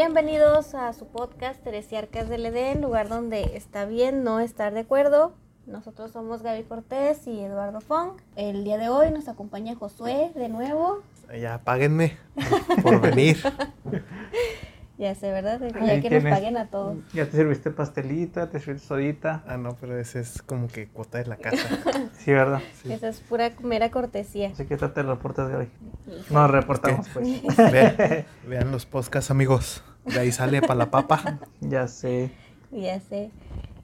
[0.00, 5.34] Bienvenidos a su podcast Teresiarcas del Edén, lugar donde está bien no estar de acuerdo.
[5.66, 8.12] Nosotros somos Gaby Cortés y Eduardo Fong.
[8.36, 11.02] El día de hoy nos acompaña Josué de nuevo.
[11.36, 12.16] Ya páguenme
[12.84, 13.38] por venir.
[14.98, 15.60] Ya sé, ¿verdad?
[15.60, 16.34] Ya Ahí que nos tienes.
[16.34, 16.96] paguen a todos.
[17.12, 19.44] Ya te serviste pastelita, te serviste sodita.
[19.46, 21.68] Ah, no, pero ese es como que cuota de la casa.
[22.18, 22.60] Sí, ¿verdad?
[22.82, 22.92] Sí.
[22.92, 24.50] Esa es pura mera cortesía.
[24.50, 25.68] Así que te reportas hoy.
[26.30, 27.42] Nos reportamos, pues.
[27.56, 27.96] Vean,
[28.48, 29.84] vean los podcasts, amigos.
[30.12, 31.38] De ahí sale para la papa.
[31.60, 32.30] Ya sé.
[32.70, 33.30] Ya sé.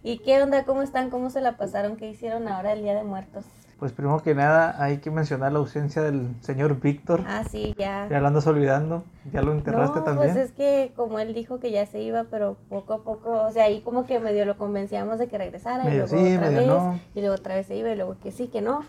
[0.02, 0.64] ¿Y qué onda?
[0.64, 1.10] ¿Cómo están?
[1.10, 1.96] ¿Cómo se la pasaron?
[1.96, 3.44] ¿Qué hicieron ahora el Día de Muertos?
[3.78, 7.24] Pues primero que nada hay que mencionar la ausencia del señor Víctor.
[7.26, 8.06] Ah, sí, ya.
[8.08, 9.04] Ya lo andas olvidando.
[9.32, 10.32] Ya lo enterraste no, también.
[10.32, 13.50] pues es que como él dijo que ya se iba, pero poco a poco, o
[13.50, 16.46] sea, ahí como que medio lo convencíamos de que regresara y Medio luego sí, otra
[16.48, 17.00] medio vez, no.
[17.14, 18.84] y luego otra vez se iba y luego que sí, que no.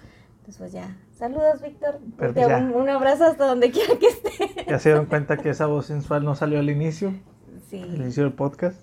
[0.47, 0.95] Entonces pues ya.
[1.17, 1.99] Saludos, Víctor.
[2.17, 4.31] Pues un, un abrazo hasta donde quiera que esté.
[4.67, 7.77] Ya se dieron cuenta que esa voz sensual no salió al inicio, al Sí.
[7.77, 8.79] inicio del podcast.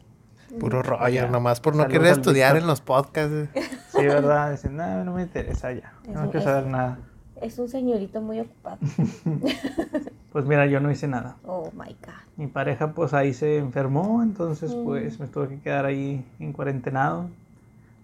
[0.58, 1.28] Puro rollo, Ya.
[1.28, 2.62] nomás por no Saludos querer al estudiar Víctor.
[2.62, 3.48] en los podcasts.
[3.92, 4.50] Sí, ¿verdad?
[4.50, 5.92] Dicen, no, no me interesa ya.
[6.02, 6.98] Es No un- quiero es- saber nada.
[7.40, 8.78] Es un señorito muy ocupado.
[10.32, 11.36] Pues mira, yo no hice nada.
[11.44, 12.14] Oh my god.
[12.38, 14.84] Mi pareja pues ahí se enfermó, entonces Mm.
[14.84, 17.28] pues me tuve que quedar ahí en cuarentenado.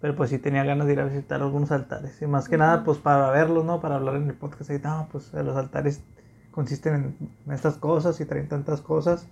[0.01, 2.21] Pero pues sí tenía ganas de ir a visitar algunos altares.
[2.23, 3.81] Y más que nada pues para verlos, ¿no?
[3.81, 4.71] Para hablar en el podcast.
[4.71, 6.03] Y no, pues los altares
[6.53, 9.27] consisten en, estas cosas y traen tantas cosas.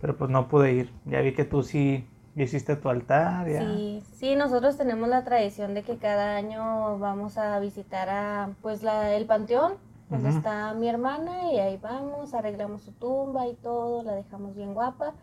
[0.00, 0.92] Pero pues no pude ir.
[1.04, 3.48] Ya vi que tú sí hiciste tu altar.
[3.48, 3.60] Ya.
[3.60, 8.82] Sí, sí, nosotros tenemos la tradición de que cada año vamos a visitar a, pues,
[8.82, 9.74] la, el panteón,
[10.08, 14.74] donde está mi hermana, y ahí vamos, arreglamos su tumba y todo, la dejamos bien
[14.74, 15.14] guapa,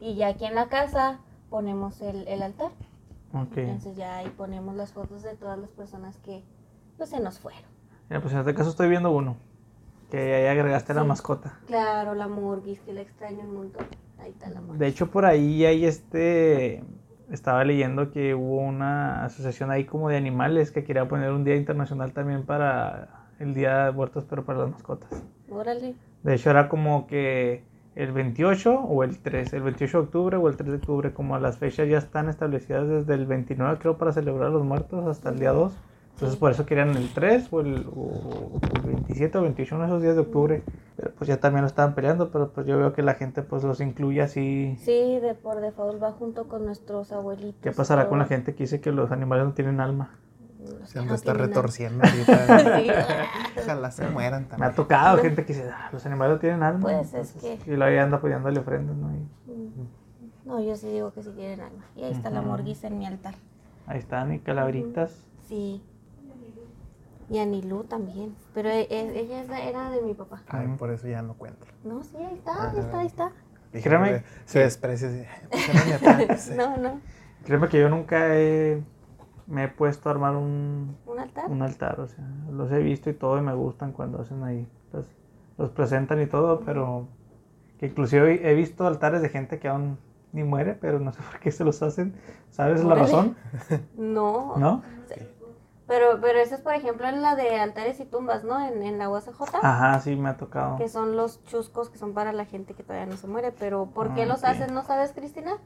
[0.00, 1.18] y ya aquí en la casa
[1.50, 2.70] ponemos el, el altar.
[3.32, 6.44] Entonces ya ahí ponemos las fotos de todas las personas que,
[6.96, 7.62] pues, se nos fueron.
[8.08, 9.36] Mira, pues en este caso estoy viendo uno.
[10.10, 11.58] Que ahí agregaste la mascota.
[11.66, 13.86] Claro, la Murgis, que la extraño un montón.
[14.18, 14.78] Ahí está la Murgis.
[14.78, 16.82] De hecho, por ahí hay este.
[17.30, 21.56] Estaba leyendo que hubo una asociación ahí como de animales que quería poner un día
[21.56, 25.22] internacional también para el Día de Muertos, pero para las mascotas.
[25.50, 25.94] Órale.
[26.22, 27.64] De hecho, era como que
[27.98, 31.36] el 28 o el 3, el 28 de octubre o el 3 de octubre, como
[31.38, 35.30] las fechas ya están establecidas desde el 29, creo, para celebrar a los muertos hasta
[35.30, 35.72] el día 2.
[36.14, 39.90] Entonces, por eso querían el 3 o el, o el 27 o 28, uno de
[39.90, 40.62] esos días de octubre.
[40.96, 43.64] Pero pues ya también lo estaban peleando, pero pues yo veo que la gente pues
[43.64, 44.76] los incluye así.
[44.78, 47.60] Sí, de por default va junto con nuestros abuelitos.
[47.62, 50.18] ¿Qué pasará con la gente que dice que los animales no tienen alma?
[50.84, 52.78] Se han de estar retorciendo ahorita.
[52.78, 53.60] Sí.
[53.62, 54.74] Ojalá se mueran Me ha también.
[54.74, 56.80] tocado gente que dice, "Ah, los animales no tienen alma.
[56.82, 59.10] Pues, es que- Y luego ya anda apoyándole ofrendas, ¿no?
[59.14, 59.28] Y
[60.44, 61.84] No, yo sí digo que sí tienen alma.
[61.96, 63.34] Y ahí está la morguisa en mi altar.
[63.86, 65.22] ahí están, y calaveritas.
[65.48, 65.82] Sí.
[67.30, 68.34] Y Anilú también.
[68.54, 70.42] Pero e- e- ella era de mi papá.
[70.48, 71.66] Ay, por eso ya no cuento.
[71.84, 73.32] No, sí, ahí está, ahí está, ahí está.
[73.72, 74.22] Dije, Créeme.
[74.46, 75.22] Se desprecia así.
[75.50, 76.52] "Pues era mi ataque", sí.
[76.56, 77.00] No, no.
[77.44, 78.82] Créeme que yo nunca he,
[79.48, 81.50] me he puesto a armar un, ¿Un altar?
[81.50, 84.68] un altar, o sea, los he visto y todo y me gustan cuando hacen ahí,
[84.92, 85.06] los,
[85.56, 87.08] los presentan y todo, pero
[87.78, 89.98] que inclusive he visto altares de gente que aún
[90.32, 92.14] ni muere, pero no sé por qué se los hacen,
[92.50, 93.36] ¿sabes la razón?
[93.96, 94.54] No.
[94.58, 94.82] ¿No?
[95.86, 98.60] Pero, pero eso es, por ejemplo, en la de altares y tumbas, ¿no?
[98.60, 99.40] En, en la UACJ.
[99.62, 100.76] Ajá, sí, me ha tocado.
[100.76, 103.52] Que son los chuscos que son para la gente que todavía no se muere.
[103.52, 104.74] Pero, ¿por qué Ah, los hacen?
[104.74, 105.56] ¿No sabes, Cristina?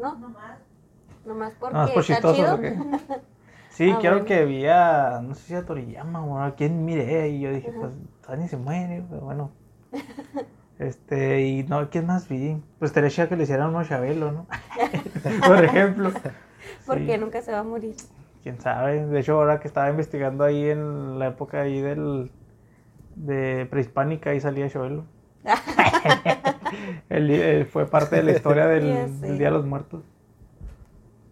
[0.00, 0.14] ¿No?
[0.14, 0.58] Nomás.
[1.24, 2.50] Nomás porque por está chistoso, chido.
[2.52, 2.76] porque-
[3.70, 4.26] Sí, Ah, quiero bueno.
[4.26, 7.68] que vi a, no sé si a Toriyama o a quien miré, y yo dije,
[7.70, 7.78] Ajá.
[7.80, 9.52] pues, todavía ni se muere, pero bueno.
[10.78, 12.60] Este, y no, ¿quién más vi?
[12.78, 14.46] Pues chido que le hicieran uno a Chabelo, ¿no?
[15.46, 16.10] Por ejemplo.
[16.86, 17.94] Porque Sí, nunca se va a morir.
[18.42, 19.06] quién sabe.
[19.06, 22.30] De hecho, ahora que estaba investigando ahí en la época ahí del,
[23.14, 25.04] de prehispánica, ahí salía Chabelo.
[27.08, 30.02] Él, eh, fue parte de la historia del, del Día de los Muertos.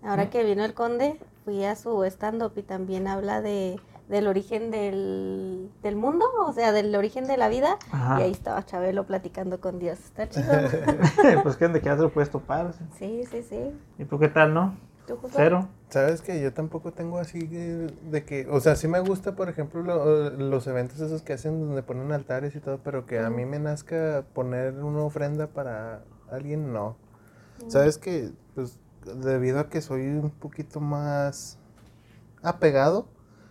[0.09, 3.79] Ahora que vino el conde, fui a su stand-up y también habla de,
[4.09, 7.79] del origen del, del mundo, o sea, del origen de la vida.
[7.91, 8.21] Ajá.
[8.21, 9.99] Y ahí estaba Chabelo platicando con Dios.
[9.99, 10.47] Está chido.
[11.43, 12.67] pues que donde quieras te lo puedes topar.
[12.67, 12.87] o sea.
[12.99, 13.71] Sí, sí, sí.
[13.99, 14.77] ¿Y tú qué tal, no?
[15.31, 15.69] Cero.
[15.89, 19.49] Sabes que yo tampoco tengo así que- de que, o sea, sí me gusta, por
[19.49, 23.31] ejemplo, lo- los eventos esos que hacen donde ponen altares y todo, pero que a
[23.31, 26.97] mí me nazca poner una ofrenda para alguien, no.
[27.69, 28.79] Sabes que, pues,
[29.17, 31.59] debido a que soy un poquito más
[32.43, 33.09] apegado,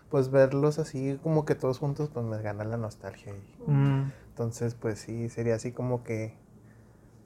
[0.10, 3.34] pues verlos así como que todos juntos, pues me gana la nostalgia.
[3.34, 6.34] Y, Mm, entonces, pues sí, sería así como que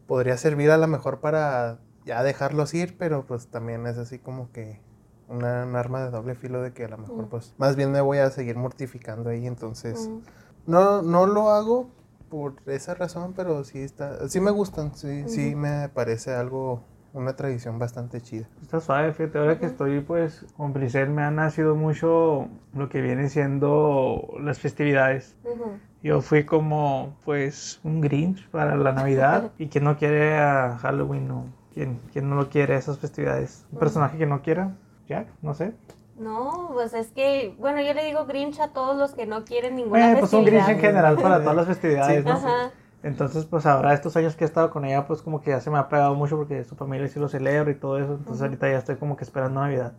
[0.07, 4.51] podría servir a lo mejor para ya dejarlos ir, pero pues también es así como
[4.51, 4.79] que
[5.27, 7.29] una, un arma de doble filo de que a lo mejor Mm.
[7.29, 10.71] pues más bien me voy a seguir mortificando ahí, entonces Mm.
[10.71, 11.89] no, no lo hago
[12.29, 16.81] por esa razón, pero sí está, sí me gustan, sí, sí me parece algo,
[17.13, 18.47] una tradición bastante chida.
[18.61, 23.01] Está suave, fíjate, ahora que estoy pues con Brisel me ha nacido mucho lo que
[23.01, 25.35] viene siendo las festividades.
[25.43, 25.77] Ujú.
[26.03, 31.29] Yo fui como pues un Grinch para la Navidad y quien no quiere a Halloween
[31.31, 33.65] o quien, quien no lo quiere a esas festividades.
[33.71, 34.75] Un personaje que no quiera,
[35.07, 35.73] Jack, no sé.
[36.17, 39.75] No, pues es que, bueno, yo le digo Grinch a todos los que no quieren
[39.75, 40.69] ninguna Eh, pues un Grinch festividad.
[40.69, 42.31] en general para todas las festividades, ¿no?
[42.33, 42.71] Ajá.
[43.03, 45.69] Entonces, pues ahora estos años que he estado con ella, pues como que ya se
[45.71, 48.13] me ha pegado mucho porque su familia sí lo celebra y todo eso.
[48.15, 49.93] Entonces ahorita ya estoy como que esperando Navidad.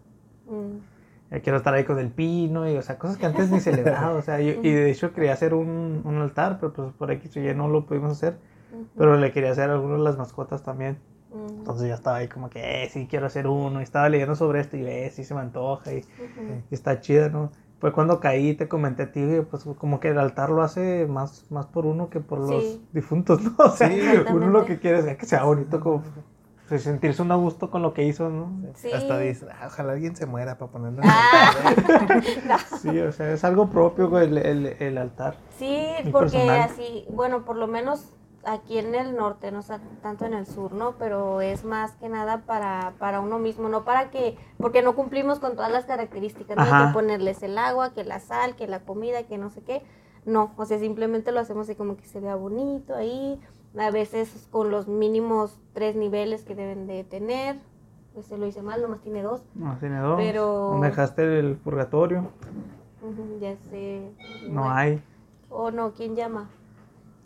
[1.30, 4.12] Ya quiero estar ahí con el pino y, o sea, cosas que antes ni celebraba.
[4.18, 7.36] O sea, yo- y de hecho quería hacer un, un altar, pero pues por X
[7.36, 8.38] o Y no lo pudimos hacer.
[8.96, 10.98] Pero le quería hacer a algunas de las mascotas también.
[11.58, 13.80] Entonces ya estaba ahí como que, eh, sí, quiero hacer uno.
[13.80, 16.06] Y estaba leyendo sobre esto y, eh, sí, se me antoja y,
[16.48, 17.52] y está chida, ¿no?
[17.82, 19.20] Fue cuando caí y te comenté a ti,
[19.50, 22.86] pues como que el altar lo hace más, más por uno que por los Sí.
[22.92, 23.56] difuntos, ¿no?
[23.58, 24.00] O sea, Sí,
[24.32, 26.04] uno lo que quiere es que sea bonito, como
[26.68, 28.52] pues, sentirse un a gusto con lo que hizo, ¿no?
[28.76, 28.92] Sí.
[28.92, 31.50] Hasta dicen, "Ah, ojalá alguien se muera para ponerlo en Ah.
[31.60, 32.60] el altar".
[32.80, 35.34] Sí, o sea, es algo propio güey, el, el, el altar.
[35.58, 35.76] Sí,
[36.12, 36.60] porque personal.
[36.60, 38.12] así, bueno, por lo menos
[38.44, 40.92] aquí en el norte, no o sea, tanto en el sur, ¿no?
[40.98, 45.38] Pero es más que nada para, para uno mismo, no para que, porque no cumplimos
[45.38, 48.80] con todas las características, no hay que ponerles el agua, que la sal, que la
[48.80, 49.82] comida, que no sé qué.
[50.24, 53.40] No, o sea, simplemente lo hacemos así como que se vea bonito ahí,
[53.78, 57.56] a veces con los mínimos tres niveles que deben de tener.
[58.16, 59.42] Este lo hice mal, nomás tiene dos.
[59.54, 60.16] No, tiene dos.
[60.18, 62.28] Pero- ¿Dónde dejaste el purgatorio?
[63.40, 64.12] Ya sé.
[64.48, 64.70] No Bueno.
[64.70, 65.02] hay.
[65.48, 66.48] Oh, no, ¿quién llama?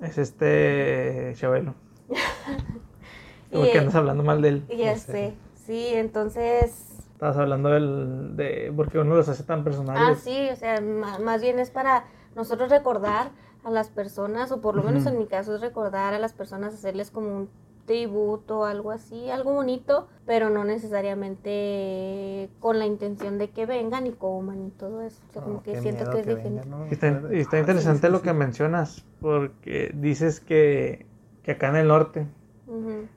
[0.00, 1.74] Es este Chabelo.
[3.52, 4.66] Porque eh, andas hablando mal de él.
[4.76, 5.12] Ya No sé.
[5.12, 5.34] sé.
[5.66, 6.98] Sí, entonces.
[7.12, 10.20] Estabas hablando del, de porque uno los hace tan Ah, personales.
[10.20, 12.04] sí, o sea, ma- más bien es para
[12.34, 13.30] nosotros recordar
[13.64, 16.74] a las personas, o por lo menos en mi caso es recordar a las personas,
[16.74, 17.48] hacerles como un
[17.86, 24.12] tributo, algo así, algo bonito, pero no necesariamente con la intención de que vengan y
[24.12, 25.22] coman y todo eso.
[25.30, 26.34] O sea, como No, que siento que es que diferente.
[26.34, 26.86] venga, ¿no?
[26.88, 28.32] Y está, y está Ah, interesante sí, lo sí, que sí.
[28.32, 31.06] mencionas, porque dices que,
[31.42, 32.26] que acá en el norte,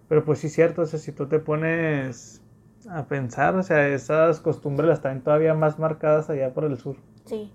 [0.07, 2.41] pero pues sí es cierto, o sea, si tú te pones
[2.89, 6.97] a pensar, o sea, esas costumbres las traen todavía más marcadas allá por el sur.
[7.25, 7.49] Sí.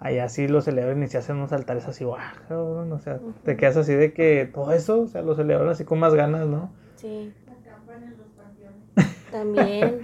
[0.00, 2.18] Allá sí lo celebran y se hacen unos altares así, guau,
[2.48, 5.84] cabrón, o sea, te quedas así de que todo eso, o sea, lo celebran así
[5.84, 6.72] con más ganas, ¿no?
[6.96, 7.32] Sí.
[9.30, 10.00] También.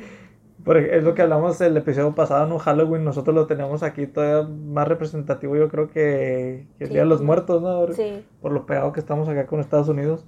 [0.64, 2.58] Porque es lo que hablamos el episodio pasado, ¿no?
[2.58, 6.92] Halloween, nosotros lo tenemos aquí todavía más representativo, yo creo que, que el Sí.
[6.94, 7.86] Día de los Muertos, ¿no?
[7.92, 8.24] Sí.
[8.42, 10.26] Por lo pegado que estamos acá con Estados Unidos.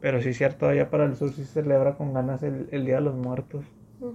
[0.00, 2.86] Pero sí es cierto, allá para el sur sí se celebra con ganas el, el
[2.86, 3.64] Día de los Muertos.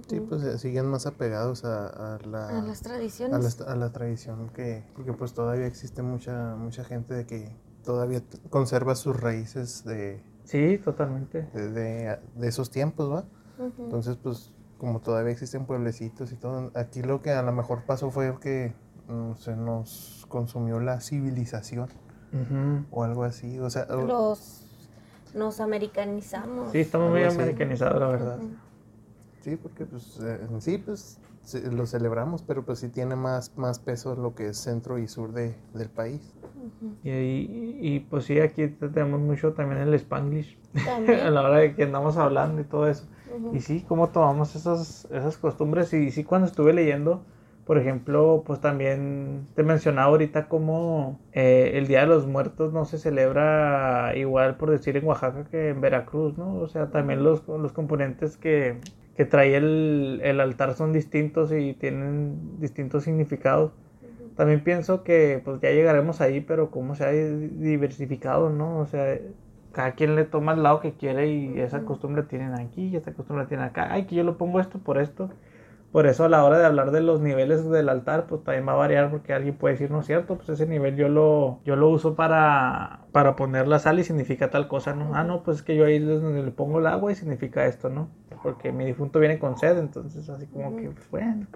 [0.08, 3.60] Sí, pues eh, siguen más apegados a, a la, A las a tradiciones.
[3.60, 8.22] la, a la tradición que, porque pues todavía existe mucha, mucha gente de que todavía
[8.50, 11.42] conserva sus raíces de, Sí, totalmente.
[11.54, 13.24] de, de- de esos tiempos, ¿va?
[13.78, 18.10] Entonces, pues, como todavía existen pueblecitos y todo, aquí lo que a lo mejor pasó
[18.10, 18.74] fue que
[19.08, 21.88] mm, se nos consumió la civilización
[22.90, 24.66] o algo así, o sea, o- Los.
[25.34, 26.72] Nos americanizamos.
[26.72, 28.38] Sí, estamos muy americanizados, la verdad.
[28.38, 28.56] Ujú.
[29.40, 33.50] Sí, porque pues eh, en sí, pues se- lo celebramos, pero pues sí tiene más,
[33.56, 36.20] más peso lo que es centro y sur de, del país.
[37.02, 40.58] Y, y, y, pues sí, aquí te- tenemos mucho también el Spanglish,
[41.24, 43.06] a la hora de que andamos hablando y todo eso.
[43.52, 45.92] Y sí, cómo tomamos esas, esas costumbres.
[45.92, 47.24] Y sí, cuando estuve leyendo,
[47.64, 52.84] por ejemplo, pues también te mencionaba ahorita cómo eh, el Día de los Muertos no
[52.84, 56.54] se celebra igual, por decir, en Oaxaca que en Veracruz, ¿no?
[56.56, 58.80] O sea, también los, los componentes que,
[59.20, 63.72] que trae el, el altar son distintos y tienen distintos significados.
[64.36, 68.78] También pienso que pues ya llegaremos ahí, pero cómo se ha di- diversificado, ¿no?
[68.78, 69.18] O sea,
[69.72, 73.12] cada quien le toma el lado que quiere y esa costumbre tienen aquí y esta
[73.14, 73.88] costumbre tienen acá.
[73.92, 75.30] Ay, que yo lo pongo esto por esto.
[75.92, 78.72] Por eso a la hora de hablar de los niveles del altar, pues también va
[78.72, 81.74] a variar porque alguien puede decir, no es cierto, pues ese nivel yo lo, yo
[81.74, 85.14] lo uso para, para poner la sal y significa tal cosa, ¿no?
[85.16, 87.66] Ah, no, pues es que yo ahí es donde le pongo el agua y significa
[87.66, 88.08] esto, ¿no?
[88.42, 91.46] Porque mi difunto viene con sed, entonces así como que, pues, bueno.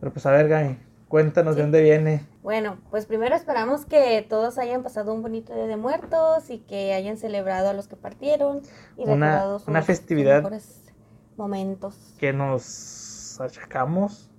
[0.00, 2.24] Pero pues a ver, Gaby, cuéntanos de dónde viene.
[2.42, 6.94] Bueno, pues primero esperamos que todos hayan pasado un bonito día de muertos y que
[6.94, 8.62] hayan celebrado a los que partieron
[8.96, 10.36] y Una- recordado sus, una festividad.
[10.38, 10.82] mejores
[11.36, 12.14] momentos.
[12.18, 12.99] que nos
[13.40, 14.30] achacamos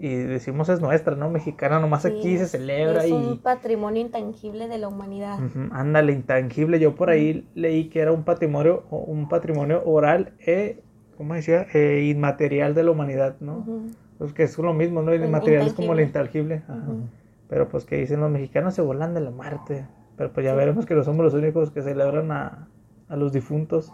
[0.00, 1.28] y decimos es nuestra, ¿no?
[1.30, 3.12] Mexicana, nomás Sí, aquí se celebra es y...
[3.12, 5.38] un patrimonio intangible de la humanidad.
[5.38, 6.78] Ujú, ándale, intangible.
[6.78, 10.82] Yo por ahí leí que era un patrimonio, un patrimonio oral e,
[11.16, 11.66] ¿cómo decía?
[11.72, 13.58] E inmaterial de la humanidad, ¿no?
[13.58, 13.82] Ujú.
[14.18, 15.12] Pues que es lo mismo, ¿no?
[15.12, 16.62] El inmaterial es como el intangible.
[16.68, 16.74] Ajá.
[16.74, 17.02] Ujú.
[17.48, 19.86] Pero pues que dicen los mexicanos se volan de la muerte.
[20.16, 22.68] Pero pues ya veremos que no somos los únicos que celebran a,
[23.08, 23.92] a los difuntos.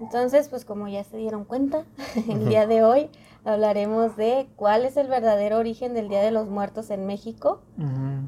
[0.00, 1.84] Entonces, pues como ya se dieron cuenta,
[2.28, 3.10] el día de hoy
[3.44, 7.60] hablaremos de cuál es el verdadero origen del Día de los Muertos en México,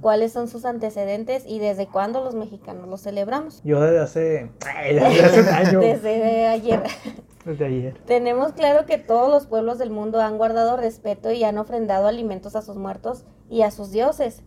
[0.01, 3.61] cuáles son sus antecedentes y desde cuándo los mexicanos los celebramos.
[3.65, 6.83] Yo desde hace, desde hace un año, Desde ayer.
[7.45, 7.95] desde ayer.
[8.07, 12.55] Tenemos claro que todos los pueblos del mundo han guardado respeto y han ofrendado alimentos
[12.55, 14.45] a sus muertos y a sus dioses.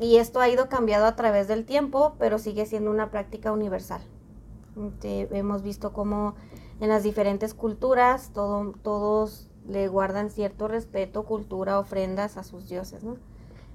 [0.00, 4.00] Y esto ha ido cambiado a través del tiempo, pero sigue siendo una práctica universal.
[5.00, 6.34] Te- hemos visto cómo
[6.80, 13.04] en las diferentes culturas todo- todos le guardan cierto respeto, cultura, ofrendas a sus dioses,
[13.04, 13.16] ¿no?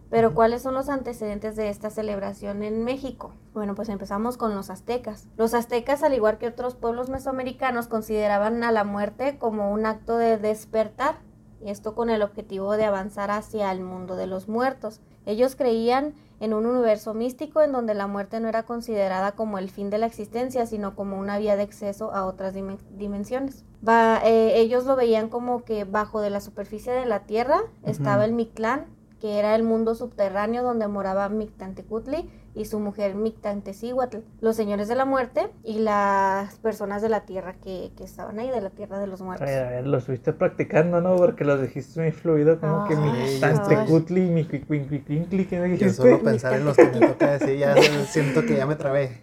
[0.10, 3.34] Pero ¿cuáles son los antecedentes de esta celebración en México?
[3.54, 5.28] Bueno, pues empezamos con los aztecas.
[5.36, 10.18] Los aztecas, al igual que otros pueblos mesoamericanos, consideraban a la muerte como un acto
[10.18, 11.20] de despertar,
[11.62, 15.02] y esto con el objetivo de avanzar hacia el mundo de los muertos.
[15.28, 19.70] Ellos creían en un universo místico en donde la muerte no era considerada como el
[19.70, 23.64] fin de la existencia, sino como una vía de acceso a otras dimen- dimensiones.
[23.88, 28.24] Va- eh, ellos lo veían como que bajo de la superficie de la tierra estaba
[28.26, 28.86] el Mictlán,
[29.20, 34.96] que era el mundo subterráneo donde moraba Mictantecutli y su mujer Mictantecíhuatl, los señores de
[34.96, 39.00] la muerte y las personas de la tierra que, que estaban ahí, de la tierra
[39.00, 39.48] de los A muertos.
[39.48, 41.16] ver, a ver, lo estuviste practicando, ¿no?
[41.16, 45.90] Porque los dijiste muy fluido, como que mi Ay, tantecutli, mi cuicuincli, ¿qué me Yo
[45.92, 49.22] solo pensar en los que me toca decir, ya siento que ya me trabé.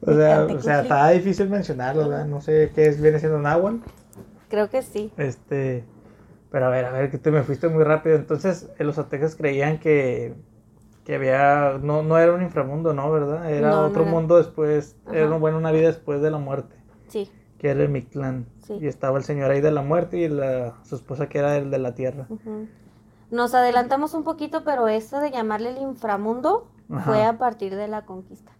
[0.00, 2.26] O sea, o sea, está difícil mencionarlo, ¿verdad?
[2.26, 3.78] No sé qué es, viene siendo náhuatl.
[4.48, 5.12] Creo que sí.
[5.16, 5.84] Este,
[6.50, 8.16] pero a ver, a ver, que te me fuiste muy rápido.
[8.16, 10.34] Entonces, eh, los aztecas creían que,
[11.08, 13.10] que había, no, no era un inframundo, ¿no?
[13.10, 13.50] ¿Verdad?
[13.50, 14.10] Era No, no otro era.
[14.10, 17.30] mundo después, era bueno, una vida después de la muerte, Sí.
[17.56, 18.44] que era el Mictlán.
[18.66, 18.74] Sí.
[18.78, 21.70] Y estaba el señor ahí de la muerte y la, su esposa que era el
[21.70, 22.26] de la tierra.
[23.30, 27.04] Nos adelantamos un poquito, pero esto de llamarle el inframundo Ajá.
[27.10, 28.52] fue a partir de la conquista.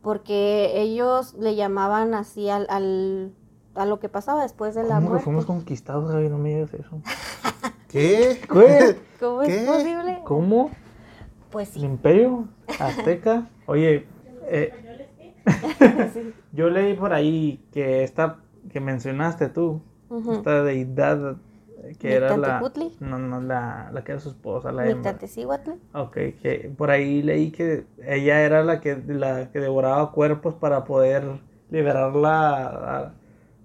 [0.00, 3.32] Porque ellos le llamaban así al, al-
[3.74, 5.24] a lo que pasaba después de la ¿Cómo que muerte.
[5.24, 6.30] fuimos conquistados, Javi?
[6.30, 7.02] No me digas eso.
[7.90, 8.40] ¿Qué?
[8.50, 8.96] ¿Qué?
[9.20, 9.66] ¿Cómo es ¿Qué?
[9.66, 10.20] posible?
[10.24, 10.70] ¿Cómo?
[11.50, 11.86] Pues ¿El sí.
[11.86, 12.48] imperio
[12.80, 13.48] azteca?
[13.66, 14.06] Oye,
[14.48, 14.72] eh,
[16.52, 18.38] yo leí por ahí que esta
[18.70, 19.80] que mencionaste tú,
[20.32, 21.36] esta deidad
[21.98, 22.60] que era la
[23.00, 24.84] no no la, la que era su esposa la.
[25.92, 30.84] Ok, que por ahí leí que ella era la que la que devoraba cuerpos para
[30.84, 31.24] poder
[31.70, 33.14] liberar la,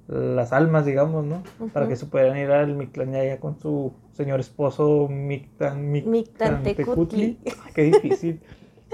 [0.07, 1.43] las almas, digamos, ¿no?
[1.73, 7.37] Para que se pudieran ir al Mictlán ya con su señor esposo Mictan, Mictantecutli.
[7.59, 8.41] Ah, Qué difícil.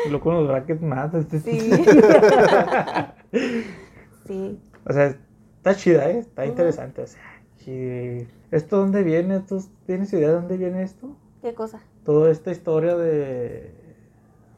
[0.09, 1.11] Luego con los brackets más.
[1.43, 1.71] Sí.
[4.27, 4.59] sí.
[4.85, 5.07] O sea,
[5.57, 6.19] está chida, ¿eh?
[6.19, 7.01] Está interesante.
[7.01, 7.21] O sea,
[7.57, 8.27] sí.
[8.51, 9.39] ¿Esto dónde viene?
[9.41, 11.15] ¿Tú tienes idea de dónde viene esto?
[11.41, 11.81] ¿Qué cosa?
[12.05, 13.73] Toda esta historia de,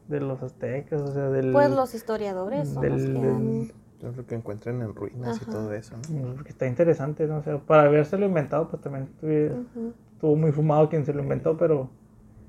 [0.08, 1.52] de los aztecas, o sea, del...
[1.52, 3.72] Pues los historiadores son los del- que del-
[4.10, 6.34] Es lo que encuentran en ruinas y todo eso, ¿no?
[6.34, 7.38] Porque está interesante, ¿no?
[7.38, 9.92] O sea, para habérselo inventado, pues también Ujú.
[10.20, 11.88] Estuvo muy fumado quien se lo inventó, pero...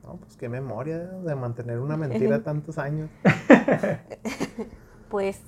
[0.04, 3.10] No, pues qué memoria de mantener una mentira tantos años.
[5.10, 5.42] Pues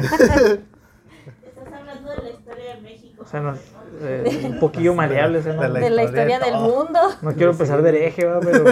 [0.00, 3.22] Estás hablando de la historia de México.
[3.22, 3.54] O sea, no-
[4.02, 5.62] eh, un poquillo maleable, ese, ¿no?
[5.62, 6.98] De la de la historia de del mundo.
[7.22, 8.38] No quiero empezar de hereje, ¿va?
[8.40, 8.64] Pero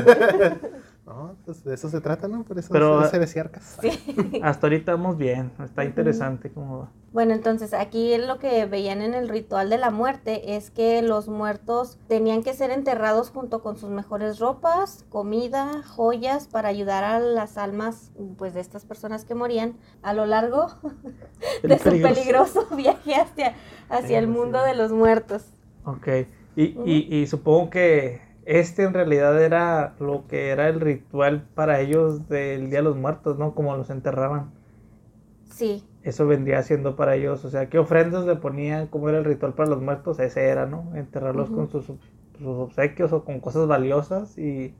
[1.06, 2.44] No, pues de eso se trata, ¿no?
[2.44, 3.78] Por eso Pero- es heresiarcas.
[4.42, 5.50] hasta ahorita vamos bien.
[5.64, 6.88] Está interesante cómo va.
[7.12, 11.26] Bueno, entonces aquí lo que veían en el ritual de la muerte es que los
[11.28, 17.18] muertos tenían que ser enterrados junto con sus mejores ropas, comida, joyas para ayudar a
[17.18, 20.66] las almas pues de estas personas que morían a lo largo
[21.62, 22.66] El de su peligroso.
[22.76, 23.54] viaje hacia,
[23.88, 25.46] hacia el mundo de los muertos.
[25.84, 26.08] Ok.
[26.56, 31.80] Y, y, y supongo que este en realidad era lo que era el ritual para
[31.80, 33.54] ellos del Día de los Muertos, ¿no?
[33.54, 34.50] Como los enterraban.
[35.44, 37.44] Sí, Eso vendría siendo para ellos.
[37.44, 38.88] O sea, ¿qué ofrendas le ponían?
[38.88, 40.18] ¿Cómo era el ritual para los muertos?
[40.20, 40.94] Ese era, ¿no?
[40.96, 44.38] Enterrarlos con sus, sus obsequios o con cosas valiosas.
[44.38, 44.74] Y,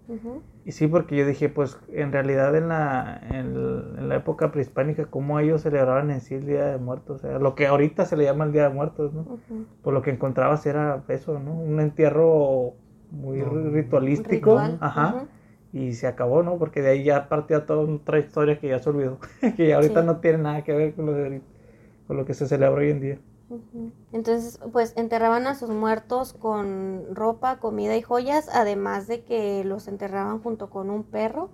[0.64, 3.56] y sí, porque yo dije, pues en realidad en la, en,
[3.98, 7.18] en la época prehispánica, ¿cómo ellos celebraban en sí el Día de Muertos?
[7.24, 9.26] O sea, lo que ahorita se le llama el Día de Muertos, ¿no?
[9.82, 11.54] Por lo que encontrabas era eso, ¿no?
[11.54, 12.74] Un entierro
[13.10, 14.50] muy No, ritualístico.
[14.52, 15.26] Ritual, Ajá.
[15.72, 16.58] Y se acabó, ¿no?
[16.58, 19.18] Porque de ahí ya partía toda otra historia que ya se olvidó.
[19.56, 20.06] que ya ahorita Sí.
[20.06, 21.42] no tiene nada que ver con lo, de
[22.06, 23.18] con lo que se celebra hoy en día.
[24.12, 29.88] Entonces, pues enterraban a sus muertos con ropa, comida y joyas, además de que los
[29.88, 31.50] enterraban junto con un perro,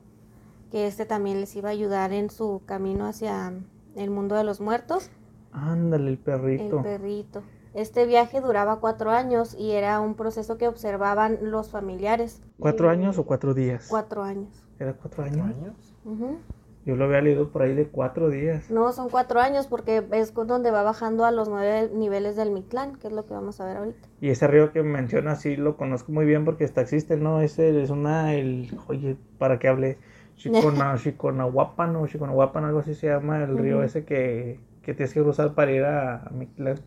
[0.70, 3.52] que este también les iba a ayudar en su camino hacia
[3.96, 5.10] el mundo de los muertos,
[5.52, 6.76] Ándale, el perrito.
[6.78, 7.42] el perrito.
[7.74, 12.40] Este viaje duraba cuatro años y era un proceso que observaban los familiares.
[12.58, 13.86] ¿Cuatro años o cuatro días?
[13.88, 14.64] Cuatro años.
[14.78, 15.74] ¿Era cuatro ¿Cuatro años?
[16.04, 16.38] Ujú.
[16.86, 18.70] Yo lo había leído por ahí de cuatro días.
[18.70, 22.96] No, son cuatro años porque es donde va bajando a los nueve niveles del Mictlán,
[22.96, 24.06] que es lo que vamos a ver ahorita.
[24.20, 27.40] Y ese río que menciona sí lo conozco muy bien porque está existe, ¿no?
[27.40, 29.98] Ese es una, el, oye, para que hable,
[30.36, 35.22] Chicona, Chiconahuapan o Chiconahuapan, algo así se llama el río ese que, que tienes que
[35.22, 36.78] cruzar para ir a, a Mictlán,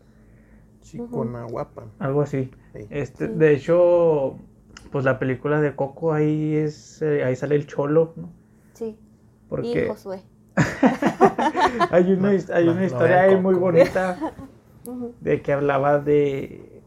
[0.90, 1.84] Chiconahuapan.
[1.98, 2.50] algo así.
[2.74, 2.86] Sí.
[2.90, 3.32] Este, Sí.
[3.34, 4.36] de hecho,
[4.92, 8.30] pues la película de Coco ahí es, eh, ahí sale el cholo, ¿no?
[8.74, 8.96] Sí.
[8.96, 10.22] Y Porque Josué.
[11.90, 14.18] hay una, hay No, una no historia ahí muy bonita
[15.20, 16.82] de que hablaba de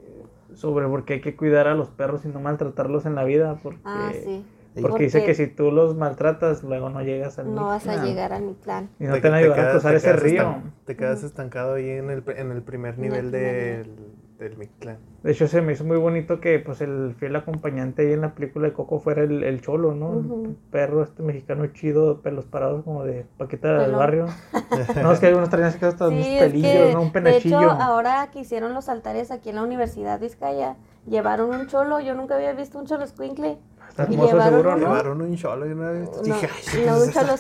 [0.53, 3.60] sobre por qué hay que cuidar a los perros y no maltratarlos en la vida,
[3.63, 4.43] porque, Ah, sí.
[4.75, 4.81] Sí.
[4.81, 8.03] porque dice Porque que si tú los maltratas, luego no llegas al No vas a
[8.05, 8.89] llegar al Mictlán.
[8.99, 10.41] y no te van a ayudar a cruzar ese río.
[10.43, 13.95] estan- te quedas estancado ahí en el, en el primer En el nivel primer del,
[14.39, 14.97] del Mictlán.
[15.23, 18.33] De hecho, se me hizo muy bonito que pues el fiel acompañante ahí en la
[18.33, 20.07] película de Coco fuera el, el cholo, ¿no?
[20.11, 20.45] Ujú.
[20.45, 24.27] El perro este mexicano chido, pelos parados como de Paquita del barrio.
[25.03, 27.01] No, es que hay unos traen así que hasta unos Sí, es pelillos, que, ¿no?
[27.01, 27.59] Un de penachillo.
[27.61, 30.75] hecho, ahora que hicieron los altares aquí en la Universidad de Vizcaya,
[31.07, 31.99] llevaron un cholo.
[31.99, 33.57] Yo nunca había visto un cholo squinkle.
[33.98, 34.71] Hermoso llevaron seguro.
[34.71, 34.77] ¿no?
[34.88, 37.21] Llevaron un cholo y una vez No, dije, ay, ¿qué no es un esa?
[37.21, 37.33] cholo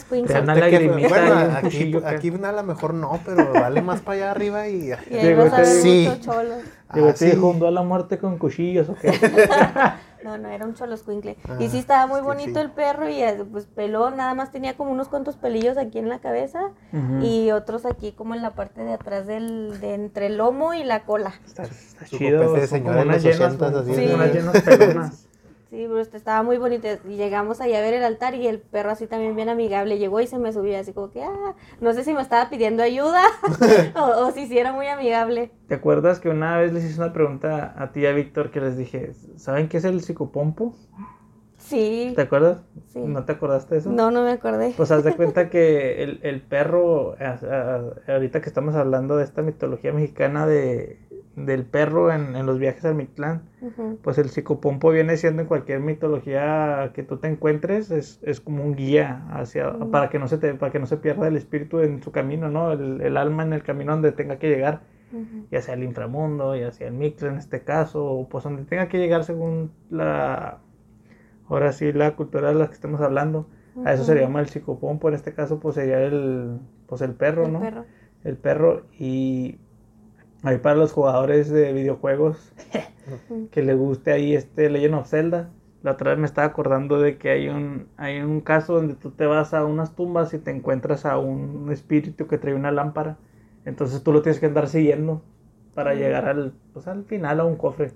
[0.53, 4.67] Te lagrimita bueno, aquí, aquí a lo mejor no, pero vale más para allá arriba
[4.67, 4.87] y...
[4.87, 6.21] Y ahí Llegó vas a ver este- Sí.
[6.93, 7.59] Llegó Ah, te dijo, sí.
[7.59, 9.11] duelo a muerte con cuchillos, ¿o qué?
[10.23, 11.35] No, no, era un cholo squinkle.
[11.49, 12.65] Ah, y sí estaba muy es que bonito sí.
[12.65, 16.09] el perro y eh, pues pelón, nada más tenía como unos cuantos pelillos aquí en
[16.09, 16.59] la cabeza
[16.93, 17.23] Ujú.
[17.25, 20.83] y otros aquí como en la parte de atrás del, de entre el lomo y
[20.83, 21.33] la cola.
[21.43, 25.27] Está, está chido, como unas los llenas, 80s, como- así de- como unas llenas pelonas.
[25.71, 26.85] Sí, pero este estaba muy bonito.
[27.07, 29.97] Y llegamos allá a ver el altar y el perro así también bien amigable.
[29.97, 32.83] Llegó y se me subió así como que, ah, no sé si me estaba pidiendo
[32.83, 33.21] ayuda
[33.95, 35.49] o, o si sí era muy amigable.
[35.69, 38.59] ¿Te acuerdas que una vez les hice una pregunta a ti y a Víctor que
[38.59, 40.75] les dije, ¿saben qué es el psicopompo?
[41.57, 42.11] Sí.
[42.17, 42.63] ¿Te acuerdas?
[42.87, 42.99] Sí.
[42.99, 43.91] ¿No te acordaste de eso?
[43.91, 44.73] No, no me acordé.
[44.75, 47.39] Pues haz de cuenta que el, el perro, a-
[48.09, 50.99] a- ahorita que estamos hablando de esta mitología mexicana de,
[51.45, 53.99] del perro en, en los viajes al Mictlán, Ujú.
[54.03, 58.63] pues el psicopompo viene siendo en cualquier mitología que tú te encuentres, es, es como
[58.63, 59.91] un guía hacia, Mm.
[59.91, 62.49] para que no se te, para que no se pierda el espíritu en su camino,
[62.49, 62.71] ¿no?
[62.71, 64.81] El, el alma en el camino donde tenga que llegar,
[65.13, 65.45] Ujú.
[65.51, 68.87] ya sea el inframundo, ya sea el Mictlán en este caso, o pues donde tenga
[68.87, 70.59] que llegar según la,
[71.47, 73.47] ahora sí, la cultura de la que estemos hablando.
[73.85, 77.13] A eso se le llama el psicopompo, en este caso pues sería el, pues el
[77.13, 77.59] perro, El ¿no?
[77.61, 77.85] perro.
[78.23, 79.57] El perro y
[80.43, 82.51] ahí para los jugadores de videojuegos
[83.51, 85.49] que le guste ahí este Legend of Zelda.
[85.83, 89.09] La otra vez me estaba acordando de que hay un, hay un caso donde tú
[89.11, 93.17] te vas a unas tumbas y te encuentras a un espíritu que trae una lámpara.
[93.65, 95.21] Entonces tú lo tienes que andar siguiendo
[95.73, 95.97] para Mm.
[95.97, 97.91] llegar al, pues, al final a un cofre.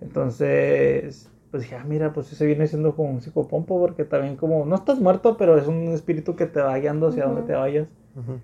[0.00, 4.66] Entonces, pues dije, ah, mira, pues ese viene siendo como un psicopompo porque también como,
[4.66, 7.48] no estás muerto, pero es un espíritu que te va guiando hacia donde Ujú.
[7.48, 7.88] te vayas.
[8.16, 8.38] Ujú.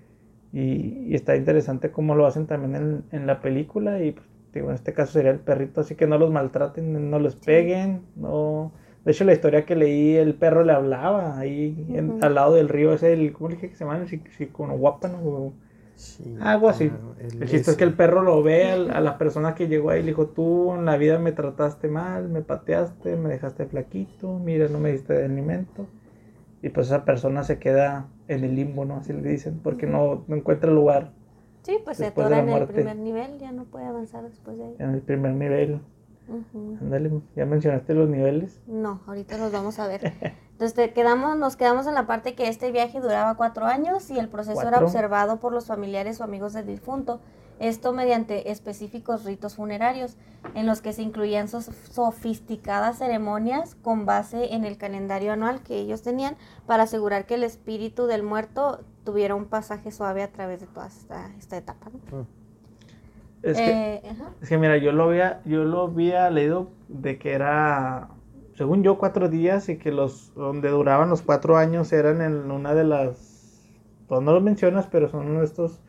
[0.53, 4.01] Y, y está interesante cómo lo hacen también en, en la película.
[4.03, 7.19] Y pues, digo, en este caso sería el perrito, así que no los maltraten, no
[7.19, 8.01] los peguen.
[8.15, 8.71] no
[9.05, 12.69] De hecho, la historia que leí, el perro le hablaba ahí en- al lado del
[12.69, 12.93] río.
[12.93, 13.97] Es el, ¿cómo le dije que se llama?
[13.97, 15.53] El Sic- Siconahuapan, o-
[15.95, 16.89] Sí, Algo así.
[16.91, 16.99] ah,
[17.39, 19.99] El chiste es que el perro lo ve al- a la persona que llegó ahí
[19.99, 24.37] y le dijo, tú en la vida me trataste mal, me pateaste, me dejaste flaquito,
[24.39, 25.87] mira, no me diste de alimento.
[26.61, 28.97] Y pues esa persona se queda en el limbo, ¿no?
[28.97, 31.11] Así le dicen, porque no, no encuentra lugar
[31.63, 34.75] Sí, pues se atora en el primer nivel, ya no puede avanzar después de ahí.
[34.79, 35.81] en el primer nivel.
[36.81, 38.61] Ándale, ya mencionaste los niveles.
[38.65, 40.13] No, ahorita los vamos a ver.
[40.51, 44.17] Entonces te quedamos, nos quedamos en la parte que este viaje duraba cuatro años y
[44.17, 47.19] el proceso era observado por los familiares o amigos del difunto.
[47.61, 50.17] Esto mediante específicos ritos funerarios,
[50.55, 56.01] en los que se incluían sofisticadas ceremonias con base en el calendario anual que ellos
[56.01, 60.65] tenían para asegurar que el espíritu del muerto tuviera un pasaje suave a través de
[60.65, 61.91] toda esta, esta etapa.
[62.11, 62.25] ¿no?
[63.43, 64.01] Es que, Eh,
[64.41, 68.09] es que mira, yo lo había, yo lo había leído de que era,
[68.55, 72.73] según yo, cuatro días y que los, donde duraban los cuatro años eran en una
[72.73, 73.61] de las,
[74.07, 75.79] pues no lo mencionas, pero son una de estas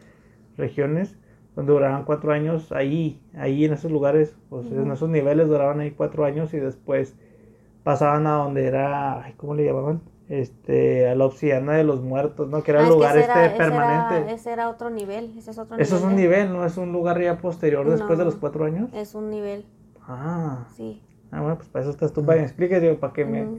[0.58, 1.16] regiones
[1.55, 4.93] donde duraban cuatro años ahí, ahí en esos lugares, pues en Ujú.
[4.93, 7.15] esos niveles duraban ahí cuatro años y después
[7.83, 10.01] pasaban a donde era, ay, ¿cómo le llamaban?
[10.29, 12.62] Este, a la obsidiana de los muertos, ¿no?
[12.62, 14.17] Que era Ah, el lugar ese este era- ese permanente.
[14.17, 16.65] Era, ese era otro nivel, ese es otro Eso es un de- nivel, ¿no?
[16.65, 18.31] Es un lugar ya posterior después de No.
[18.31, 18.88] los cuatro años.
[18.95, 19.67] Es un nivel,
[20.09, 21.03] Ah, sí.
[21.33, 23.43] ah, bueno, pues para eso estás tú, para que me expliques, digo, para que me,
[23.43, 23.55] Ujú.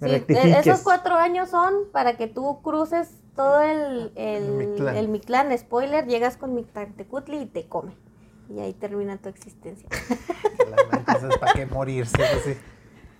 [0.00, 0.66] me Sí, e- rectifiques.
[0.66, 4.96] esos cuatro años son para que tú cruces todo el, el, El Mictlán.
[4.96, 5.58] el Mictlán.
[5.58, 7.92] Spoiler, llegas con Mictlantecutli y te come.
[8.48, 9.88] Y ahí termina tu existencia.
[10.58, 12.16] La- Entonces, ¿para qué morirse?
[12.16, 12.54] Pues sí.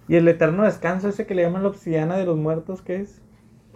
[0.09, 3.21] ¿Y el eterno descanso ese que le llaman la obsidiana de los muertos, qué es?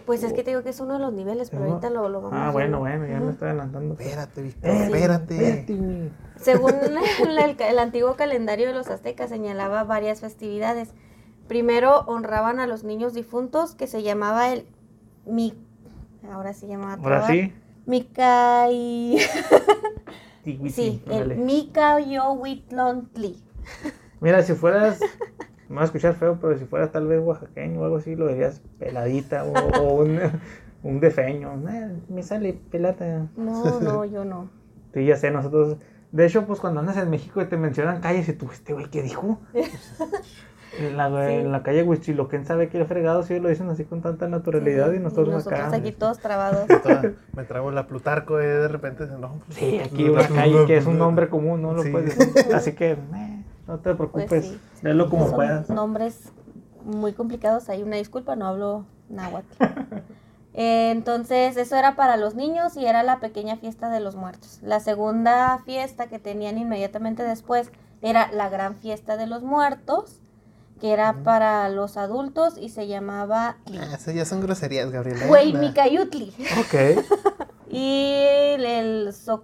[0.05, 2.21] Pues es que te digo que es uno de los niveles, pero ahorita lo, lo
[2.21, 2.79] vamos Ah, viendo.
[2.79, 3.93] bueno, bueno, ya me estoy adelantando.
[3.93, 6.11] Espérate, Víctor, Eh, espérate.
[6.37, 6.73] Según
[7.19, 10.89] el, el- el antiguo calendario de los aztecas señalaba varias festividades.
[11.47, 14.65] Primero honraban a los niños difuntos que se llamaba el
[15.25, 15.53] mi
[16.31, 17.53] ahora se llama Ahora sí.
[20.43, 23.37] Tihuiti, sí, el Micayohuitlontli.
[24.19, 24.99] Mira, si fueras,
[25.67, 28.25] me va a escuchar feo, pero si fueras tal vez oaxaqueño o algo así, lo
[28.25, 30.19] verías peladita o, o un,
[30.83, 31.53] un defeño.
[31.69, 33.27] Eh, me sale pelata.
[33.35, 34.49] No, no, yo no.
[34.93, 35.77] Sí, ya sé, nosotros.
[36.11, 38.89] De hecho, pues cuando andas en México y te mencionan calles y tú, este güey,
[38.89, 39.39] ¿qué dijo?
[40.79, 41.33] En la, Sí.
[41.33, 44.99] en la calle Huichiloquén sabe que fregado, sí lo dicen así con tanta naturalidad y
[44.99, 45.69] nosotros, acá.
[45.73, 46.65] aquí todos trabados.
[46.67, 50.65] Toda- me trago la Plutarco y de repente dicen, no, pues, Sí, aquí una calle
[50.65, 51.89] que es un nombre común, no lo Sí.
[51.89, 52.55] puedes decir.
[52.55, 54.59] Así que, eh, no te preocupes, Pues sí.
[54.81, 55.69] léelo como Son puedas.
[55.69, 56.31] nombres
[56.85, 57.67] muy complicados.
[57.69, 59.47] Hay una disculpa, no hablo náhuatl.
[60.53, 64.59] Eh, Entonces, eso era para los niños y era la pequeña fiesta de los muertos.
[64.61, 70.19] La segunda fiesta que tenían inmediatamente después era la gran fiesta de los muertos,
[70.81, 75.27] que era para los adultos y se llamaba Ah, esas ya son groserías, Gabriela.
[75.27, 75.59] Güey Nah.
[75.59, 76.33] Micayutli.
[76.59, 77.05] Ok.
[77.73, 78.15] Y
[78.59, 79.41] el, so-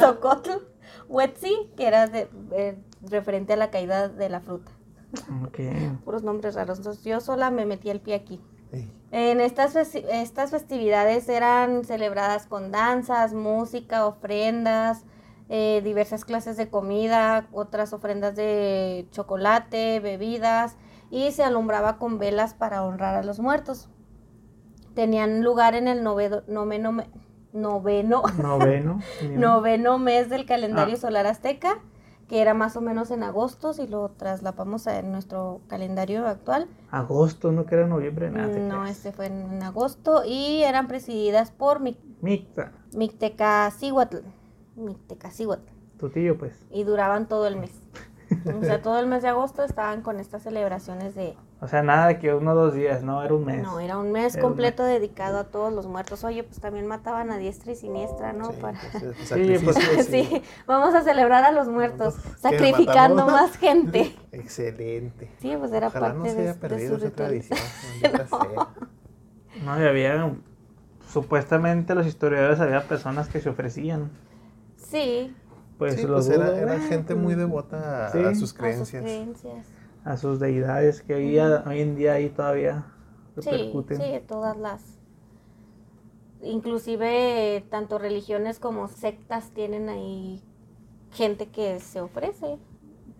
[0.00, 0.50] Socotl
[1.08, 4.70] Huetzi, que era de, eh, referente a la caída de la fruta.
[5.44, 5.58] Ok.
[6.04, 6.78] Puros nombres raros.
[6.78, 8.40] Entonces yo sola me metí el pie aquí.
[9.12, 15.02] En estas, estas festividades eran celebradas con danzas, música, ofrendas,
[15.52, 20.76] eh, diversas clases de comida, otras ofrendas de chocolate, bebidas
[21.10, 23.88] y se alumbraba con velas para honrar a los muertos.
[24.94, 26.92] Tenían lugar en el novedo- noveno,
[27.52, 29.00] noveno, Noveno.
[29.36, 31.00] noveno mes del calendario Ah.
[31.00, 31.78] solar azteca,
[32.28, 36.68] que era más o menos en agosto, si lo traslapamos a nuestro calendario actual.
[36.92, 38.56] Agosto, no que era noviembre, nada.
[38.56, 44.18] No, este fue en agosto y eran presididas por Mic- Micta, Mictecacihuatl.
[44.80, 45.70] Mictecacihuatl.
[45.98, 46.54] tu tío, pues.
[46.70, 47.72] Y duraban todo el mes.
[48.56, 51.34] O sea, todo el mes de agosto estaban con estas celebraciones de...
[51.60, 53.60] O sea, nada de que uno o dos días, no, era un mes.
[53.60, 56.22] No, era un mes Era un completo dedicado a todos los muertos.
[56.22, 58.52] Oye, pues también mataban a diestra y siniestra, ¿no?
[58.52, 58.78] sí, Para...
[58.92, 64.14] pues, pues, Sí, vamos a celebrar a los muertos, ¿Qué, sacrificando más gente.
[64.32, 65.28] Excelente.
[65.40, 67.28] Sí, pues era Ojalá parte no se de, haya de perdido su esa ritual.
[67.28, 67.58] tradición.
[68.00, 68.68] sea.
[69.64, 70.32] No, y había.
[71.12, 74.12] Supuestamente los historiadores había personas que se ofrecían.
[74.90, 75.34] Sí,
[75.78, 78.18] Pues Sí, los pues era, gente muy devota a, Sí.
[78.18, 79.66] sus a sus creencias.
[80.04, 82.86] a sus deidades que hoy, hoy en día ahí todavía
[83.38, 83.96] Sí, repercuten.
[83.98, 84.98] sí, todas las.
[86.42, 90.42] Inclusive tanto religiones como sectas tienen ahí
[91.12, 92.58] gente que se ofrece.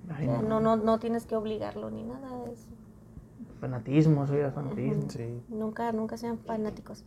[0.08, 0.60] Ay, O sea, no.
[0.60, 2.66] no, no, no tienes que obligarlo ni nada de eso.
[3.60, 5.10] Fanatismo, soy de fanatismo.
[5.10, 5.42] Sí.
[5.48, 7.04] Nunca, nunca sean fanáticos.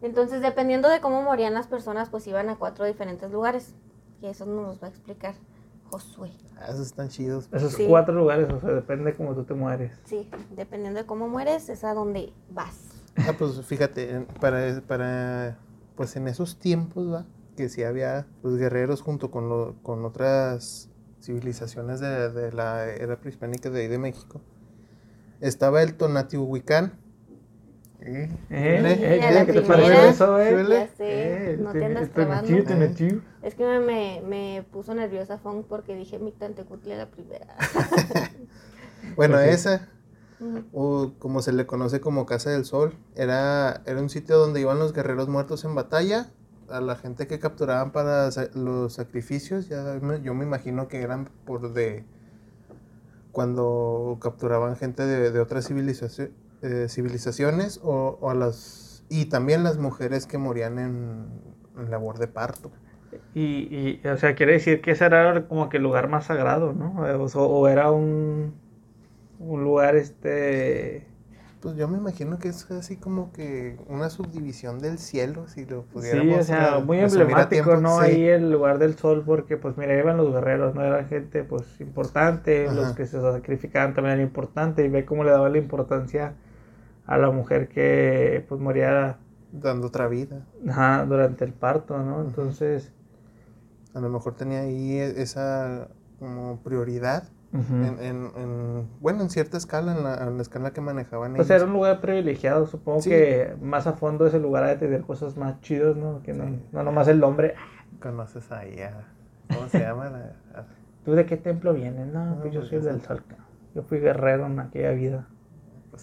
[0.00, 3.74] Entonces, dependiendo de cómo morían las personas, pues iban a cuatro diferentes lugares.
[4.20, 5.34] Y eso nos los va a explicar
[5.90, 6.30] Josué.
[6.58, 7.48] Ah, esos están chidos.
[7.52, 7.86] Esos Sí.
[7.88, 9.92] cuatro lugares, o sea, depende cómo tú te mueres.
[10.04, 12.76] Sí, dependiendo de cómo mueres, es a donde vas.
[13.16, 15.58] Ah, pues fíjate, en- para, para,
[15.96, 17.24] pues en esos tiempos, ¿va?
[17.56, 20.90] Que sí había pues, guerreros junto con, lo- con otras
[21.22, 24.40] civilizaciones de, de la era prehispánica de ahí de México.
[25.40, 26.98] Estaba el Tonatiuhuicán.
[28.08, 28.30] ¿Eh?
[28.50, 29.20] ¿Eh?
[29.30, 29.42] ¿Eh?
[29.46, 30.50] ¿Qué te parece eso, eh?
[30.50, 30.74] Suele.
[30.74, 32.50] Ya sé, no te andas Este trabando.
[32.50, 33.20] metido, te metió.
[33.42, 37.56] Es que me, me, me puso nerviosa Fong porque dije Mictantecutli a la primera.
[39.16, 39.88] Bueno, esa,
[40.72, 44.78] o como se le conoce como Casa del Sol, era, era un sitio donde iban
[44.78, 46.28] los guerreros muertos en batalla,
[46.68, 51.30] a la gente que capturaban para los sacrificios, ya me- yo me imagino que eran
[51.46, 52.04] por de
[53.32, 56.30] cuando capturaban gente de, de otras civilizaci-
[56.62, 61.26] eh, civilizaciones o, o a las y también las mujeres que morían en,
[61.78, 62.70] en labor de parto.
[63.34, 66.74] Y, y, o sea, quiere decir que ese era como que el lugar más sagrado,
[66.74, 66.94] ¿no?
[67.00, 68.54] O, o era un,
[69.38, 71.06] un lugar, este...
[71.60, 75.82] Pues yo me imagino que es así como que una subdivisión del cielo, si lo
[75.82, 77.98] Sí, pudiéramos o sea, eh, muy emblemático, ¿no?
[77.98, 78.04] sí.
[78.04, 80.84] Ahí el lugar del sol, porque pues mira, iban los guerreros, ¿no?
[80.84, 82.74] Eran gente pues importante, Ajá.
[82.74, 86.34] los que se sacrificaban también eran importantes, y ve cómo le daban la importancia
[87.08, 89.16] a la mujer que pues moría
[89.50, 90.46] dando otra vida.
[90.68, 92.20] ajá, durante el parto, ¿no?
[92.22, 92.92] Entonces...
[93.94, 95.88] A lo mejor tenía ahí esa
[96.20, 97.74] como prioridad ujú.
[97.74, 101.48] en, en- en- bueno, en cierta escala, en la, en la escala que manejaban Pues
[101.48, 101.62] ellos.
[101.62, 103.08] era un lugar privilegiado, supongo Sí.
[103.10, 106.22] que más a fondo ese lugar ha de tener cosas más chidas, ¿no?
[106.22, 106.62] Que no, Sí.
[106.70, 107.54] no nomás el nombre.
[108.00, 108.92] Conoces ahí a,
[109.52, 110.12] ¿cómo se llama?
[111.04, 112.06] ¿Tú de qué templo vienes?
[112.12, 113.22] No, No, pues yo pues soy del sol.
[113.74, 115.26] Yo fui guerrero en aquella vida.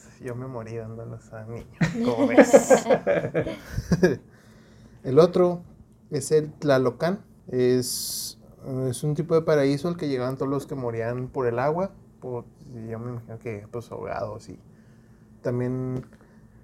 [0.04, 1.68] Pues yo me morí dándolos a niños.
[2.06, 2.86] ¿Cómo ves?
[5.04, 5.62] el otro
[6.12, 7.20] es el Tlalocan.
[7.48, 8.40] Es,
[8.90, 11.92] es un tipo de paraíso al que llegaban todos los que morían por el agua.
[12.20, 12.46] Por,
[12.90, 14.60] yo me imagino que pues ahogados y
[15.42, 16.06] también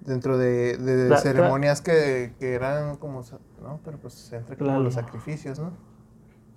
[0.00, 0.76] dentro de,
[1.22, 3.22] ceremonias que, que eran como,
[3.62, 3.80] ¿no?
[3.84, 5.72] Pero pues entre como los sacrificios, ¿no?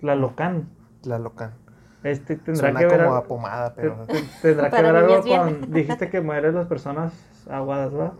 [0.00, 0.68] Tlalocan.
[1.02, 1.54] Tlalocan.
[2.02, 3.96] Este tendrá Suena que ver como a pomada, pero...
[4.06, 7.12] te- tendrá que ver algo con dijiste que mueren las personas
[7.50, 8.12] aguadas, ¿verdad?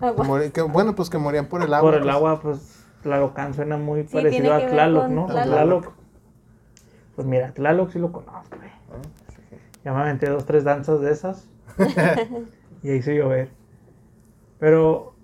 [0.00, 0.40] Agua.
[0.52, 1.90] Que- bueno, pues que morían por el agua.
[1.90, 2.14] Por el pues.
[2.14, 5.26] agua, pues Tlalocan suena muy Sí, parecido a Tlaloc, ¿no?
[5.26, 5.44] Tlaloc.
[5.52, 5.92] Tlaloc.
[7.14, 8.70] Pues mira, Tlaloc sí lo conozco, güey.
[8.70, 9.56] Ah, sí.
[9.84, 11.48] Ya me aventé dos, tres danzas de esas.
[12.82, 13.50] y ahí hizo llover.
[14.58, 15.14] Pero,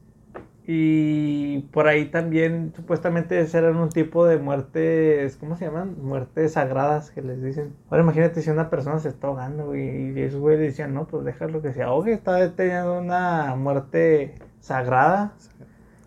[0.67, 5.97] y por ahí también, supuestamente, eran un tipo de muertes, ¿cómo se llaman?
[6.03, 7.75] Muertes sagradas que les dicen.
[7.91, 11.25] Ahora imagínate si una persona se está ahogando, güey, y esos güeyes decían, no, pues
[11.25, 15.35] déjalo que se ahogue, está teniendo una muerte sagrada.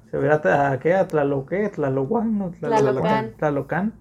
[0.10, 0.96] Se hubiera, ¿a qué?
[0.96, 1.70] ¿A Tlaloc qué?
[1.70, 2.40] ¿Tlalocan?
[2.40, 2.52] ¿no?
[2.52, 3.34] Tlalocan.
[3.38, 3.94] Tlalocan.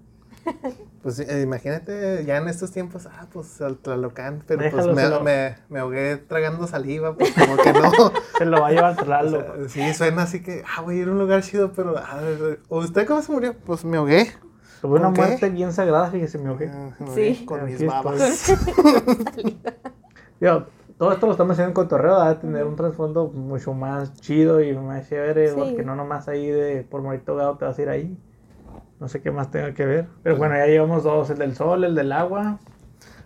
[1.02, 5.08] Pues eh, imagínate, ya en estos tiempos, ah, pues al Tlalocan, pero Déjalo, pues me,
[5.08, 7.90] lo- me, me ahogué tragando saliva, pues como que no.
[8.38, 9.68] Se lo va a llevar O Tlaloc.
[9.68, 12.20] sea, sí, suena así que, ah, voy a ir a un lugar chido, pero, ah,
[12.70, 13.54] ¿usted cómo se murió?
[13.64, 14.32] Pues me ahogué.
[14.80, 16.70] Tuve una muerte bien sagrada, fíjese, me ahogué.
[16.74, 17.44] Ah, Sí.
[17.46, 18.52] Con mis babas.
[20.40, 20.66] Digo,
[20.98, 24.60] todo esto lo estamos haciendo en cotorreo, va a tener un trasfondo mucho más chido
[24.60, 25.54] y más chévere, Sí.
[25.56, 28.18] porque no nomás ahí de por morito gado te vas a ir ahí.
[29.00, 30.08] No sé qué más tenga que ver.
[30.22, 32.58] Pero bueno, ya llevamos dos, el del sol, el del agua.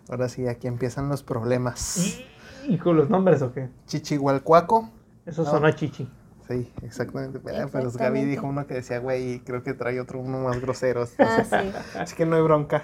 [0.08, 2.18] Ahora sí, aquí empiezan los problemas.
[2.66, 3.68] ¿Y con los nombres o qué?
[3.86, 4.90] Chichihualcuaco.
[5.26, 5.50] Eso No.
[5.50, 6.10] sonó chichi.
[6.48, 7.38] Sí, exactamente.
[7.38, 8.26] Eh, Pero Gaby Exactamente.
[8.30, 11.04] dijo uno que decía, güey, y creo que trae otro uno más grosero.
[11.18, 11.72] Ah, sí.
[11.98, 12.82] Así que no hay bronca.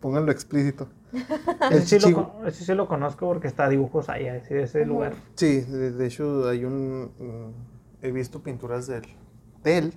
[0.00, 0.88] Pónganlo explícito.
[1.70, 4.62] El Ese sí, chichi- lo, ese sí lo conozco porque está dibujos ahí, así de
[4.62, 5.14] ese lugar.
[5.34, 7.10] Sí, de, de hecho hay un...
[8.02, 9.02] he visto pinturas del,
[9.64, 9.94] del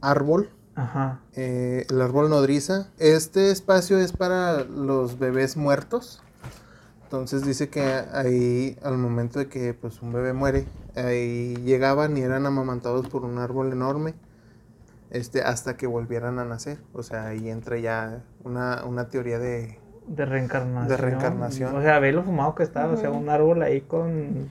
[0.00, 1.20] árbol, Ajá.
[1.34, 2.88] eh, el árbol nodriza.
[2.98, 6.22] Este espacio es para los bebés muertos.
[7.04, 12.22] Entonces dice que ahí al momento de que pues un bebé muere, ahí llegaban y
[12.22, 14.14] eran amamantados por un árbol enorme.
[15.10, 16.78] Este, hasta que volvieran a nacer.
[16.94, 20.88] O sea, ahí entra ya una, una teoría de, De reencarnación.
[20.88, 21.76] De reencarnación.
[21.76, 24.48] O sea, ve lo fumado que está, o sea, un árbol ahí con,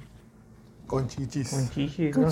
[0.86, 1.50] con chichis.
[1.50, 2.28] con chichis, ¿no?
[2.28, 2.32] O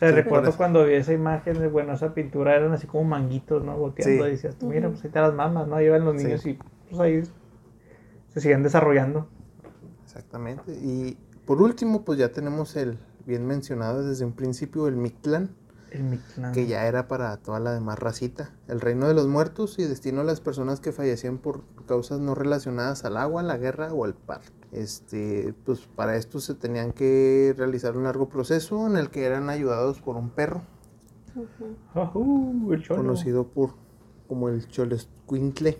[0.00, 3.76] sea, recuerdo cuando vi esa imagen, de, bueno, esa pintura eran así como manguitos, ¿no?
[3.76, 4.28] Volteando Sí.
[4.28, 5.78] y decías, tú, mira, pues ahí te las mamas, ¿no?
[5.80, 6.24] Llevan los Sí.
[6.26, 6.58] niños y
[6.88, 7.22] pues ahí
[8.28, 9.28] se siguen desarrollando.
[10.04, 10.72] Exactamente.
[10.72, 15.50] Y por último, pues ya tenemos el bien mencionado desde un principio, el Mictlán,
[15.90, 16.52] El Mictlán.
[16.52, 18.50] que ya era para toda la demás racita.
[18.68, 22.34] El reino de los muertos y destino a las personas que fallecían por causas no
[22.34, 24.59] relacionadas al agua, la guerra o al parto.
[24.72, 29.50] Este, pues para esto se tenían que realizar un largo proceso en el que eran
[29.50, 30.62] ayudados por un perro,
[32.72, 33.02] el cholo.
[33.02, 33.74] conocido por
[34.28, 35.76] como el Cholescuintle.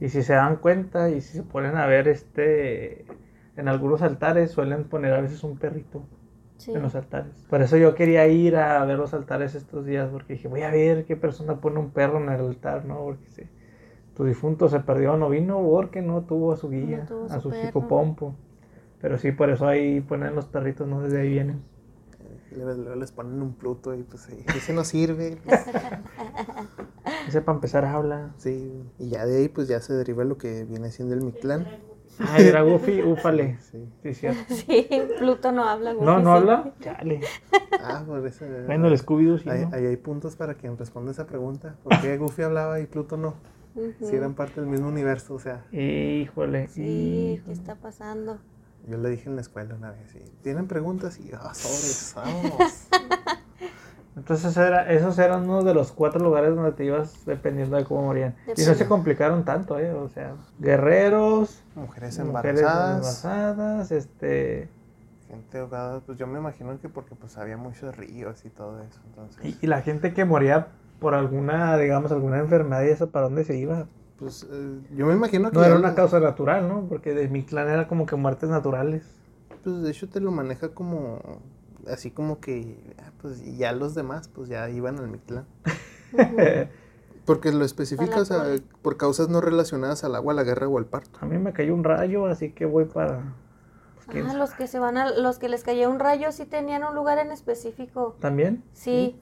[0.00, 3.04] Y si se dan cuenta y si se ponen a ver este
[3.56, 6.02] en algunos altares suelen poner a veces un perrito
[6.56, 6.72] Sí.
[6.72, 7.34] en los altares.
[7.50, 10.70] Por eso yo quería ir a ver los altares estos días porque dije, voy a
[10.70, 12.98] ver qué persona pone un perro en el altar, ¿no?
[12.98, 13.42] Porque si
[14.16, 17.40] tu difunto se perdió no vino porque no tuvo a su guía, No tuvo a
[17.40, 17.66] su perro.
[17.66, 18.34] chico pompo.
[19.00, 21.00] Pero sí, por eso ahí ponen los perritos, ¿no?
[21.02, 21.62] Desde ahí vienen.
[22.50, 25.36] Y luego luego les ponen un Pluto y pues ese no sirve.
[25.44, 25.60] pues,
[27.28, 28.30] Ese para empezar habla.
[28.38, 31.66] sí, y ya de ahí pues ya se deriva lo que viene siendo el Mictlán.
[32.20, 33.58] Ay, era Goofy, úfale.
[33.60, 33.88] Sí.
[34.02, 34.54] Sí, cierto.
[34.54, 34.86] Sí,
[35.18, 35.92] Pluto no habla.
[35.94, 36.28] No, Goofy no sí.
[36.38, 36.72] habla.
[36.80, 37.20] Chale.
[37.82, 38.44] Ah, por eso.
[38.66, 39.70] Bueno, el Scooby-Doo sí, Ahí, ¿no?
[39.74, 41.74] ahí hay puntos para quien responda esa pregunta.
[41.82, 43.34] ¿Por qué Goofy hablaba y Pluto no?
[43.98, 46.68] Si eran parte del mismo universo, o sea, Híjole.
[46.68, 48.38] Sí, ¿qué está pasando?
[48.86, 51.18] yo le dije en la escuela una vez, ¿tienen preguntas?
[51.18, 52.88] Y, ah, sobres, vamos.
[54.16, 58.02] Entonces era, esos eran uno de los cuatro lugares donde te ibas dependiendo de cómo
[58.02, 58.36] morían.
[58.56, 59.92] Y no se complicaron tanto, ¿eh?
[59.92, 64.68] O sea, guerreros, Mujeres mujeres embarazadas, embarazadas, este...
[65.26, 69.00] gente ahogada, pues yo me imagino que porque pues había muchos ríos y todo eso,
[69.08, 70.68] entonces, Y, y la gente que moría
[71.04, 73.86] por alguna, digamos, alguna enfermedad y eso, ¿para dónde se iba?
[74.18, 75.58] pues eh, yo me imagino que...
[75.58, 76.86] No era una causa natural, ¿no?
[76.88, 79.04] Porque de mi clan era como que muertes naturales.
[79.62, 81.20] Pues de hecho te lo maneja como,
[81.86, 85.44] así como que, ah, pues ya los demás, pues ya iban al Mictlán.
[87.26, 88.44] Porque lo especifica, o sea,
[88.80, 91.18] por causas no relacionadas al agua, la guerra o al parto.
[91.20, 93.34] A mí me cayó un rayo, así que voy para...
[93.94, 96.46] pues, ¿quién Ah, los que se van a, los que les cayó un rayo sí
[96.46, 98.16] tenían un lugar en específico.
[98.20, 98.62] ¿También?
[98.72, 99.18] Sí,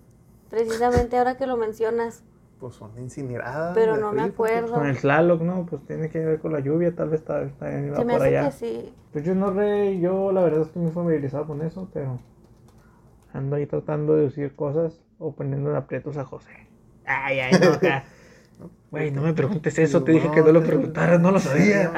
[0.52, 2.24] precisamente ahora que lo mencionas.
[2.58, 3.74] pues son incineradas.
[3.74, 4.74] Pero no me frío, acuerdo.
[4.74, 5.66] Con el Tlaloc, ¿no?
[5.66, 8.28] Pues tiene que ver con la lluvia, tal vez está, está Se me por hace
[8.28, 8.42] allá.
[8.44, 8.94] que sí.
[9.12, 12.20] Pues yo no re, yo la verdad estoy muy familiarizado con eso, pero
[13.32, 16.50] ando ahí tratando de decir cosas o poniendo en aprietos a José.
[17.04, 18.04] Ay, ay, no, acá.
[18.90, 21.92] Güey, no me preguntes eso, te dije que no lo preguntaras, no lo sabía.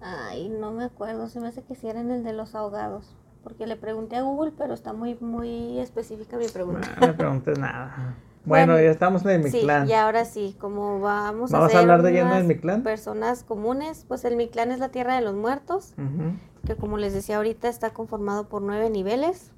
[0.00, 1.28] Ay, no me acuerdo.
[1.28, 3.16] Se me hace que sí era en el de los ahogados.
[3.42, 6.88] Porque le pregunté a Google, pero está muy, muy específica mi pregunta.
[7.00, 8.16] No me preguntes nada.
[8.42, 11.80] Bueno, Bueno, ya estamos en el Sí, y ahora sí, como vamos, ¿Vamos a ser
[11.80, 12.82] hablar de lleno del Mictlán?
[12.82, 15.92] Personas comunes, pues el Mictlán es la tierra de los muertos,
[16.64, 19.52] que como les decía ahorita está conformado por nueve niveles.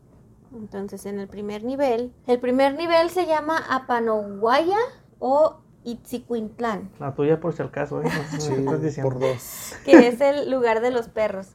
[0.53, 4.79] Entonces en el primer nivel, el primer nivel se llama Apanoguaya
[5.21, 8.05] o Itzicuintlán, La tuya por si acaso, ¿eh?
[8.64, 9.75] No, no Sí, por dos.
[9.85, 11.51] que es el lugar de los perros.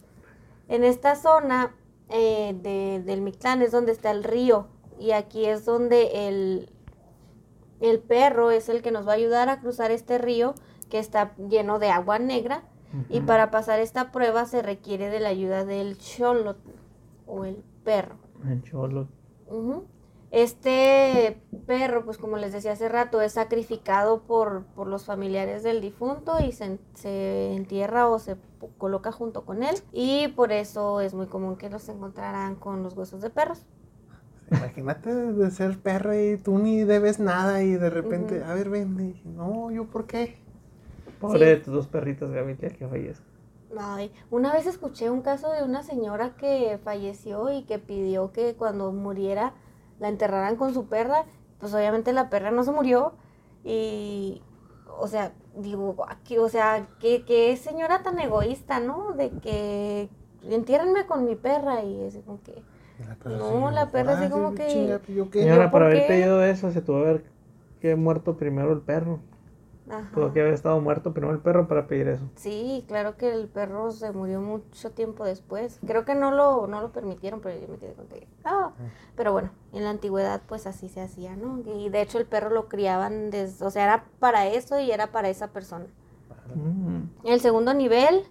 [0.70, 1.72] En esta zona
[2.10, 4.68] eh, de- del Mictlán es donde está el río
[5.00, 6.70] y aquí es donde el,
[7.82, 10.56] el perro es el que nos va a ayudar a cruzar este río
[10.90, 12.64] que está lleno de agua negra
[13.10, 16.58] y para pasar esta prueba se requiere de la ayuda del cholot
[17.28, 18.16] o el perro.
[18.50, 19.10] El cholo.
[19.50, 19.84] Ujú.
[20.32, 25.82] Este perro, pues como les decía hace rato, es sacrificado por, por los familiares del
[25.82, 28.38] difunto y se, se entierra o se
[28.78, 29.76] coloca junto con él.
[29.92, 33.66] Y por eso es muy común que los encontrarán con los huesos de perros.
[34.50, 38.98] Imagínate de ser perro y tú ni debes nada y de repente, a ver, ven.
[39.26, 40.38] y, no, ¿yo por qué?
[41.20, 41.46] Pobre Sí.
[41.48, 43.26] de tus dos perritos, Gabriela, que fallezca.
[43.78, 48.56] Ay, una vez escuché un caso de una señora que falleció y que pidió que
[48.56, 49.54] cuando muriera
[50.00, 51.26] la enterraran con su perra.
[51.60, 53.14] Pues obviamente la perra no se murió
[53.64, 54.42] y,
[55.00, 59.14] o sea, digo, aquí, o sea, qué, qué señora tan egoísta, ¿no?
[59.14, 60.10] De que
[60.50, 62.54] entiérrenme con mi perra y es como que,
[63.08, 65.42] La perra No, así, la perra así "Ah, como que- chinga, ¿yo qué?
[65.42, 66.08] Señora, ¿Yo por haber qué?
[66.08, 67.24] pedido eso, se tuvo que haber
[67.82, 69.20] que muerto primero el perro.
[69.90, 70.10] Ajá.
[70.14, 72.24] Tuvo que haber estado muerto primero el perro para pedir eso.
[72.36, 75.80] Sí, claro que el perro se murió mucho tiempo después.
[75.86, 78.72] Creo que no lo, no lo permitieron, pero yo me quedé con que, ah.
[79.16, 81.60] Pero bueno, en la antigüedad pues así se hacía, ¿no?
[81.66, 85.08] Y de hecho el perro lo criaban desde, o sea, era para eso y era
[85.08, 85.86] para esa persona.
[86.56, 87.28] Mm.
[87.28, 88.24] El segundo nivel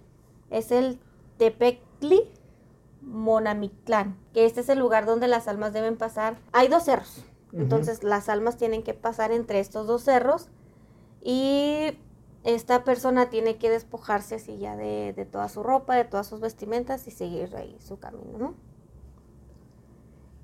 [0.49, 0.99] es el
[1.37, 2.31] Tepectli
[3.01, 6.37] Monamictlán, que este es el lugar donde las almas deben pasar.
[6.51, 10.49] Hay dos cerros, entonces las almas tienen que pasar entre estos dos cerros
[11.21, 11.97] y
[12.43, 16.39] esta persona tiene que despojarse así ya de, de toda su ropa, de todas sus
[16.39, 18.67] vestimentas y seguir ahí su camino, ¿no?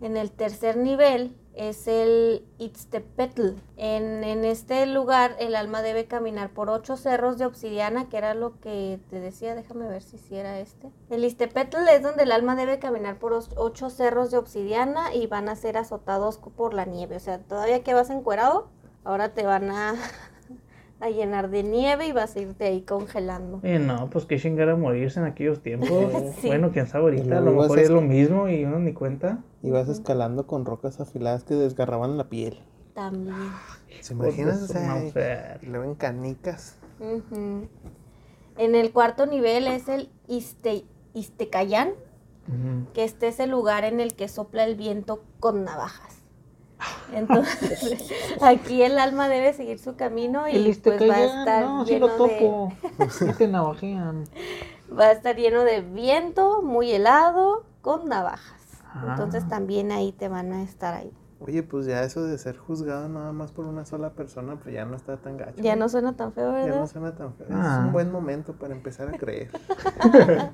[0.01, 3.51] En el tercer nivel es el Itztepetl.
[3.77, 8.33] En, en este lugar el alma debe caminar por ocho cerros de obsidiana, que era
[8.33, 10.91] lo que te decía, déjame ver si sí era este.
[11.09, 15.47] El Itztepetl es donde el alma debe caminar por ocho cerros de obsidiana y van
[15.47, 17.15] a ser azotados por la nieve.
[17.15, 18.67] O sea, todavía que vas encuerado,
[19.05, 19.95] ahora te van a,
[21.03, 23.59] a llenar de nieve y vas a irte ahí congelando.
[23.61, 25.89] Y no, pues qué chingada morirse en aquellos tiempos.
[26.41, 26.47] Sí.
[26.47, 29.39] Bueno, quién sabe ahorita, a lo mejor es lo mismo y uno ni cuenta.
[29.61, 32.59] Y vas escalando con rocas afiladas que desgarraban la piel.
[32.93, 33.35] También.
[34.01, 34.59] ¿Se imaginas?
[34.59, 36.77] Pues, O sea, y luego en canicas.
[36.99, 37.67] Ujú.
[38.57, 41.91] En el cuarto nivel es el Iste, Istecayán,
[42.93, 46.22] que este es el lugar en el que sopla el viento con navajas.
[47.13, 51.85] Entonces, aquí el alma debe seguir su camino y El pues va a estar no,
[51.85, 52.73] sí lleno lo de topo.
[53.49, 54.23] Navajean.
[54.97, 58.61] va a estar lleno de viento, muy helado, con navajas.
[58.85, 59.07] Ah.
[59.09, 61.11] Entonces también ahí te van a estar ahí.
[61.45, 64.85] Oye, pues ya eso de ser juzgado nada más por una sola persona, pues ya
[64.85, 65.61] no está tan gacho.
[65.61, 66.79] Ya no suena tan feo, Ya ¿verdad?
[66.79, 67.47] no suena tan feo.
[67.51, 67.79] Ah.
[67.79, 69.49] Es un buen momento para empezar a creer.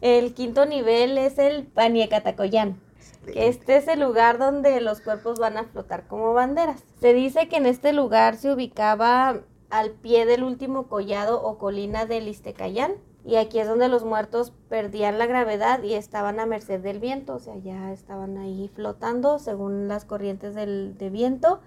[0.00, 2.78] El quinto nivel es el Paniecatacoyán.
[3.26, 6.82] Que este es el lugar donde los cuerpos van a flotar como banderas.
[7.00, 12.06] Se dice que en este lugar se ubicaba al pie del último collado o colina
[12.06, 12.92] del Istecayán.
[13.24, 17.34] Y aquí es donde los muertos perdían la gravedad y estaban a merced del viento,
[17.34, 21.60] o sea, ya estaban ahí flotando según las corrientes del, de viento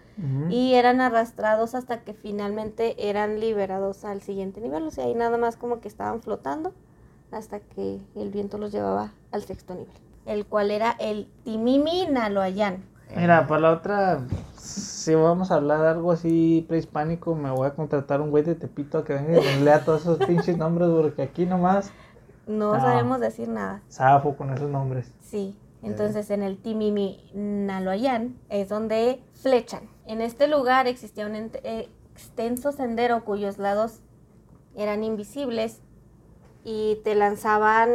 [0.49, 5.37] y eran arrastrados hasta que finalmente eran liberados al siguiente nivel, o sea, ahí nada
[5.37, 6.73] más como que estaban flotando
[7.31, 9.93] hasta que el viento los llevaba al sexto nivel,
[10.25, 12.83] el cual era el Timimi Naloayán.
[13.15, 14.19] Mira, para la otra,
[14.55, 18.53] si vamos a hablar de algo así prehispánico, me voy a contratar un güey de
[18.55, 21.91] Tepito a que venga y lea todos esos pinches nombres, porque aquí nomás
[22.45, 22.79] No No.
[22.79, 23.81] sabemos decir nada.
[23.89, 25.11] zafo con esos nombres.
[25.21, 29.81] Sí, entonces en el Timimi Naloayán es donde flechan.
[30.05, 34.01] En este lugar existía un eh, extenso sendero cuyos lados
[34.75, 35.81] eran invisibles
[36.63, 37.89] y te lanzaban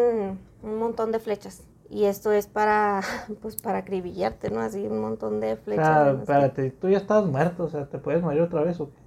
[0.63, 1.63] un montón de flechas.
[1.91, 3.03] Y esto es para,
[3.43, 4.61] pues, para acribillarte, ¿no?
[4.61, 5.87] Así un montón de O flechas.
[5.87, 8.81] sea, las que- espérate, tú ya estabas muerto, o sea, ¿te puedes morir otra vez
[8.81, 8.99] o qué?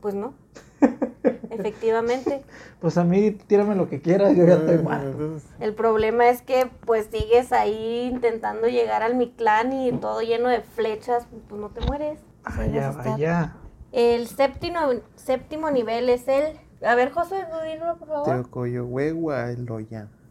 [0.00, 0.34] Pues no.
[1.50, 2.42] Efectivamente.
[2.80, 5.38] Pues a mí tírame lo que quieras, yo ya estoy muerto.
[5.60, 10.60] El problema es que pues sigues ahí intentando llegar al Mictlán y todo lleno de
[10.60, 12.18] flechas, pues no te mueres.
[12.42, 13.12] Pues, ahí Vaya, vas a estar.
[13.12, 13.56] vaya.
[13.92, 14.78] El séptimo,
[15.14, 16.58] séptimo nivel es el...
[16.84, 17.36] A ver, José,
[17.72, 18.24] dilo, por favor.
[18.26, 20.08] Teocoyohuehua Eloyan.
[20.08, 20.25] Teoco-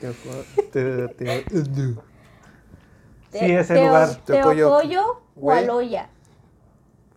[0.00, 1.44] te- te- Te-
[3.30, 4.08] Sí, ese lugar.
[4.26, 5.20] Teocoyo- Teocoyo.
[5.36, 6.08] Hualoya.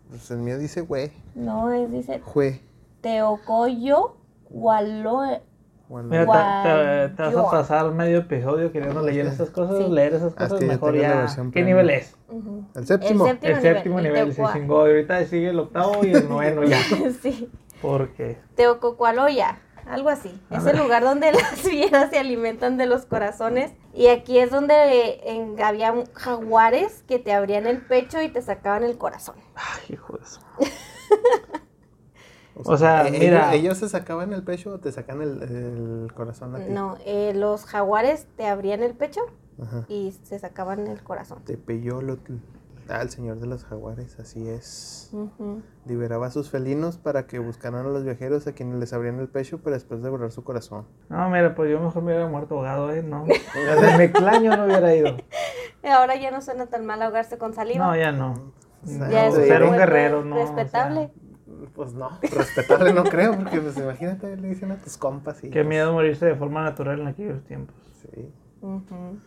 [0.09, 1.11] Pues el mío dice güey.
[1.35, 2.61] No, es, dice Jue.
[3.01, 4.15] Teocoyo,
[4.49, 5.41] Hualoya.
[5.87, 9.89] Bueno, Mira, te, te- te vas a pasar medio episodio queriendo leer esas cosas, Sí.
[9.89, 11.25] leer esas Ah, es cosas, que yo mejor ya.
[11.25, 11.65] ¿Qué premium.
[11.65, 12.15] nivel es?
[12.29, 12.65] Ujú.
[12.75, 13.25] el séptimo.
[13.25, 14.87] El séptimo El séptimo nivel, nivel, el se chingó.
[14.87, 16.77] Y ahorita sigue el octavo y el noveno ya.
[17.21, 17.49] sí.
[17.81, 20.39] Porque Teococualoya, algo así.
[20.49, 20.75] A es ver.
[20.75, 23.71] el lugar donde las fieras se alimentan de los corazones.
[23.93, 28.83] Y aquí es donde en- había jaguares que te abrían el pecho y te sacaban
[28.83, 29.35] el corazón.
[29.55, 30.39] Ay, hijo de su.
[32.63, 33.53] O sea, eh, mira.
[33.53, 36.65] Ellos, ellos se sacaban el pecho o te sacan el, el corazón a ti.
[36.69, 39.21] No, eh, los jaguares te abrían el pecho
[39.61, 39.85] Ajá.
[39.87, 41.39] y se sacaban el corazón.
[41.45, 42.33] Te Tepeyolotl.
[42.89, 45.11] Ah, el señor de los jaguares, así es.
[45.85, 49.27] Liberaba a sus felinos para que buscaran a los viajeros a quienes les abrían el
[49.29, 50.85] pecho para después devorar su corazón.
[51.09, 53.03] No, mira, pues yo mejor me hubiera muerto ahogado, ¿eh?
[53.03, 53.25] No.
[53.55, 55.17] Desde mi claño no hubiera ido.
[55.83, 57.85] Y Ahora ya no suena tan mal ahogarse con saliva.
[57.87, 58.53] No, ya no.
[58.83, 59.41] ya es Sí.
[59.43, 60.35] ser un guerrero, no.
[60.35, 61.11] o sea, Respetable.
[61.75, 65.49] Pues no, respetable no creo, porque pues imagínate, le dicen a tus compas y...
[65.51, 67.75] Qué miedo morirse de forma natural en aquellos tiempos.
[68.01, 68.31] Sí.
[68.61, 69.19] Ujú.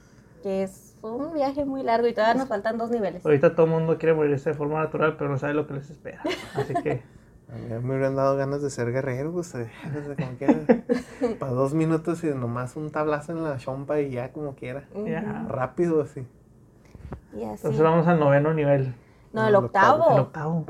[0.45, 3.25] Que es un viaje muy largo y todavía nos faltan dos niveles.
[3.25, 5.89] Ahorita todo el mundo quiere morirse de forma natural, pero no sabe lo que les
[5.89, 6.21] espera.
[6.55, 7.03] Así que,
[7.49, 10.55] A mí me hubieran dado ganas de ser guerrero, pues, eh, desde como quiera.
[11.39, 14.87] Para dos minutos y nomás un tablazo en la chompa y ya como quiera.
[15.07, 15.47] Ya.
[15.49, 16.27] Rápido, así.
[17.33, 17.53] Y así.
[17.57, 18.95] Entonces vamos al noveno nivel.
[19.33, 19.99] No, el No, el octavo.
[19.99, 20.15] octavo.
[20.15, 20.67] El octavo.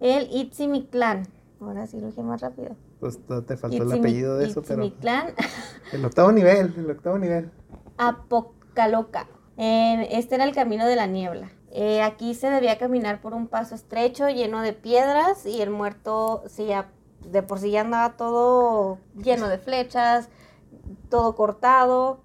[0.00, 1.22] El Itzimictlán.
[1.60, 2.76] Ahora sí lo dije más rápido.
[3.00, 4.84] Pues te faltó el apellido de eso, pero...
[4.84, 5.28] Itzimictlán
[5.92, 7.50] El octavo nivel, el octavo nivel.
[8.80, 9.26] Apocaloca.
[9.56, 11.50] Eh, este era el camino de la niebla.
[11.72, 16.42] Eh, aquí se debía caminar por un paso estrecho lleno de piedras y el muerto
[16.46, 16.90] sí, ya-
[17.24, 20.28] de por sí ya andaba todo lleno de flechas,
[21.08, 22.20] todo cortado,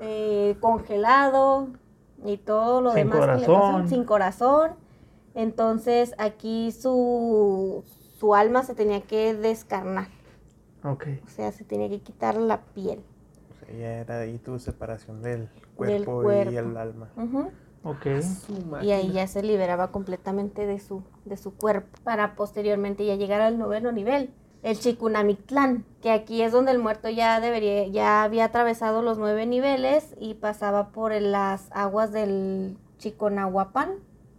[0.00, 1.68] eh, congelado
[2.24, 3.88] y todo lo Sin demás que le pasó, corazón.
[3.88, 4.70] sin corazón.
[5.34, 7.82] Entonces aquí su,
[8.18, 10.08] su alma se tenía que descarnar,
[10.84, 11.06] Ok.
[11.26, 13.00] o sea, se tenía que quitar la piel.
[13.50, 16.58] O sea, ya era ahí tu separación del cuerpo, y cuerpo.
[16.58, 17.10] el alma.
[17.16, 17.50] Ujú.
[17.84, 18.06] Ok.
[18.82, 23.42] Y ahí ya se liberaba completamente de su, de su cuerpo para posteriormente ya llegar
[23.42, 28.46] al noveno nivel, el Chikunamictlán, que aquí es donde el muerto ya debería, ya había
[28.46, 33.98] atravesado los nueve niveles y pasaba por las aguas del Chiconahuapan.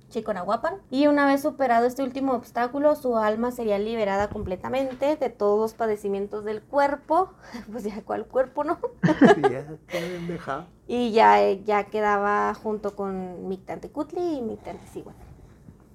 [0.09, 0.75] Chiconahuapan.
[0.91, 5.73] Y una vez superado este último obstáculo, su alma sería liberada completamente de todos los
[5.73, 7.31] padecimientos del cuerpo.
[7.71, 8.79] Pues ya, ¿cuál cuerpo, no?
[9.49, 9.77] Ya.
[10.87, 15.17] Y ya, eh, ya quedaba junto con Mictantecutli y Mictantecihuatl.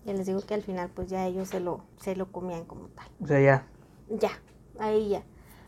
[0.04, 2.88] Ya les digo que al final pues ya ellos se lo, se lo comían como
[2.88, 3.06] tal.
[3.22, 3.66] O sea, ya.
[4.08, 4.30] Ya,
[4.78, 5.22] ahí ya.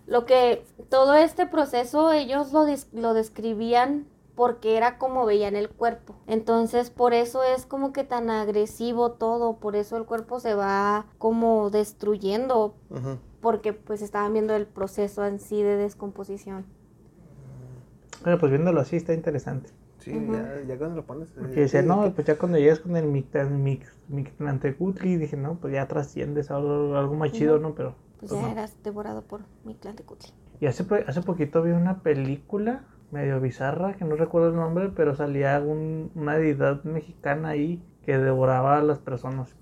[0.06, 5.68] Lo que todo este proceso ellos lo, des- lo describían porque era como veían el
[5.70, 6.14] cuerpo.
[6.26, 11.06] Entonces por eso es como que tan agresivo todo, por eso el cuerpo se va
[11.18, 12.74] como destruyendo,
[13.40, 16.64] porque pues estaban viendo el proceso en sí de descomposición.
[18.22, 19.70] Bueno, pues viéndolo así está interesante.
[19.98, 21.28] Sí, ya, ya cuando lo pones...
[21.38, 23.06] Porque eh, decía, sí, no, que- pues ya cuando llegas con el
[24.08, 27.58] Mictlantecutli, dije, no, pues ya trasciendes a algo, algo más chido.
[27.58, 27.74] ¿no?
[27.74, 28.52] Pero, Pues pues ya no.
[28.52, 30.30] eras devorado por Mictlantecutli.
[30.60, 35.14] Y hace, hace poquito vi una película medio bizarra, que no recuerdo el nombre, pero
[35.14, 39.54] salía un- una deidad mexicana ahí que devoraba a las personas.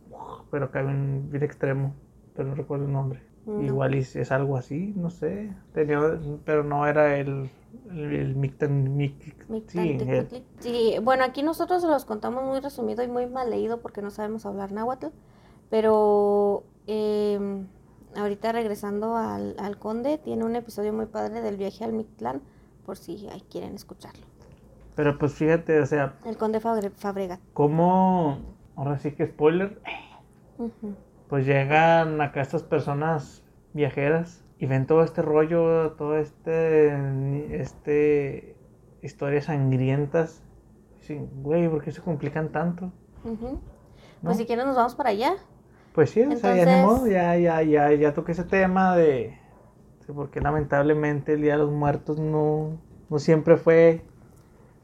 [0.50, 1.94] Pero acá bien, bien extremo,
[2.34, 3.20] pero no recuerdo el nombre.
[3.46, 3.60] No.
[3.62, 5.50] Igual y es algo así, no sé.
[5.74, 5.98] Tenía,
[6.44, 7.50] pero no era el,
[7.90, 9.34] el, el Mictan- Mic-
[9.66, 10.44] sí, el- Mictlantecutli.
[10.60, 14.46] Sí, bueno, aquí nosotros los contamos muy resumido y muy mal leído porque no sabemos
[14.46, 15.06] hablar náhuatl,
[15.70, 17.38] pero eh,
[18.16, 22.42] ahorita regresando al, al conde, tiene un episodio muy padre del viaje al Mictlán,
[22.84, 24.24] por si ahí quieren escucharlo.
[24.96, 27.40] Pero pues fíjate, o sea, El conde Fabre- Fabregat.
[27.54, 28.38] cómo,
[28.76, 29.80] ahora sí que spoiler,
[31.28, 38.56] pues llegan acá estas personas viajeras y ven todo este rollo, todo este, este,
[39.02, 40.42] historias sangrientas.
[40.98, 42.92] Dicen, güey, ¿por qué se complican tanto?
[43.24, 43.60] ¿No?
[44.22, 45.32] Pues si quieren nos vamos para allá.
[45.94, 49.38] Pues sí, o sea, ya Entonces- modo, ya, ya, ya, ya toqué ese tema de,
[50.10, 54.02] de por qué lamentablemente el Día de los Muertos no, no siempre fue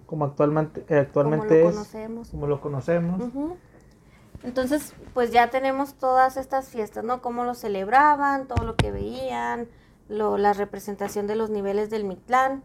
[0.07, 2.31] como actualmente, eh, como actualmente lo es, conocemos.
[2.31, 3.23] como lo conocemos.
[4.45, 7.21] Entonces, pues ya tenemos todas estas fiestas, ¿no?
[7.23, 9.67] Cómo lo celebraban, todo lo que veían,
[10.09, 12.63] lo, la representación de los niveles del Mictlán.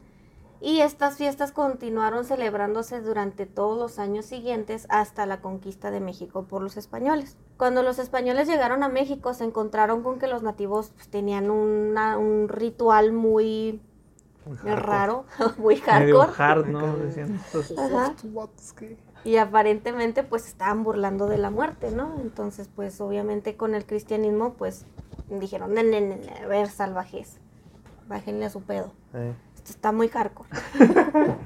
[0.63, 6.43] Y estas fiestas continuaron celebrándose durante todos los años siguientes hasta la conquista de México
[6.43, 7.35] por los españoles.
[7.57, 12.19] Cuando los españoles llegaron a México se encontraron con que los nativos pues, tenían una-
[12.19, 13.81] un ritual muy
[14.45, 14.75] Muy hardcore.
[14.85, 15.25] raro,
[15.57, 16.31] muy hardcore.
[16.37, 16.95] hard, ¿no?
[19.23, 22.15] Y aparentemente pues estaban burlando de la muerte, ¿no?
[22.21, 24.85] Entonces pues obviamente con el cristianismo pues
[25.29, 27.37] dijeron, "Ne, ne, ne, ne, a ver salvajes,
[28.07, 30.49] bájenle a su pedo, Eh, esto está muy hardcore.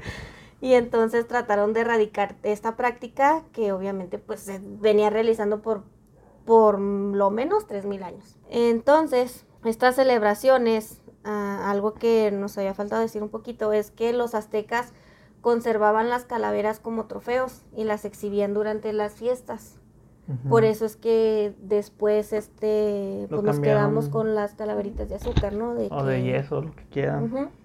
[0.62, 5.84] y entonces trataron de erradicar esta práctica que obviamente pues se venía realizando por,
[6.46, 8.38] por lo menos 3.000 años.
[8.50, 14.34] Entonces estas celebraciones, ah, algo que nos había faltado decir un poquito es que los
[14.34, 14.94] aztecas
[15.42, 19.80] conservaban las calaveras como trofeos y las exhibían durante las fiestas.
[20.50, 25.76] Por eso es que después este pues nos quedamos con las calaveritas de azúcar, ¿no?
[25.76, 27.26] De O de que- yeso, lo que quieran.
[27.26, 27.36] Ujú.
[27.46, 27.65] Que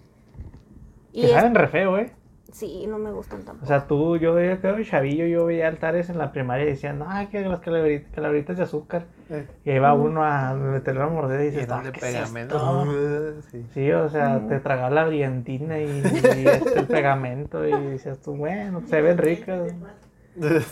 [1.12, 2.10] Y es- saben re feo, ¿eh?
[2.52, 3.64] sí, no me gustan tampoco.
[3.64, 6.70] O sea, tú, yo veía que un chavillo, yo veía altares en la primaria y
[6.70, 9.04] decían, no, que las calaveritas, calaveritas de azúcar.
[9.28, 11.98] eh, Y ahí va uno a meterle a morder y dices, eran "Ah, de ¿qué
[12.00, 12.56] es pegamento.
[12.56, 12.82] esto?".
[12.82, 13.66] Uh, sí.
[13.72, 15.84] Sí, o sea, te tragaba la brillantina y,
[16.44, 19.72] y este, el pegamento y decías tú, bueno, se ven ricas.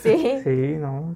[0.01, 1.15] Sí, Sí, no.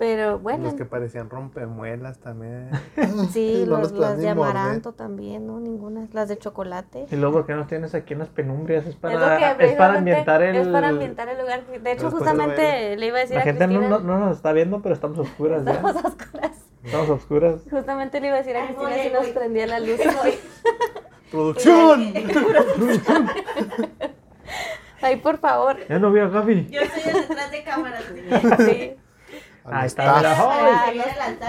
[0.00, 2.70] Pero bueno, Los que parecían rompemuelas también.
[3.32, 5.60] sí, no los- los las de amaranto también, ¿no?
[5.60, 7.04] Ninguna, las de chocolate.
[7.10, 8.86] Y luego, ¿por qué nos tienes aquí en las penumbrias?
[8.86, 10.56] Es para, que es para ambientar el...
[10.56, 11.66] Es para ambientar el lugar.
[11.66, 13.98] De hecho, de justamente le iba a decir La a gente no, Cristina.
[13.98, 15.72] no, no nos está viendo, pero estamos oscuras ya.
[15.72, 16.52] Estamos oscuras.
[16.82, 17.60] Estamos oscuras.
[17.70, 20.34] Justamente le iba a decir a Ay, Cristina voy, si nos prendía la luz hoy.
[21.30, 22.14] ¡Producción!
[25.02, 25.76] Ay, por favor.
[25.90, 26.68] Ya no vi a Gaby.
[26.70, 28.02] Yo estoy detrás de cámaras.
[28.64, 28.70] Sí.
[28.70, 28.96] Ahí
[29.64, 29.86] Ah,
[30.86, 31.04] Quería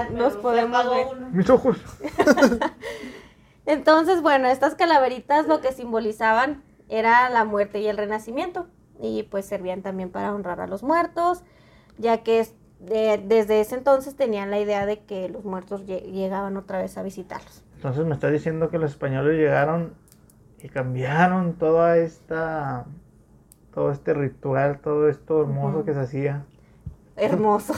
[0.09, 1.07] nos- nos podemos ver.
[1.31, 1.77] Mis ojos.
[3.65, 8.67] Entonces, bueno, estas calaveritas lo que simbolizaban era la muerte y el renacimiento.
[8.99, 11.43] Y pues servían también para honrar a los muertos,
[11.97, 16.01] ya que es- de- desde ese entonces tenían la idea de que los muertos lle-
[16.11, 17.63] llegaban otra vez a visitarlos.
[17.75, 19.93] Entonces me está diciendo que los españoles llegaron
[20.59, 22.85] y cambiaron toda esta,
[23.73, 26.45] todo este ritual, todo esto hermoso que se hacía.
[27.29, 27.73] Hermoso.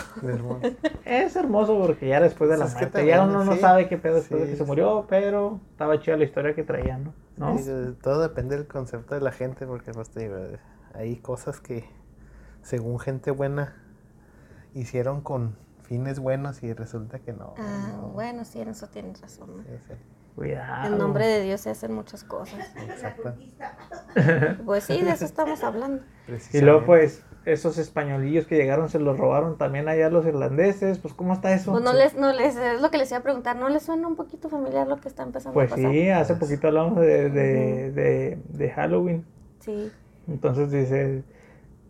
[1.05, 4.15] Es hermoso porque ya después de la Pues muerte, ya uno no sabe qué pedo
[4.15, 4.65] después de que se sí.
[4.65, 7.13] murió, pero estaba chida la historia que traían, ¿no?
[7.37, 7.57] ¿No?
[7.57, 7.71] Sí,
[8.01, 10.35] todo depende del concepto de la gente, porque pues te digo,
[10.93, 11.89] hay cosas que
[12.61, 13.75] según gente buena
[14.73, 17.53] hicieron con fines buenos y resulta que no.
[17.57, 18.07] Ah, no.
[18.09, 19.57] bueno, sí, en eso tienes razón.
[19.57, 19.63] ¿no?
[19.63, 19.93] Sí, sí,
[20.35, 20.87] Cuidado.
[20.87, 22.59] En nombre de Dios se hacen muchas cosas.
[22.77, 23.33] exacto.
[24.65, 26.01] Pues sí, de eso estamos hablando.
[26.53, 31.13] Y luego pues esos españolillos que llegaron se los robaron también allá los irlandeses, pues
[31.13, 31.71] ¿cómo está eso?
[31.71, 34.07] Pues no les, no les, es lo que les iba a preguntar, ¿no les suena
[34.07, 35.91] un poquito familiar lo que está empezando Pues a pasar?
[35.91, 39.25] sí, hace poquito hablamos de, de, de, de Halloween.
[39.59, 39.91] Sí.
[40.27, 41.23] Entonces dice,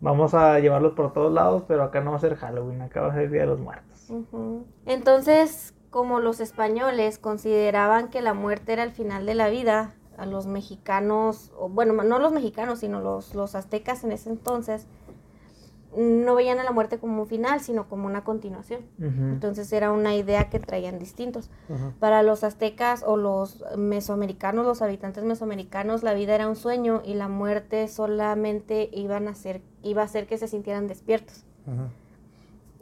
[0.00, 3.08] vamos a llevarlos por todos lados, pero acá no va a ser Halloween, acá va
[3.12, 4.10] a ser Día de los Muertos.
[4.10, 4.66] Ujú.
[4.86, 10.26] Entonces, como los españoles consideraban que la muerte era el final de la vida, a
[10.26, 14.86] los mexicanos, o bueno, no los mexicanos, sino los, los aztecas en ese entonces,
[15.96, 18.80] no veían a la muerte como un final, sino como una continuación.
[18.98, 21.50] Entonces era una idea que traían distintos.
[22.00, 27.14] Para los aztecas o los mesoamericanos, los habitantes mesoamericanos, la vida era un sueño y
[27.14, 31.44] la muerte solamente iban a hacer, iba a hacer que se sintieran despiertos.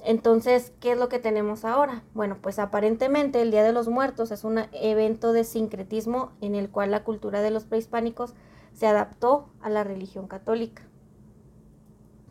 [0.04, 2.02] Entonces, ¿qué es lo que tenemos ahora?
[2.12, 6.70] Bueno, pues aparentemente el Día de los Muertos es un evento de sincretismo en el
[6.70, 8.34] cual la cultura de los prehispánicos
[8.74, 10.82] se adaptó a la religión católica.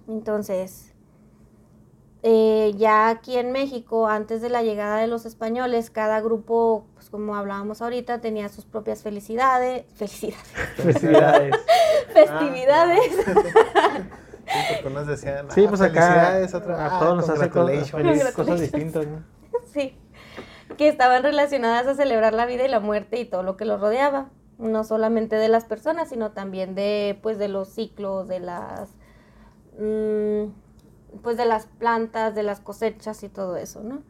[0.07, 0.91] Entonces,
[2.23, 7.09] eh, ya aquí en México, antes de la llegada de los españoles, cada grupo, pues
[7.09, 10.37] como hablábamos ahorita, tenía sus propias felicidades, felicidades,
[10.75, 11.55] Felicidades.
[12.13, 13.11] festividades.
[14.45, 19.07] Sí, decían, Sí, ah, pues acá otros, a ah, todos nos hace cosas, cosas distintas,
[19.07, 19.23] ¿no?
[19.73, 19.97] Sí,
[20.77, 23.79] que estaban relacionadas a celebrar la vida y la muerte y todo lo que los
[23.79, 24.29] rodeaba,
[24.59, 28.89] no solamente de las personas, sino también de pues de los ciclos, de las
[29.77, 34.01] pues de las plantas, de las cosechas y todo eso, ¿no?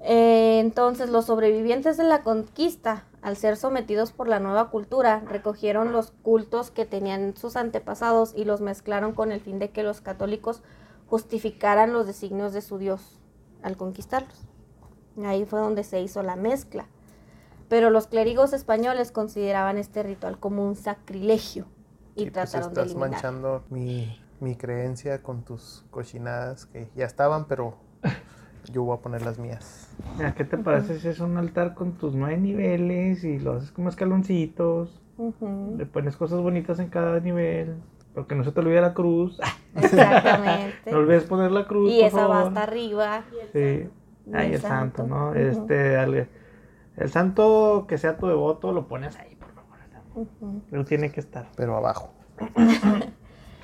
[0.00, 5.92] Eh, entonces los sobrevivientes de la conquista, al ser sometidos por la nueva cultura, recogieron
[5.92, 10.00] los cultos que tenían sus antepasados y los mezclaron con el fin de que los
[10.00, 10.62] católicos
[11.08, 13.18] justificaran los designios de su Dios
[13.62, 14.38] al conquistarlos.
[15.24, 16.86] Ahí fue donde se hizo la mezcla.
[17.68, 21.66] Pero los clérigos españoles consideraban este ritual como un sacrilegio
[22.14, 23.10] y pues trataron de estás eliminar.
[23.10, 27.74] manchando mi mi creencia con tus cochinadas que ya estaban, pero
[28.72, 29.88] yo voy a poner las mías.
[30.16, 33.72] Mira, ¿qué te parece si es un altar con tus nueve niveles y lo haces
[33.72, 35.00] como escaloncitos?
[35.76, 37.76] Le pones cosas bonitas en cada nivel.
[38.14, 39.38] Porque no se te olvide la cruz.
[39.74, 40.90] Exactamente.
[40.90, 41.90] No olvides poner la cruz.
[41.92, 42.48] y por esa va favor.
[42.48, 43.22] hasta arriba.
[43.52, 43.88] Sí.
[44.26, 45.06] Y Ay, el el santo, santo.
[45.06, 45.34] ¿no?
[45.34, 46.28] Este, al-
[46.96, 49.78] el santo que sea tu devoto, lo pones ahí, por favor.
[50.70, 51.48] Pero tiene que estar.
[51.56, 52.12] Pero abajo.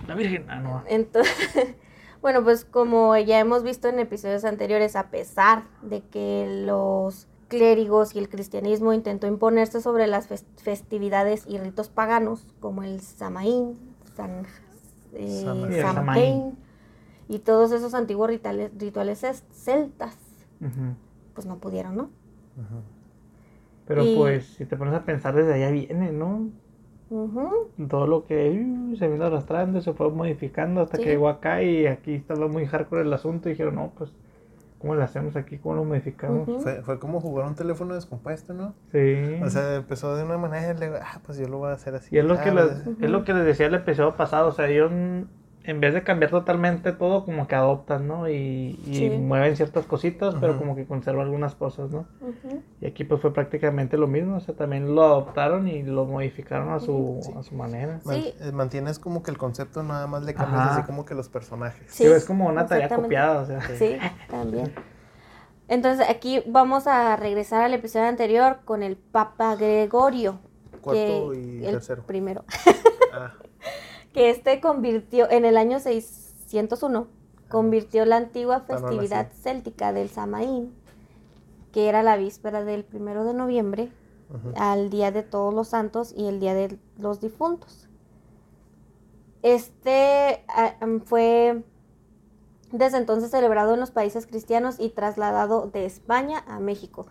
[0.07, 0.83] La Virgen, ah, no.
[0.89, 1.35] Entonces,
[2.23, 8.15] bueno, pues como ya hemos visto en episodios anteriores, a pesar de que los clérigos
[8.15, 13.79] y el cristianismo intentó imponerse sobre las fes- festividades y ritos paganos, como el Samaín,
[14.17, 14.47] San,
[15.13, 15.81] eh,
[17.29, 20.17] y todos esos antiguos rituales, rituales es- celtas,
[21.35, 22.11] pues no pudieron, ¿no?
[23.87, 26.49] Pero Y- pues, si te pones a pensar, desde allá viene, ¿no?
[27.89, 31.05] Todo lo que uh, se vino arrastrando, se fue modificando hasta Sí.
[31.05, 34.13] que llegó acá y aquí estaba muy hardcore el asunto y dijeron, no, pues,
[34.79, 35.59] ¿cómo lo hacemos aquí?
[35.59, 36.63] ¿Cómo lo modificamos?
[36.63, 38.75] Fue, fue como jugar un teléfono descompuesto, ¿no?
[38.93, 39.41] Sí.
[39.43, 41.95] O sea, empezó de una manera y luego, ah, pues yo lo voy a hacer
[41.95, 42.15] así.
[42.15, 44.49] y es lo, Ah, que les, pues, es lo que les decía el episodio pasado,
[44.49, 45.25] o sea, mm,
[45.67, 48.29] en vez de cambiar totalmente todo, como que adoptan, ¿no?
[48.29, 49.11] Y, y Sí.
[49.11, 52.07] mueven ciertas cositas, pero como que conservan algunas cosas, ¿no?
[52.83, 56.71] Y aquí pues fue prácticamente lo mismo, o sea, también lo adoptaron y lo modificaron
[56.71, 57.33] a su, Sí.
[57.39, 58.01] a su manera.
[58.05, 58.35] man- Sí.
[58.41, 60.75] eh, Mantienes como que el concepto, nada más le cambias Ajá.
[60.75, 61.91] así como que los personajes.
[61.91, 63.61] Sí, Sí, es como una tarea copiada, o sea.
[63.79, 63.97] Sí,
[64.29, 64.71] también.
[65.69, 70.41] Entonces aquí vamos a regresar al episodio anterior con el Papa Gregorio.
[70.83, 72.03] Cuarto que y el tercero.
[72.07, 72.45] primero.
[73.15, 73.33] Ah,
[74.15, 77.09] Que este convirtió, en el año 601,
[77.49, 79.43] convirtió la antigua Ah, no festividad nací.
[79.43, 80.73] céltica del Samaín,
[81.73, 83.91] que era la víspera del primero de noviembre,
[84.57, 87.89] al Día de Todos los Santos y el Día de los Difuntos.
[89.43, 91.63] Este ah, am, fue
[92.73, 97.07] desde entonces celebrado en los países cristianos y trasladado de España a México.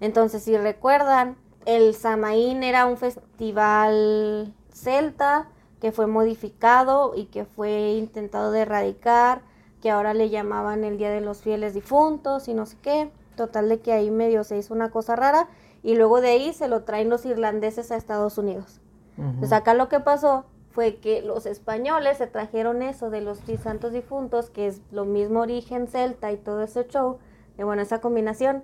[0.00, 1.36] Entonces, si recuerdan,
[1.66, 5.48] el Samaín era un festival celta
[5.80, 9.42] que fue modificado y que fue intentado de erradicar,
[9.80, 13.10] que ahora le llamaban el Día de los Fieles Difuntos y no sé qué.
[13.36, 15.48] Total de que ahí medio se hizo una cosa rara
[15.82, 18.80] y luego de ahí se lo traen los irlandeses a Estados Unidos.
[19.16, 19.38] Ujú.
[19.38, 23.92] Pues acá lo que pasó fue que los españoles se trajeron eso de los santos
[23.92, 27.18] difuntos, que es lo mismo origen celta y todo ese show,
[27.58, 28.62] y bueno, esa combinación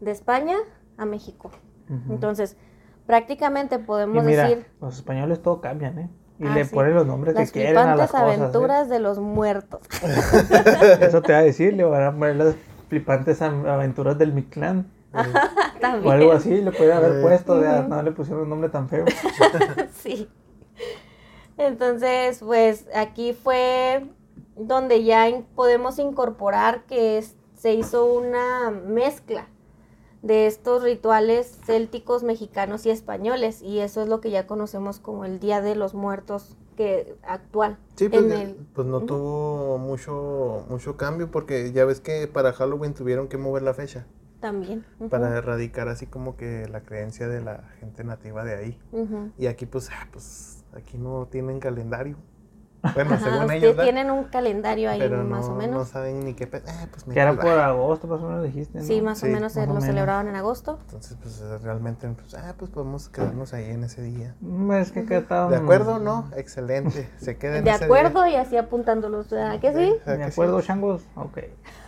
[0.00, 0.56] de España
[0.96, 1.50] a México.
[2.08, 2.56] Entonces,
[3.06, 6.10] prácticamente Y podemos mira, decir los españoles todo cambian, ¿eh?
[6.38, 6.74] Y Ah, le sí.
[6.74, 8.28] ponen los nombres las que quieren a las flipantes cosas.
[8.38, 8.40] ¿eh?
[8.40, 9.80] aventuras de los muertos.
[11.00, 12.54] Eso te va a decir, le van a poner las
[12.88, 14.90] flipantes aventuras del Mictlán.
[16.04, 17.22] O algo así, le puede haber Eh.
[17.22, 17.88] puesto, de, Ujú.
[17.88, 19.04] no le pusieron un nombre tan feo.
[20.02, 20.28] sí.
[21.58, 24.06] Entonces, pues aquí fue
[24.56, 29.46] donde ya podemos incorporar que es- se hizo una mezcla
[30.22, 35.24] de estos rituales célticos, mexicanos y españoles, y eso es lo que ya conocemos como
[35.24, 37.76] el Día de los Muertos que actual.
[37.96, 42.52] Sí, pues, en el- pues no tuvo mucho mucho cambio porque ya ves que para
[42.52, 44.06] Halloween tuvieron que mover la fecha
[44.40, 44.84] también.
[45.10, 48.78] Para erradicar así como que la creencia de la gente nativa de ahí.
[49.38, 52.16] Y aquí pues, ah, pues aquí no tienen calendario.
[52.94, 55.88] Bueno, Ajá, según ellos, tienen un calendario ahí pero más no, o no menos.
[55.88, 58.78] saben ni qué ah, pues Que era por agosto, más o menos dijiste.
[58.78, 58.84] ¿no?
[58.84, 59.86] Sí, más Sí, o menos se más o lo menos.
[59.86, 60.78] celebraban en agosto.
[60.86, 64.34] Entonces, pues eh, realmente, pues, ah, pues podemos quedarnos ahí en ese día.
[64.40, 66.00] Mm, Es que quedaban- ¿De acuerdo?
[66.00, 67.08] No, excelente.
[67.20, 69.78] Se queda en De ese acuerdo y así apuntándolos, ¿verdad que sí?
[69.78, 69.92] día.
[70.04, 70.32] ¿Verdad ¿De que sí?
[70.32, 71.02] acuerdo, changos?
[71.14, 71.38] Ok.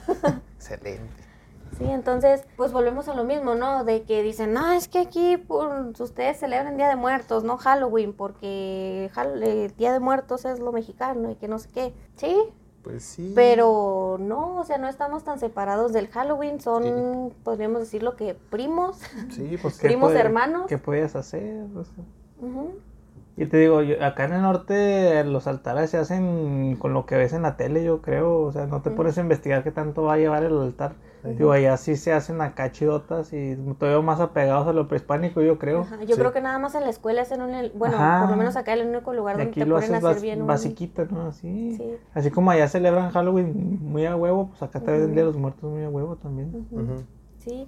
[0.57, 1.25] Excelente.
[1.79, 3.85] Sí, entonces, pues volvemos a lo mismo, ¿no?
[3.85, 8.13] De que dicen, no, es que aquí pues, ustedes celebran Día de Muertos, no Halloween,
[8.13, 11.95] porque eh, Día de Muertos es lo mexicano y que no sé qué.
[12.17, 12.37] Sí,
[12.83, 13.33] Pues sí.
[13.35, 18.99] pero no, o sea, no estamos tan separados del Halloween, son, podríamos decirlo que primos.
[19.31, 20.67] Sí, pues ¿Qué Primos hermanos.
[20.69, 21.65] ¿Qué podías hacer?
[21.77, 22.05] O sea,
[22.41, 22.75] Ujú.
[23.37, 27.17] Y te digo, yo- acá en el norte los altares se hacen con lo que
[27.17, 28.43] ves en la tele, yo creo.
[28.43, 30.93] O sea, no te pones a investigar qué tanto va a llevar el altar.
[31.25, 31.35] Sí.
[31.37, 35.59] Digo, allá sí se hacen acá chidotas y todavía más apegados a lo prehispánico, yo
[35.59, 35.81] creo.
[35.83, 36.21] Ajá, Yo Sí.
[36.21, 38.21] creo que nada más en la escuela es en un, bueno, Ajá.
[38.21, 39.99] por lo menos acá es el único lugar Y donde aquí te lo ponen a
[39.99, 40.47] hacer bien un...
[40.47, 41.29] basiquito, ¿no?
[41.29, 41.77] Así.
[41.77, 41.97] Sí.
[42.13, 45.13] Así como allá celebran Halloween muy a huevo, pues acá también el Ujú.
[45.15, 46.67] Día de los Muertos muy a huevo también.
[47.39, 47.67] Sí,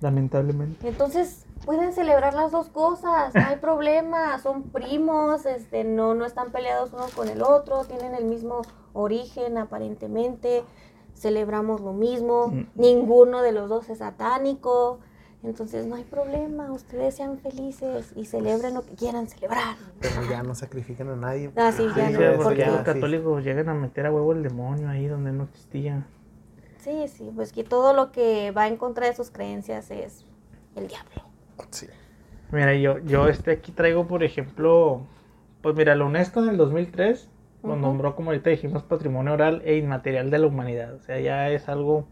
[0.00, 0.86] Lamentablemente.
[0.86, 6.50] Entonces, pueden celebrar las dos cosas, no hay problema, son primos, este, no, no están
[6.50, 10.62] peleados uno con el otro, tienen el mismo origen aparentemente,
[11.14, 12.66] celebramos lo mismo, Mm.
[12.74, 14.98] ninguno de los dos es satánico,
[15.42, 19.76] Entonces no hay problema, ustedes sean felices y celebren lo que quieran celebrar.
[20.00, 21.50] Pero ya no sacrifican a nadie.
[21.54, 22.84] Ah, sí, ya Sí, no, porque los sí.
[22.84, 26.06] católicos llegan a meter a huevo el demonio ahí donde no existía.
[26.78, 30.24] Sí, sí, pues que todo lo que va en contra de sus creencias es
[30.76, 31.24] el diablo.
[31.68, 31.88] Sí.
[32.50, 35.02] Mira, yo, yo este aquí traigo, por ejemplo,
[35.60, 37.28] pues mira, la UNESCO en el 2003
[37.64, 40.94] lo nombró como ahorita dijimos patrimonio oral e inmaterial de la humanidad.
[40.94, 42.06] O sea, ya es algo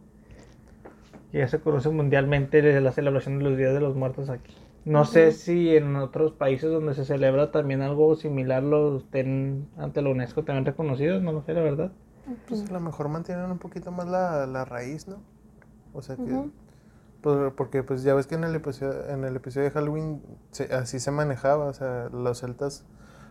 [1.31, 4.55] que ya se conoce mundialmente desde la celebración de los Días de los Muertos aquí.
[4.85, 10.03] No sé si en otros países donde se celebra también algo similar lo estén ante
[10.03, 11.93] la UNESCO también reconocidos, no lo sé, la verdad.
[12.49, 15.23] Pues a lo mejor mantienen un poquito más la, la raíz, ¿no?
[15.93, 16.51] O sea que...
[17.21, 20.75] Pues, porque pues ya ves que en el episodio, en el episodio de Halloween se-
[20.75, 22.85] así se manejaba, o sea, los celtas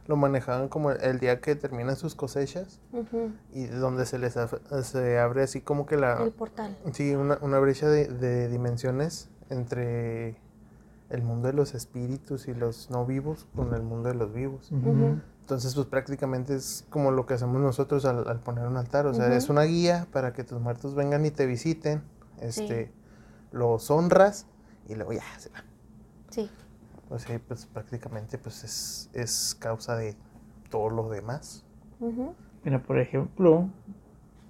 [0.08, 4.60] lo manejaban como el día que terminan sus cosechas Ujú, y donde se les af-
[4.84, 6.22] se abre así como que la...
[6.24, 6.78] El portal.
[6.94, 10.38] Sí, una, una brecha de, de dimensiones entre
[11.10, 14.72] el mundo de los espíritus y los no vivos con el mundo de los vivos.
[14.72, 15.20] Ujú.
[15.42, 19.06] Entonces, pues prácticamente es como lo que hacemos nosotros al, al poner un altar.
[19.08, 19.34] O sea, Ujú.
[19.36, 22.02] es una guía para que tus muertos vengan y te visiten.
[22.40, 22.92] Este,
[23.52, 24.46] los honras
[24.88, 25.64] y luego ya se van.
[26.30, 26.50] Sí.
[27.12, 30.16] O sea, pues prácticamente pues es, es causa de
[30.70, 31.66] todo lo demás.
[32.64, 33.68] Mira, por ejemplo,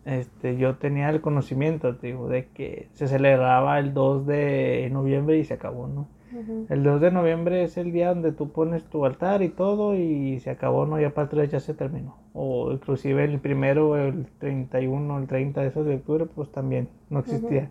[0.06, 5.40] este, yo tenía el conocimiento, te digo, de que se celebraba el 2 de noviembre
[5.40, 6.08] y se acabó, ¿no?
[6.32, 6.68] ujú.
[6.70, 10.40] El 2 de noviembre es el día donde tú pones tu altar y todo y
[10.40, 11.00] se acabó, ¿no?
[11.00, 12.18] Ya para el 3 ya se terminó.
[12.34, 17.20] O inclusive el primero, el 31, el 30 de esos de octubre, pues también no
[17.20, 17.70] existía.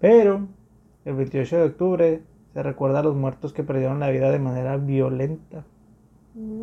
[0.00, 0.46] Pero
[1.04, 2.22] el 28 de octubre
[2.56, 5.64] se recuerda a los muertos que perdieron la vida de manera violenta.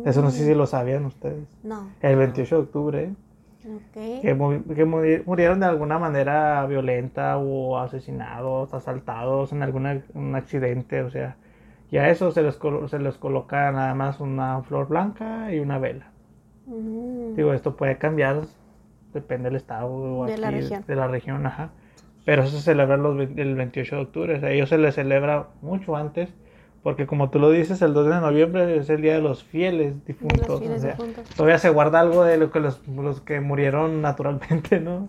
[0.04, 1.46] Eso no sé si lo sabían ustedes.
[1.62, 1.88] No.
[2.00, 3.12] El 28 de octubre, ¿eh?
[3.68, 4.20] Ok.
[4.22, 10.34] que, mu- que muri- murieron de alguna manera violenta o asesinados, asaltados en algún un
[10.34, 11.36] accidente, o sea,
[11.92, 15.78] y a eso se les, se les coloca nada más una flor blanca y una
[15.78, 16.06] vela.
[16.66, 17.34] Ujú.
[17.36, 18.40] Digo, esto puede cambiar,
[19.12, 20.84] depende del estado o De la aquí, región.
[20.88, 21.70] de la región, ajá.
[22.24, 24.94] Pero eso se celebra los ve- el 28 de octubre, o sea, ellos se les
[24.94, 26.30] celebra mucho antes,
[26.82, 30.04] porque como tú lo dices, el 2 de noviembre es el día de los fieles
[30.06, 30.48] difuntos.
[30.48, 31.24] los o fieles sea, difuntos.
[31.36, 35.08] todavía se guarda algo de lo que los, los que murieron naturalmente, ¿no?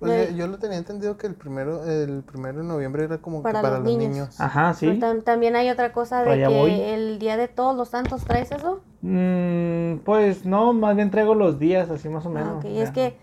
[0.00, 3.18] Pues De- yo, yo lo tenía entendido que el primero, el primero de noviembre era
[3.18, 4.12] como Para que para los los niños.
[4.14, 4.40] niños.
[4.40, 4.86] Ajá, sí.
[4.86, 6.70] Pero tam- también hay otra cosa de que voy.
[6.80, 8.80] el día de todos los santos traes eso.
[9.02, 12.58] Mm, pues no, más bien traigo los días, así más o Ah, menos.
[12.58, 12.64] ok.
[12.64, 13.16] o Y es que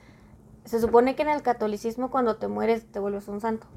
[0.65, 3.67] se supone que en el catolicismo cuando te mueres te vuelves un santo.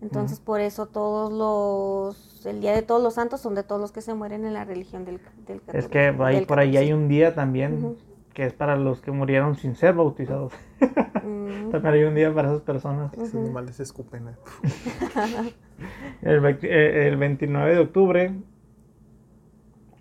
[0.00, 3.90] Entonces por eso todos los, el día de todos los santos son de todos los
[3.90, 6.76] que se mueren en la religión del, del Es que catolicismo- ahí, del por ahí
[6.76, 7.96] hay un día también
[8.32, 10.52] que es para los que murieron sin ser bautizados.
[11.72, 13.12] También hay un día para esas personas.
[13.14, 14.28] Esos nomás les escupen.
[14.28, 14.32] ¿eh?
[16.22, 18.32] El, eh, el 29 de octubre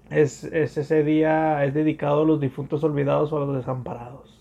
[0.10, 4.37] es, es ese día, es dedicado a los difuntos olvidados o a los desamparados.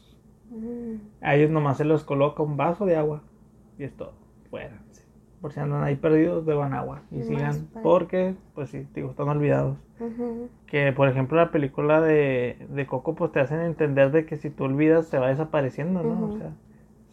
[1.21, 3.23] A ellos nomás se les coloca un vaso de agua
[3.79, 4.13] y es todo.
[4.51, 4.81] Fuera.
[5.41, 7.69] Por si andan ahí perdidos, beban agua y Más sigan.
[7.83, 9.77] Porque, pues sí, digo, están olvidados.
[10.67, 14.51] Que, por ejemplo, la película de, de Coco, pues te hacen entender de que si
[14.51, 16.27] tú olvidas, se va desapareciendo, ¿no?
[16.27, 16.53] O sea,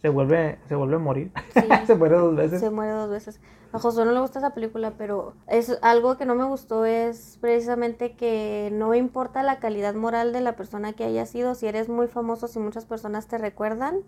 [0.04, 1.32] se vuelve, se vuelve a morir.
[1.54, 1.62] Sí.
[1.86, 2.60] se muere dos veces.
[2.60, 3.40] Se muere dos veces.
[3.72, 7.38] A Josué no le gusta esa película, pero es algo que no me gustó es
[7.40, 11.88] precisamente que no importa la calidad moral de la persona que haya sido, si eres
[11.88, 14.00] muy famoso, si muchas personas te recuerdan,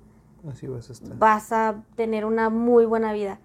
[0.47, 1.17] Así vas a estar.
[1.17, 3.39] vas a tener una muy buena vida.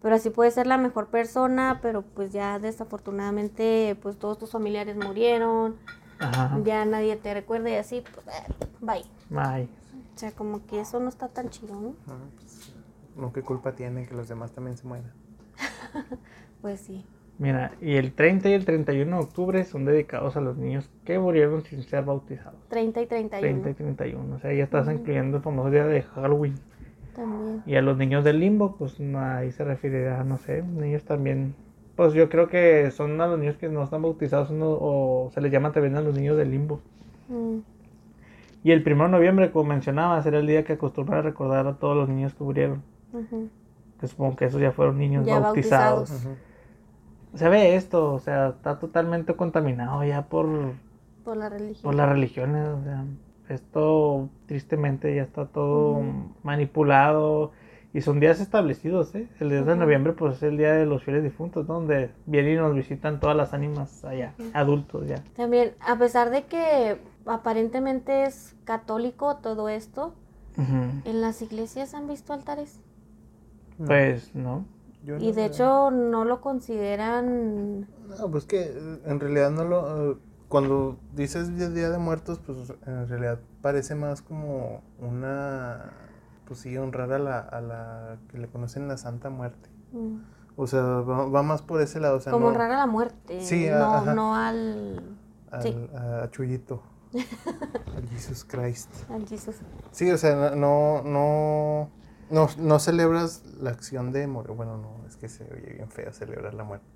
[0.00, 4.94] Pero así puedes ser la mejor persona, pero pues ya desafortunadamente pues todos tus familiares
[4.96, 5.74] murieron,
[6.20, 6.56] Ajá.
[6.62, 9.68] ya nadie te recuerda y así, pues, eh, bye.
[10.16, 11.94] O sea, como que eso no está tan chido, ¿no?
[12.08, 12.74] Ah, pues,
[13.16, 15.12] no, qué culpa tienen que los demás también se mueran.
[16.62, 17.04] Pues sí.
[17.38, 21.18] Mira, y el 30 y el 31 de octubre son dedicados a los niños que
[21.18, 22.58] murieron sin ser bautizados.
[22.70, 24.36] 30 y 31 30 y 31.
[24.36, 26.54] O sea, ya estás incluyendo el famoso día de Halloween.
[27.14, 27.62] también.
[27.66, 31.54] Y a los niños del limbo, pues ahí se referirá, no sé, niños también.
[31.94, 35.40] Pues yo creo que son a los niños que no están bautizados uno- o se
[35.42, 36.80] les llama también a los niños del limbo.
[37.28, 37.58] Mm.
[38.66, 41.74] Y el 1 de noviembre, como mencionaba, será el día que acostumbran a recordar a
[41.74, 42.82] todos los niños que murieron.
[44.00, 46.26] Que supongo que esos ya fueron niños Ya bautizados.
[47.34, 50.48] Se ve esto, o sea, está totalmente contaminado ya por,
[51.24, 51.82] Por la religión.
[51.84, 52.66] por las religiones.
[52.66, 53.04] O sea,
[53.50, 56.02] esto tristemente ya está todo
[56.42, 57.52] manipulado.
[57.94, 59.28] Y son días establecidos, ¿eh?
[59.38, 62.56] El 10 de noviembre, pues es el día de los fieles difuntos, donde vienen y
[62.56, 65.22] nos visitan todas las ánimas allá, adultos ya.
[65.36, 70.14] También, a pesar de que aparentemente es católico todo esto.
[70.58, 72.80] ¿en las iglesias han visto altares?
[73.78, 74.64] Pues, ¿no?
[75.04, 77.86] Yo Y no- de hecho no lo consideran...
[78.18, 80.12] No, pues que eh, en realidad no lo...
[80.12, 80.16] eh,
[80.48, 85.92] Cuando dices Día de Muertos, pues en realidad parece más como una...
[86.46, 89.68] Pues sí, honrar a la, a la que le conocen la Santa Muerte.
[89.92, 90.16] mm,
[90.56, 92.16] O sea, va, va más por ese lado.
[92.16, 93.40] O sea, como no honrar a la muerte.
[93.42, 94.14] Sí, a- no, ajá.
[94.14, 95.02] no al...
[95.50, 95.76] al, sí.
[95.94, 96.82] a Chuyito.
[97.96, 98.90] Al Jesus Christ.
[99.10, 99.56] al Jesús.
[99.92, 101.90] Sí, o sea, no, no,
[102.30, 104.52] no, no celebras la acción de morir.
[104.56, 106.86] Bueno, no, es que se oye bien feo celebrar la muerte.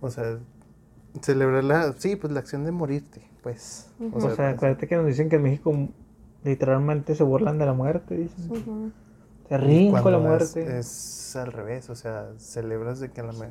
[0.00, 0.38] O sea,
[1.20, 3.90] celebrar la, sí, pues la acción de morirte, pues.
[4.12, 5.88] O sea, pues, acuérdate que nos dicen que en México
[6.44, 8.50] literalmente se burlan de la muerte, dicen.
[8.50, 8.90] Ujú.
[9.48, 10.78] Se ríen con la cuando es- muerte.
[10.78, 13.44] Es, al revés, o sea, celebras de que la mu-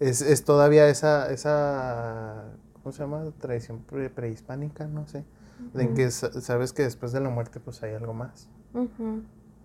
[0.00, 3.24] es, es todavía esa, esa, ¿cómo se llama?
[3.40, 5.24] Tradición pre- prehispánica, no sé.
[5.74, 8.48] De que sa- sabes que después de la muerte pues hay algo más.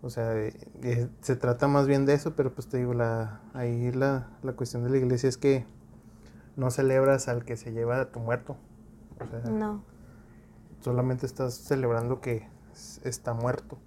[0.03, 0.53] O sea, eh,
[0.83, 4.53] eh, se trata más bien de eso, pero pues te digo, la, ahí la, la
[4.53, 5.65] cuestión de la iglesia es que
[6.55, 8.57] no celebras al que se lleva a tu muerto.
[9.19, 9.83] O sea, No.
[10.81, 12.47] solamente estás celebrando que
[13.03, 13.79] está muerto.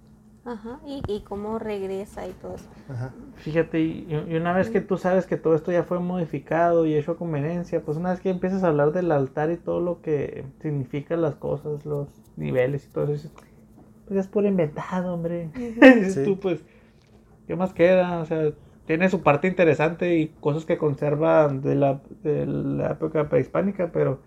[0.45, 0.79] Ajá.
[0.85, 2.65] Y, y cómo regresa y todo eso.
[2.87, 3.13] Ajá.
[3.37, 6.95] Fíjate, y, y una vez que tú sabes que todo esto ya fue modificado y
[6.95, 10.01] hecho a conveniencia, pues una vez que empiezas a hablar del altar y todo lo
[10.01, 13.29] que significan las cosas, los niveles y todo eso,
[14.07, 15.49] pues es puro inventado, hombre.
[15.81, 16.23] dices Sí.
[16.25, 16.63] tú, pues,
[17.47, 18.19] ¿qué más queda?
[18.21, 18.51] O sea,
[18.85, 24.19] tiene su parte interesante y cosas que conservan de la, de la época prehispánica, pero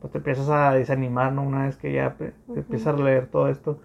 [0.00, 1.42] pues te empiezas a desanimar, ¿no?
[1.42, 3.80] Una vez que ya te empiezas a leer todo esto.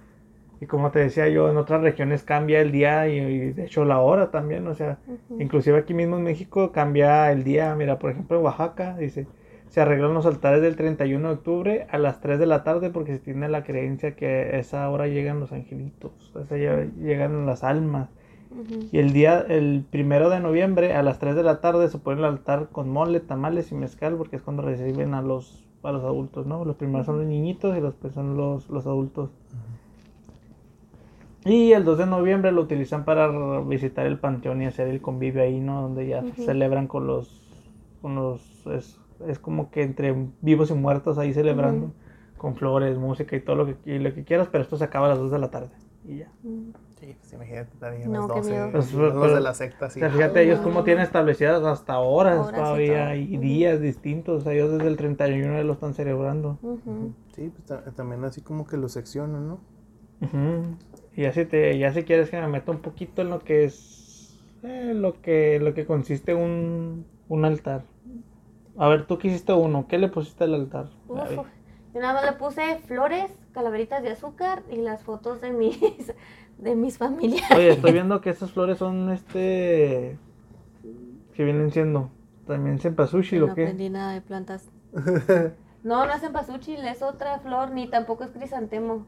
[0.60, 3.86] Y como te decía yo, en otras regiones cambia el día y, y de hecho
[3.86, 4.98] la hora también, o sea,
[5.40, 9.28] inclusive aquí mismo en México cambia el día, mira, por ejemplo en Oaxaca, dice,
[9.70, 13.14] se arreglan los altares del 31 de octubre a las 3 de la tarde porque
[13.14, 17.46] se tiene la creencia que a esa hora llegan los angelitos, a esa hora llegan
[17.46, 18.10] las almas.
[18.92, 22.20] Y el día, el primero de noviembre a las 3 de la tarde se pone
[22.20, 26.04] el altar con mole, tamales y mezcal porque es cuando reciben a los, a los
[26.04, 26.64] adultos, ¿no?
[26.64, 29.30] Los primeros son los niñitos y los pues son los, los adultos.
[31.48, 33.28] Y el 2 de noviembre lo utilizan para
[33.62, 35.82] visitar el panteón y hacer el convivio ahí, ¿no?
[35.82, 37.42] Donde ya celebran con los,
[38.02, 41.92] con los, es, es como que entre vivos y muertos ahí celebrando,
[42.38, 45.06] con flores, música y todo lo que, y lo que quieras, pero esto se acaba
[45.08, 45.70] a las 2 de la tarde.
[46.08, 46.32] Y ya.
[47.00, 48.52] Sí, pues imagínate a No, las qué 12.
[48.52, 48.70] miedo.
[48.72, 50.00] Pues, los de la secta, O sí.
[50.00, 50.64] sea, fíjate ellos no.
[50.66, 54.42] cómo tienen establecidas hasta horas, todavía y días distintos.
[54.42, 56.58] O sea, ellos desde el 31 ya lo están celebrando.
[57.36, 59.60] Sí, pues ta- también así como que lo seccionan, ¿no?
[60.22, 60.78] Ujú.
[61.18, 63.66] Y ya si, te, ya si quieres que me meta un poquito en lo que
[63.66, 67.84] es eh, lo que lo que consiste un, un altar.
[68.78, 70.90] A ver, tú que hiciste uno, ¿qué le pusiste al altar?
[71.08, 71.48] Uf,
[71.94, 75.80] yo nada más le puse flores, calaveritas de azúcar y las fotos de mis
[76.60, 77.58] de mis familiares.
[77.58, 80.18] Oye, estoy viendo que estas flores son este
[81.36, 82.10] que vienen siendo
[82.46, 83.64] también cempasúchil no o qué?
[83.64, 84.70] aprendí nada de plantas.
[85.84, 89.06] No, no es cempasúchil, es otra flor, ni tampoco es crisantemo.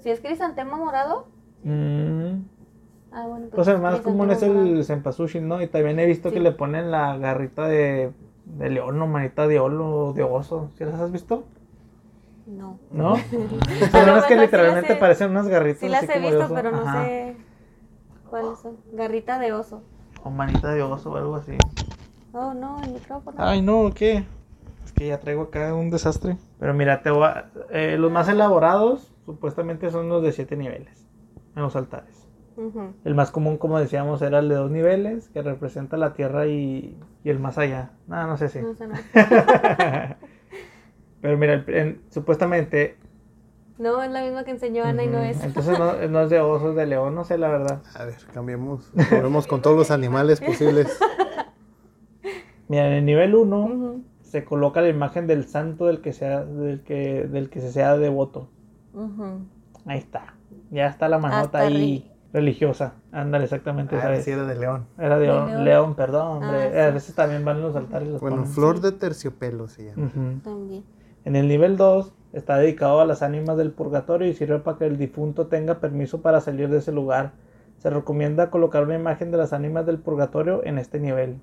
[0.00, 1.26] Si es crisantemo morado,
[1.64, 2.42] Mm.
[3.12, 5.60] ah, bueno, pues Pues el más común es el cempasúchil, ¿no?
[5.62, 6.34] Y también he visto Sí.
[6.34, 8.12] que le ponen la garrita de,
[8.44, 10.70] de león o manita de olo de oso.
[10.78, 11.44] ¿Sí las has visto?
[12.46, 12.78] No.
[12.90, 13.16] ¿No?
[13.92, 15.80] Son unas que sí literalmente parecen unas garritas.
[15.80, 17.04] Sí las así he como visto, pero no Ajá.
[17.04, 17.36] sé
[18.30, 18.76] cuáles son.
[18.92, 19.82] Garrita de oso.
[20.24, 21.56] O manita de oso o algo así.
[22.32, 23.36] Oh, no, el micrófono.
[23.38, 24.24] Ay, no, ¿qué?
[24.84, 26.36] Es que ya traigo acá un desastre.
[26.58, 31.06] Pero mira, te voy a- eh, los más elaborados supuestamente son los de siete niveles
[31.58, 32.24] en los altares.
[33.04, 36.98] El más común, como decíamos, era el de dos niveles, que representa la tierra y,
[37.22, 37.90] y el más allá.
[38.08, 38.60] No, no sé si.
[38.60, 38.94] No sé, no.
[41.20, 42.96] Pero mira, el- en- supuestamente.
[43.78, 45.42] No, es la misma que enseñó Ana y no es.
[45.44, 47.82] Entonces no, no es de oso, es de león, no sé la verdad.
[47.94, 48.90] A ver, cambiemos.
[49.08, 50.98] Probemos con todos los animales posibles.
[52.68, 56.44] Mira, en el nivel 1 Ujú, se coloca la imagen del santo del que sea,
[56.44, 58.48] del que, del que se sea devoto.
[59.86, 60.34] Ahí está.
[60.70, 62.94] Ya está la manota Hasta ahí religiosa.
[63.10, 64.24] Ándale, exactamente, Ah, ¿sabes?
[64.24, 64.86] sí era de león.
[64.98, 65.94] Era de De león, león.
[65.94, 66.68] perdón, hombre.
[66.68, 66.78] Ah, sí.
[66.78, 68.08] A veces también van los altares.
[68.08, 68.50] los Bueno, ponen.
[68.52, 70.06] flor de terciopelo se llama.
[70.06, 70.40] Ujú.
[70.44, 70.84] También.
[71.24, 74.86] En el nivel 2 está dedicado a las ánimas del purgatorio y sirve para que
[74.86, 77.32] el difunto tenga permiso para salir de ese lugar.
[77.78, 81.36] Se recomienda colocar una imagen de las ánimas del purgatorio en este nivel.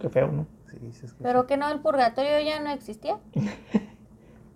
[0.00, 0.46] Qué feo, ¿no?
[0.70, 3.18] Sí, sí, es que Pero que no, el purgatorio ya no existía.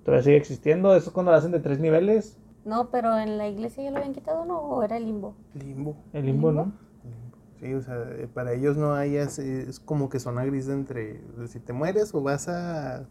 [0.05, 0.95] Todavía sigue existiendo.
[0.95, 2.37] Eso es cuando lo hacen de tres niveles.
[2.65, 4.59] No, pero en la iglesia ya lo habían quitado, ¿no?
[4.59, 5.35] ¿O era el limbo?
[5.55, 5.97] Limbo.
[6.13, 6.73] El limbo, ¿no?
[7.05, 7.37] Limbo.
[7.61, 10.75] Sí, o sea, eh, para ellos no hay, es, es como que zona gris de
[10.75, 13.07] entre si te mueres o vas a,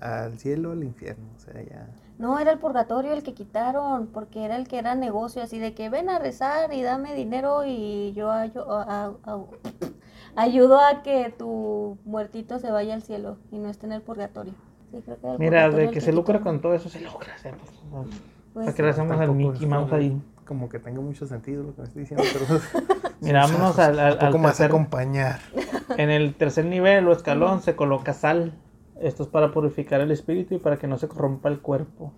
[0.00, 1.88] al cielo, al infierno, o sea, ya.
[2.18, 5.74] No, era el purgatorio el que quitaron, porque era el que era negocio, así de
[5.74, 9.12] que ven a rezar y dame dinero y yo a- a-
[10.36, 14.54] ayudo a que tu muertito se vaya al cielo y no esté en el purgatorio.
[14.90, 17.34] Sí, creo que Mira, de que se lucra con todo eso, se logra.
[17.34, 17.70] o sea, pues.
[18.52, 18.82] Pues ¿Para sí.
[18.82, 20.22] le hacemos al Mickey Mouse como- ahí?
[20.44, 22.60] Como que tenga mucho sentido lo que me estoy diciendo, pero.
[23.20, 25.38] Mira, vámonos al, al, Un poco al más tercer- acompañar.
[25.96, 28.52] En el tercer nivel o escalón se coloca sal.
[29.00, 32.12] Esto es para purificar el espíritu y para que no se corrompa el cuerpo.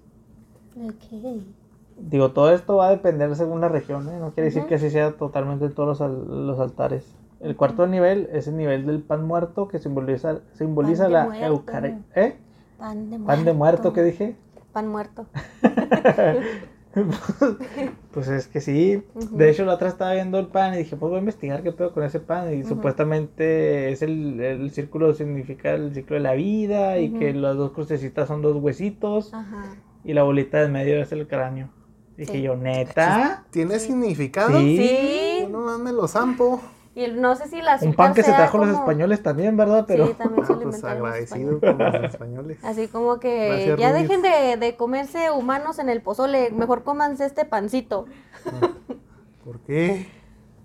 [0.76, 1.42] Ok.
[1.98, 4.18] Digo, todo esto va a depender según la región, ¿eh?
[4.18, 4.68] No quiere decir Ujú.
[4.70, 7.04] que así sea totalmente en todos los, al- los altares.
[7.40, 11.46] El cuarto nivel es el nivel del pan muerto que simboliza, simboliza Pan la.
[11.46, 12.00] Eucaristía.
[12.14, 12.36] ¿Eh?
[12.82, 13.26] Pan de muerto.
[13.26, 14.34] Pan de muerto, ¿qué dije?
[14.72, 15.26] Pan muerto.
[18.12, 19.04] pues es que sí.
[19.30, 21.70] De hecho, la otra estaba viendo el pan y dije, pues voy a investigar qué
[21.70, 22.52] pedo con ese pan.
[22.52, 27.56] Y supuestamente es el, el círculo, significa el ciclo de la vida y que las
[27.56, 29.32] dos crucecitas son dos huesitos
[30.02, 31.68] y la bolita del medio es el cráneo.
[32.16, 32.42] Dije Sí.
[32.42, 33.44] yo, neta.
[33.50, 33.86] ¿Tiene Sí.
[33.86, 34.58] significado?
[34.58, 34.76] Sí.
[34.76, 35.38] Sí.
[35.42, 36.60] Yo nomás me lo zampo.
[36.94, 39.56] Y el- no sé si la Un pan que se trajo los como- españoles también,
[39.56, 39.84] ¿verdad?
[39.88, 41.60] Pero Sí, también se Ah, lo pues los agradecido españoles.
[41.88, 42.58] con los españoles.
[42.64, 44.02] Así como que Gracias, ya Rubis.
[44.08, 48.04] dejen de, de comerse humanos en el pozole, mejor cómanse este pancito.
[49.44, 50.06] ¿Por qué?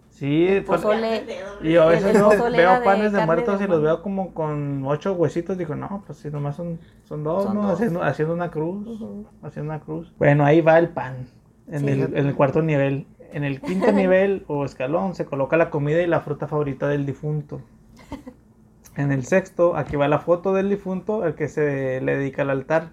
[0.09, 1.23] sí, pues, Pozole.
[1.61, 2.21] y a veces el
[2.53, 5.57] veo, de panes de muertos de y los veo como con ocho huesitos.
[5.57, 7.61] Digo, no, pues si nomás son, son dos, Son ¿no?
[7.63, 7.73] dos.
[7.73, 8.85] Haciendo, haciendo una cruz.
[9.43, 10.11] Haciendo una cruz.
[10.17, 11.27] Bueno, ahí va el pan,
[11.67, 11.87] en, Sí.
[11.87, 13.05] el, en el cuarto nivel.
[13.33, 17.05] En el quinto nivel o escalón se coloca la comida y la fruta favorita del
[17.05, 17.61] difunto.
[18.95, 22.49] En el sexto, aquí va la foto del difunto, al que se le dedica al
[22.49, 22.89] altar.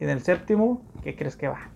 [0.00, 1.68] Y en el séptimo, ¿qué crees que va?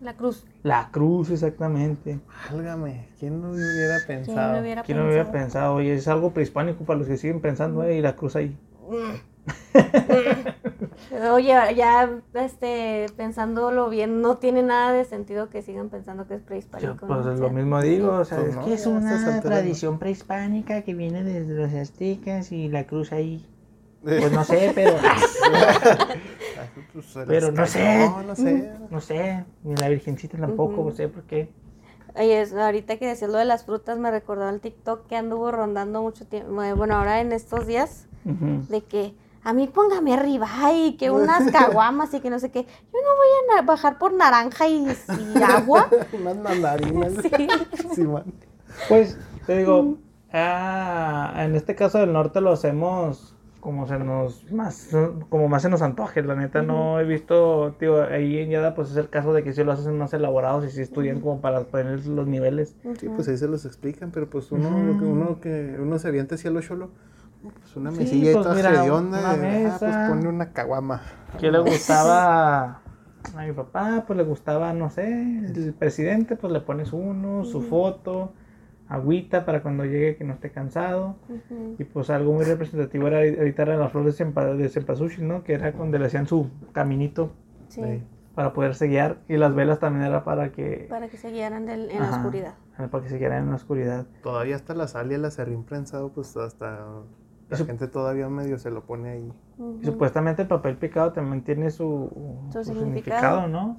[0.00, 0.46] La cruz.
[0.62, 2.18] La cruz, exactamente.
[2.50, 4.52] Válgame, ¿quién no hubiera ¿Quién pensado?
[4.52, 5.42] lo hubiera ¿Quién lo hubiera pensado?
[5.44, 5.74] pensado?
[5.76, 7.96] Oye, es algo prehispánico para los que siguen pensando, ¿eh?
[7.96, 8.54] Y la cruz ahí.
[11.32, 16.40] Oye, ya este, pensándolo bien, no tiene nada de sentido que sigan pensando que es
[16.42, 17.06] Yo, prehispánico.
[17.06, 20.94] pues es lo mismo digo, o sea, Pues es no, que una tradición prehispánica que
[20.94, 23.44] viene desde los aztecas y la cruz ahí.
[24.02, 24.92] Pues no sé, pero
[27.52, 28.10] no sé.
[28.26, 28.70] No sé.
[28.90, 31.48] no sé, ni la virgencita tampoco, no sé por qué.
[32.16, 35.50] Oye, es- ahorita que decías lo de las frutas, me recordó el TikTok que anduvo
[35.50, 36.52] rondando mucho tiempo.
[36.76, 39.14] Bueno, ahora en estos días, de que
[39.44, 42.62] a mí póngame arriba y que unas caguamas y que no sé qué.
[42.62, 45.88] Yo no voy a bajar por naranja y, y agua.
[46.12, 47.12] Unas mandarinas.
[47.22, 47.48] Sí.
[47.94, 48.24] Sí, man.
[48.88, 49.98] Pues te digo,
[50.32, 54.90] ah, en este caso del norte lo hacemos como se nos más
[55.30, 58.90] como más se nos antoje, la neta no he visto, tío, ahí en Yada pues
[58.90, 61.60] es el caso de que sí lo hacen más elaborados y sí estudian como para
[61.60, 62.76] poner los niveles.
[62.98, 66.08] Sí, pues ahí se los explican, pero pues uno, lo que uno que uno se
[66.08, 66.90] avienta hacia lo cholo,
[67.52, 70.06] pues una Sí, mesilla y pues toda mira, hedionda, una y, ah, pues mesa.
[70.08, 71.02] pone una caguama.
[71.38, 72.80] ¿Qué le gustaba
[73.36, 74.04] a mi papá?
[74.06, 75.06] Pues le gustaba, no sé,
[75.46, 78.32] el presidente, pues le pones uno, su foto,
[78.88, 81.16] agüita para cuando llegue que no esté cansado.
[81.78, 85.42] Y pues algo muy representativo era ahorita eran las flores de, cempa- de cempasúchil, ¿no?
[85.42, 87.32] Que era donde le hacían su caminito
[87.68, 88.02] Sí, Sí.
[88.34, 89.18] para poderse guiar.
[89.26, 90.86] Y las velas también era para que...
[90.88, 92.54] para que se guiaran del- en la oscuridad.
[92.90, 94.06] Para que se guiaran en la oscuridad.
[94.22, 96.84] Todavía hasta la sal y el acerrín prensado, pues hasta
[97.48, 99.32] la gente todavía medio se lo pone ahí.
[99.80, 102.10] Y supuestamente el papel picado también tiene su,
[102.52, 103.46] Su su significado.
[103.46, 103.78] significado, ¿no?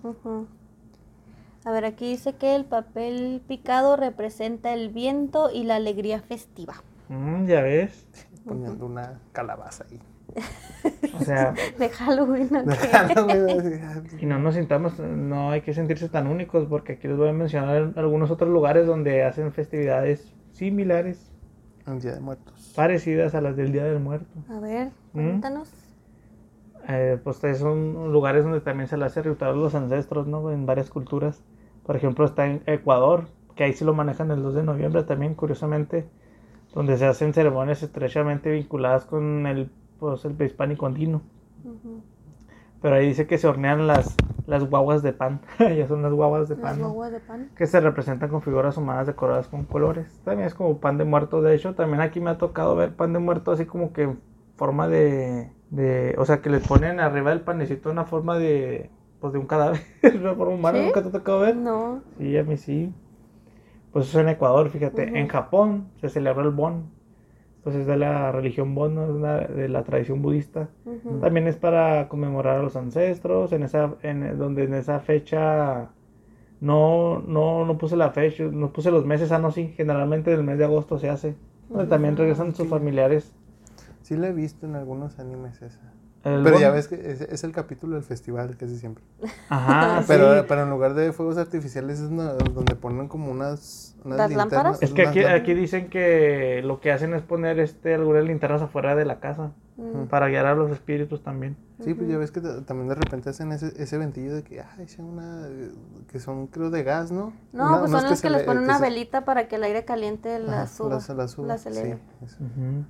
[1.66, 6.76] A ver, aquí dice que el papel picado representa el viento y la alegría festiva.
[7.10, 8.08] Mm, ya ves.
[8.48, 10.00] Poniendo una calabaza ahí.
[11.14, 12.74] O sea, De Halloween, ¿ok?
[14.20, 17.34] y no nos sintamos, no hay que sentirse tan únicos porque aquí les voy a
[17.34, 21.32] mencionar algunos otros lugares donde hacen festividades similares,
[21.88, 22.55] Un día de muertos.
[22.76, 24.40] Parecidas a las del Día del Muerto.
[24.50, 25.22] A ver, ¿Mm?
[25.22, 25.72] cuéntanos.
[26.88, 30.52] Eh, pues son lugares donde también se le hace ritual a los ancestros, ¿no?
[30.52, 31.42] En varias culturas.
[31.86, 35.34] Por ejemplo, está en Ecuador, que ahí sí lo manejan el 2 de noviembre también,
[35.34, 36.06] curiosamente,
[36.74, 39.70] donde se hacen ceremonias estrechamente vinculadas con el,
[40.00, 41.22] pues, el prehispánico andino.
[41.64, 42.02] Ujú.
[42.86, 44.16] Pero ahí dice que se hornean las,
[44.46, 45.42] las guaguas de pan.
[45.58, 46.90] ya son las guaguas de Las pan, ¿no?
[46.90, 47.50] guaguas de pan.
[47.58, 50.22] Que se representan con figuras humanas decoradas con colores.
[50.24, 51.42] También es como pan de muerto.
[51.42, 54.20] De hecho, también aquí me ha tocado ver pan de muerto así como que en
[54.56, 55.50] forma de.
[55.72, 58.92] de o sea, que le ponen arriba del panecito una forma de.
[59.20, 59.82] Pues de un cadáver.
[60.20, 60.78] una forma humana.
[60.78, 60.86] ¿Sí?
[60.86, 61.56] ¿Nunca te ha tocado ver?
[61.56, 62.04] No.
[62.20, 62.94] Sí, a mí sí.
[63.94, 65.18] Pues eso en Ecuador, fíjate.
[65.20, 66.92] En Japón se celebra el Bon.
[67.66, 69.04] Pues es de la religión Bon, ¿no?
[69.06, 70.70] Es una- de la tradición budista.
[71.20, 75.90] También es para conmemorar a los ancestros, en esa, en, donde en esa fecha
[76.62, 80.40] no, no, no puse la fecha, no puse los meses, ah, no, sí, generalmente en
[80.40, 81.36] el mes de agosto se hace,
[81.70, 82.70] donde también regresan sus sí.
[82.70, 83.34] familiares.
[84.04, 85.95] Sí la he visto en algunos animes esa.
[86.26, 89.04] El Pero ya ves que es, es el capítulo del festival, casi siempre.
[89.48, 90.46] Ajá, Pero, sí.
[90.50, 94.54] pero en lugar de fuegos artificiales es una- donde ponen como unas, unas ¿Las linternas,
[94.54, 94.82] lámparas?
[94.82, 95.42] Es que aquí, lámparas.
[95.42, 99.52] aquí dicen que lo que hacen es poner este algunas linternas afuera de la casa
[99.78, 101.58] Mm, para guiar a los espíritus también.
[101.84, 104.62] Sí, pues ya ves que ta- también de repente hacen ese, ese ventillo de que,
[104.62, 105.50] ay, una,
[106.10, 107.34] que son creo de gas, ¿no?
[107.52, 109.58] No, Una- pues son los que les le- ponen que una se- velita para que
[109.58, 110.92] el aire caliente la suba.
[110.96, 112.00] las- las suba, las eleve.
[112.20, 112.38] sí, eso.
[112.46, 112.86] Ujú.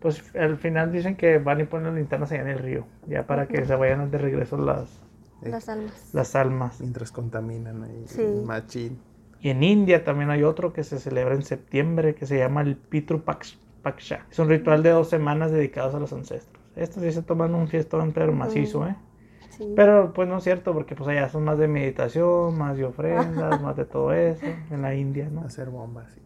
[0.00, 3.46] Pues al final dicen que van y ponen linternas allá en el río, ya para
[3.46, 5.00] que se vayan de regreso las,
[5.42, 6.10] Eh, Las almas.
[6.14, 6.80] las almas.
[6.80, 8.22] Mientras contaminan ahí, Sí.
[8.44, 8.98] machín.
[9.40, 12.76] Y en India también hay otro que se celebra en septiembre que se llama el
[12.76, 14.26] Pitru Paks- Paksha.
[14.30, 16.62] Es un ritual de dos semanas dedicados a los ancestros.
[16.74, 18.96] Estos sí se toman un fiestón pero macizo, ¿eh?
[19.50, 19.72] Sí.
[19.76, 23.60] Pero pues no es cierto porque pues allá son más de meditación, más de ofrendas,
[23.62, 25.42] más de todo eso en la India, ¿no?
[25.42, 26.25] Hacer bombas eso.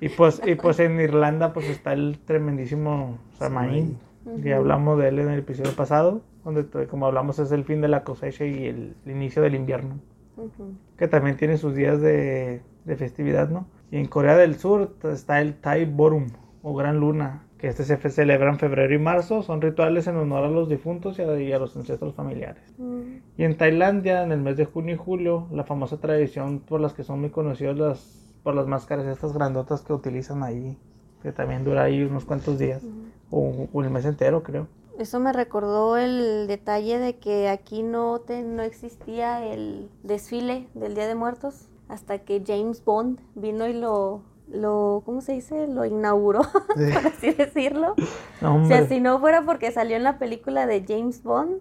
[0.00, 3.98] Y pues, y pues en Irlanda pues está el tremendísimo Samaín.
[4.24, 4.38] Ujú.
[4.42, 7.88] Ya hablamos de él en el episodio pasado, donde como hablamos es el fin de
[7.88, 9.96] la cosecha y el, el inicio del invierno,
[10.36, 10.74] Ujú.
[10.96, 13.66] que también tiene sus días de, de festividad, ¿no?
[13.90, 16.26] Y en Corea del Sur está el Tai Borum
[16.62, 20.44] o Gran Luna, que este se celebra en febrero y marzo, son rituales en honor
[20.44, 22.62] a los difuntos y a, y a los ancestros familiares.
[22.78, 23.00] Mm,
[23.36, 26.92] Y en Tailandia, en el mes de junio y julio, la famosa tradición por las
[26.94, 30.76] que son muy conocidos las, por las máscaras estas grandotas que utilizan ahí,
[31.22, 32.82] que también dura ahí unos cuantos días,
[33.30, 34.66] o, o el mes entero creo.
[34.98, 40.94] Eso me recordó el detalle de que aquí no, te, no existía el desfile del
[40.94, 45.66] Día de Muertos hasta que James Bond vino y lo, lo ¿cómo se dice?
[45.66, 46.42] Lo inauguró,
[46.76, 46.92] Sí.
[46.92, 47.94] por así decirlo.
[48.42, 51.60] No, O sea, si no fuera porque salió en la película de James Bond,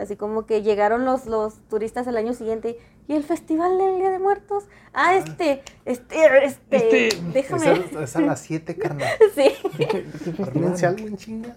[0.00, 2.78] así como que llegaron los, los turistas el año siguiente
[3.08, 4.68] y el festival del Día de Muertos.
[4.92, 7.72] Ah, este, este, este, Este, déjame.
[7.72, 9.08] Es a, es a las 7, carnal.
[9.34, 9.52] Sí.
[10.84, 11.54] Algo en chinga.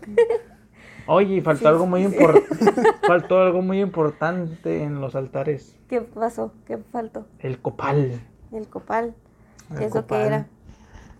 [1.05, 2.05] Oye, y faltó Sí, algo sí, muy sí.
[2.07, 2.91] importante.
[3.07, 5.75] faltó algo muy importante en los altares.
[5.89, 6.53] ¿Qué pasó?
[6.65, 7.27] ¿Qué faltó?
[7.39, 8.21] El copal.
[8.51, 9.13] El copal.
[9.71, 10.21] El ¿Qué es lo que copal.
[10.21, 10.47] era?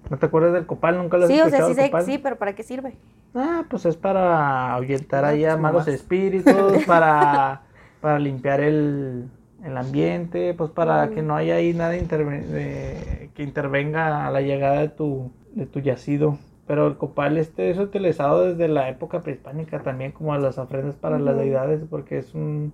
[0.10, 0.98] ¿No te acuerdas del copal?
[0.98, 1.86] ¿Nunca lo has Sí, o sea, escuchado?
[2.02, 2.96] sí, sé- sí, pero ¿para qué sirve?
[3.36, 7.64] Ah, pues es para ahuyentar Ah, ahí a malos espíritus, para,
[8.00, 9.30] para limpiar el,
[9.64, 11.10] el ambiente, pues para Mm.
[11.10, 15.66] que no haya ahí nada interve- de- que intervenga a la llegada de tu, de
[15.66, 16.38] tu yacido.
[16.68, 21.20] Pero el copal este es utilizado desde la época prehispánica también como las ofrendas para
[21.20, 22.74] las deidades, porque es un...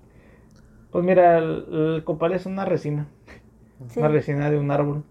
[0.91, 3.07] Pues mira, el, el copal es una resina,
[3.89, 3.99] Sí.
[3.99, 5.03] una resina de un árbol.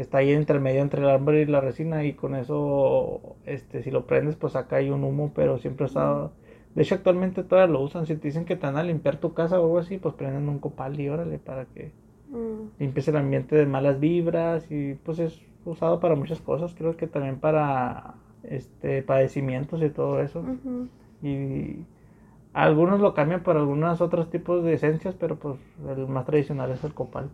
[0.00, 3.90] Está ahí entre medio entre el árbol y la resina y con eso, este, si
[3.90, 6.30] lo prendes, pues acá hay un humo, pero siempre está...
[6.74, 8.06] De hecho, actualmente todavía lo usan.
[8.06, 10.48] Si te dicen que te van a limpiar tu casa o algo así, pues prenden
[10.48, 11.92] un copal y órale para que
[12.30, 16.74] Mm, limpies el ambiente de malas vibras y pues es usado para muchas cosas.
[16.74, 20.44] Creo que también para este padecimientos y todo eso.
[21.22, 21.86] Y
[22.52, 26.84] algunos lo cambian por algunos otros tipos de esencias, pero pues el más tradicional es
[26.84, 27.30] el copal.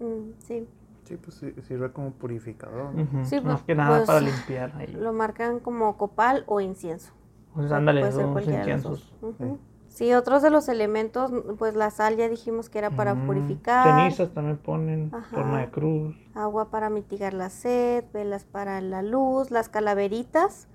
[0.00, 0.66] Mm, sí,
[1.06, 2.92] Sí, pues sí, sirve como purificador.
[2.94, 3.02] ¿no?
[3.02, 4.92] Ujú, Sí, más pues- que nada pues, para limpiar ahí.
[4.92, 7.12] lo marcan como copal o incienso.
[7.54, 8.84] Pues O sea, ándale, puede ser son cualquiera de los
[9.22, 9.58] inciensos.
[9.88, 13.96] Sí, otros de los elementos, pues la sal ya dijimos que era para Mm, purificar,
[13.96, 15.34] Cenizas también ponen, Ajá.
[15.34, 16.14] forma de cruz.
[16.34, 20.68] agua para mitigar la sed, velas para la luz, las calaveritas,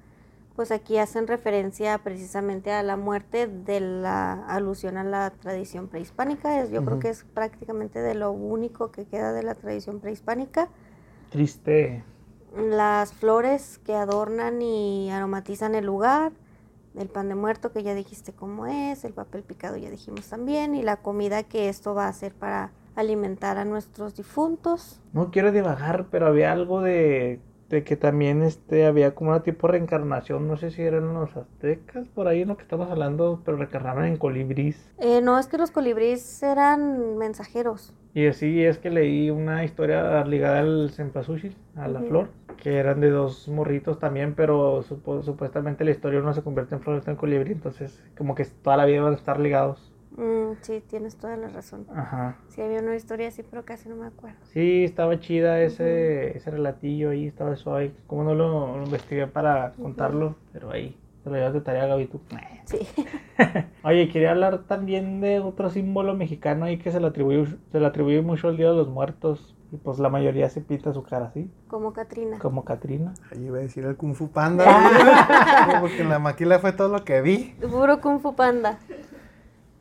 [0.62, 6.62] pues aquí hacen referencia precisamente a la muerte de la alusión a la tradición prehispánica.
[6.62, 7.00] Es, yo creo Ujú.
[7.00, 10.70] que es prácticamente de lo único que queda de la tradición prehispánica.
[11.32, 12.04] Triste.
[12.56, 16.32] Las flores que adornan y aromatizan el lugar,
[16.96, 20.76] el pan de muerto que ya dijiste cómo es, el papel picado ya dijimos también,
[20.76, 25.02] y la comida que esto va a hacer para alimentar a nuestros difuntos.
[25.12, 27.40] No quiero divagar, pero había algo de,
[27.72, 31.36] de que también este había como una tipo de reencarnación, no sé si eran los
[31.36, 34.92] aztecas por ahí en lo que estamos hablando, pero reencarnaban en colibrís.
[35.00, 37.94] Eh, no, es que los colibríes eran mensajeros.
[38.14, 42.28] Y así es que leí una historia ligada al cempasúchil, a la flor,
[42.62, 46.98] que eran de dos morritos también, pero supuestamente la historia uno se convierte en flor,
[46.98, 49.91] está en colibrí, entonces como que toda la vida van a estar ligados.
[50.18, 51.86] Mm, sí, tienes toda la razón.
[51.96, 52.38] Ajá.
[52.50, 54.38] Sí, había una historia así, pero casi no me acuerdo.
[54.52, 57.94] Sí, estaba chida ese, ese relatillo ahí, estaba suave.
[58.08, 62.08] Como no lo, lo investigué para contarlo, pero ahí te lo llevas de tarea, Gaby,
[62.08, 62.20] tú.
[62.66, 62.80] Sí.
[63.84, 67.86] Oye, quería hablar también de otro símbolo mexicano ahí que se le atribuye, se le
[67.86, 69.56] atribuye mucho al Día de los Muertos.
[69.74, 72.38] Y pues la mayoría se pinta su cara así, Como Katrina.
[72.40, 73.14] como Katrina.
[73.32, 74.66] Ahí iba a decir el Kung Fu Panda.
[75.80, 77.56] Porque en la maquila fue todo lo que vi.
[77.62, 78.80] Puro Kung Fu Panda.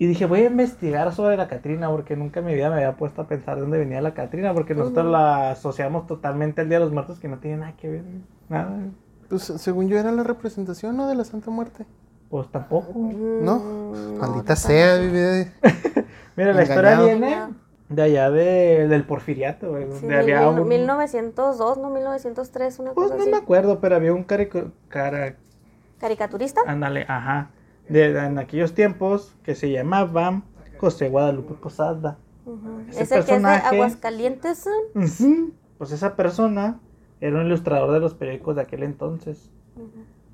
[0.00, 2.96] Y dije, voy a investigar sobre la Catrina, porque nunca en mi vida me había
[2.96, 5.12] puesto a pensar de dónde venía la Catrina, porque nosotros Ujú.
[5.12, 8.04] la asociamos totalmente al Día de los Muertos, que no tiene nada que ver,
[8.48, 8.78] nada.
[9.28, 11.06] Pues según yo era la representación, ¿no?
[11.06, 11.84] De la Santa Muerte.
[12.30, 12.94] Pues tampoco.
[12.96, 13.58] ¿No?
[14.18, 15.52] Maldita no sea, vive.
[16.36, 17.36] Mira, la historia viene
[17.90, 19.86] de allá de, del porfiriato, güey.
[20.00, 20.68] Sí, había mil- un...
[20.68, 23.30] 1902, no 1903, una Pues cosa no así.
[23.32, 25.36] me acuerdo, pero había un carico- cara...
[25.98, 26.62] ¿Caricaturista?
[26.66, 27.50] Ándale, ajá.
[27.90, 30.42] De, en aquellos tiempos que se llamaba
[30.78, 32.18] José Guadalupe Posada.
[32.88, 34.68] Ese ¿Es el que es de personaje- Aguascalientes?
[35.78, 36.80] Pues esa persona
[37.20, 39.50] era un ilustrador de los periódicos de aquel entonces.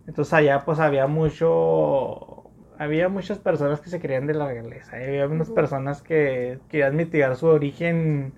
[0.06, 2.42] Entonces allá pues había mucho...
[2.78, 4.96] Había muchas personas que se creían de la realeza.
[4.96, 8.34] Había unas personas que querían mitigar su origen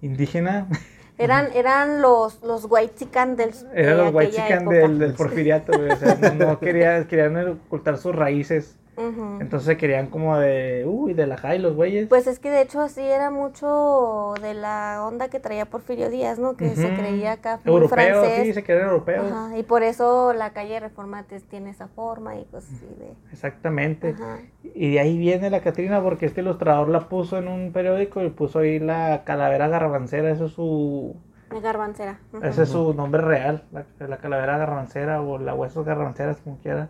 [0.00, 0.68] indígena.
[1.16, 5.90] Eran, eran los, los white del, Eran de los white chican del, del porfiriato, güey,
[5.90, 8.76] O sea, no, no querían, querían ocultar sus raíces.
[8.96, 10.84] Entonces se querían como de...
[10.86, 12.08] Uy, de la high los güeyes.
[12.08, 16.38] Pues es que de hecho así era mucho de la onda que traía Porfirio Díaz,
[16.38, 16.56] ¿no?
[16.56, 18.42] Que se creía acá muy Europeos, francés.
[18.46, 19.30] sí, se querían europeos.
[19.30, 23.12] Ajá, y por eso la calle Reforma te- tiene esa forma y cosas así de...
[23.32, 24.10] Exactamente.
[24.10, 24.38] Ajá.
[24.62, 28.30] Y de ahí viene la Catrina porque este ilustrador la puso en un periódico y
[28.30, 31.14] puso ahí la calavera garrabancera, eso es su,
[31.62, 32.18] garbancera.
[32.42, 36.88] Ese es su nombre real, la, la calavera garrabancera o la huesos garrabanceras, como quiera.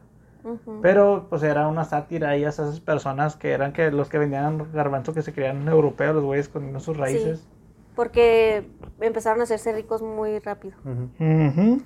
[0.83, 4.71] Pero pues era una sátira ahí a esas personas que eran que los que vendían
[4.73, 7.47] garbanzo que se creían europeos, los güeyes con sus raíces.
[7.95, 8.67] Porque
[9.01, 10.77] empezaron a hacerse ricos muy rápido.
[10.85, 11.09] Ujú.
[11.25, 11.83] Ujú.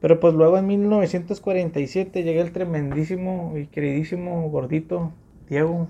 [0.00, 5.12] Pero pues luego en 1947 llega el tremendísimo y queridísimo gordito
[5.48, 5.88] Diego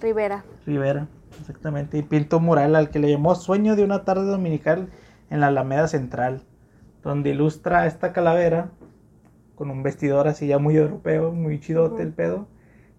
[0.00, 0.44] Rivera.
[0.66, 1.08] Rivera,
[1.40, 4.88] exactamente, y pintó un mural al que le llamó Sueño de una tarde dominical
[5.30, 6.42] en la Alameda Central,
[7.02, 8.70] donde ilustra esta calavera
[9.54, 12.46] con un vestidor así ya muy europeo, muy chidote el pedo.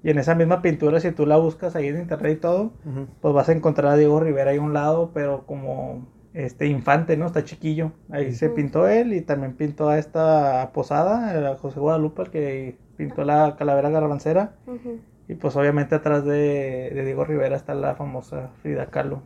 [0.03, 2.73] Y en esa misma pintura, si tú la buscas ahí en internet y todo,
[3.22, 7.18] pues vas a encontrar a Diego Rivera ahí a un lado, pero como este infante,
[7.18, 7.26] ¿no?
[7.26, 7.91] Está chiquillo.
[8.10, 12.77] Ahí se pintó él y también pintó a esta posada, a José Guadalupe, el que
[12.98, 14.53] pintó la calavera garbancera.
[15.27, 19.23] Y pues obviamente atrás de, de Diego Rivera está la famosa Frida Kahlo.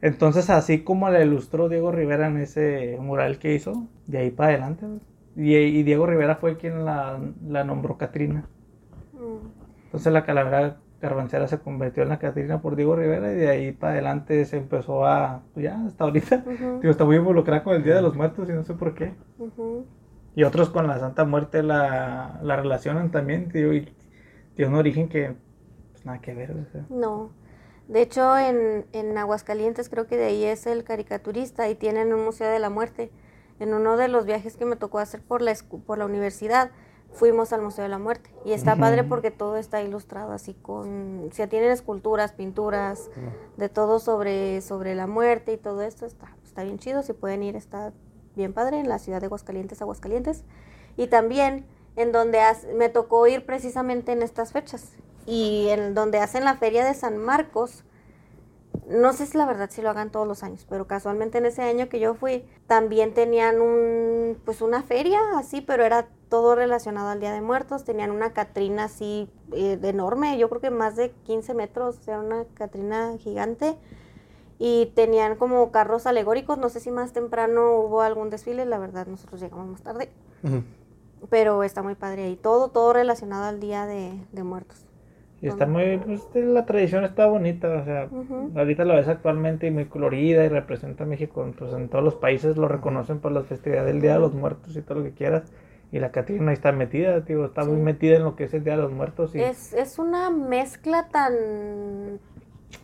[0.00, 4.50] Entonces así como la ilustró Diego Rivera en ese mural que hizo, de ahí para
[4.50, 4.86] adelante.
[5.38, 8.48] Y, y Diego Rivera fue quien la, la nombró Catrina.
[9.12, 9.46] Mm.
[9.84, 13.72] Entonces la calavera garbancera se convirtió en la Catrina por Diego Rivera y de ahí
[13.72, 16.44] para adelante se empezó a, pues ya hasta ahorita.
[16.80, 19.14] Digo, está muy involucrada con el Día de los Muertos y no sé por qué.
[20.34, 23.88] Y otros con la Santa Muerte la, la relacionan también, tío, y
[24.56, 25.36] tiene un origen que
[25.92, 26.50] pues nada que ver.
[26.50, 26.84] o sea.
[26.90, 27.30] No.
[27.86, 32.24] De hecho, en, en Aguascalientes creo que de ahí es el caricaturista y tienen un
[32.24, 33.12] museo de la muerte.
[33.60, 35.54] En uno de los viajes que me tocó hacer por la,
[35.86, 36.70] por la universidad,
[37.12, 38.30] fuimos al Museo de la Muerte.
[38.44, 41.28] Y está padre porque todo está ilustrado así con...
[41.28, 43.10] O sea, tienen esculturas, pinturas,
[43.56, 46.06] de todo sobre, sobre la muerte y todo esto.
[46.06, 47.92] Está, está bien chido, si pueden ir, está
[48.36, 50.44] bien padre en la ciudad de Aguascalientes, Aguascalientes.
[50.96, 51.66] Y también
[51.96, 52.40] en donde
[52.76, 54.92] me tocó ir precisamente en estas fechas.
[55.26, 57.84] Y en donde hacen la feria de San Marcos,
[58.88, 61.62] no sé si la verdad si lo hagan todos los años, pero casualmente en ese
[61.62, 67.08] año que yo fui, también tenían un, pues una feria así, pero era todo relacionado
[67.08, 67.84] al Día de Muertos.
[67.84, 72.44] Tenían una Catrina así eh, enorme, yo creo que más de 15 metros, era una
[72.54, 73.76] Catrina gigante.
[74.58, 79.06] Y tenían como carros alegóricos, no sé si más temprano hubo algún desfile, la verdad
[79.06, 80.10] nosotros llegamos más tarde,
[81.30, 84.87] pero está muy padre ahí, todo, todo relacionado al Día de, de Muertos.
[85.40, 88.08] Y está muy, pues la tradición está bonita, o sea,
[88.56, 92.16] ahorita la ves actualmente y muy colorida y representa a México, pues en todos los
[92.16, 95.12] países lo reconocen por las festividades del Día de los Muertos y todo lo que
[95.12, 95.44] quieras.
[95.92, 98.64] Y la Catrina ahí está metida, tío, está muy metida en lo que es el
[98.64, 102.20] Día de los Muertos y Es, es una mezcla tan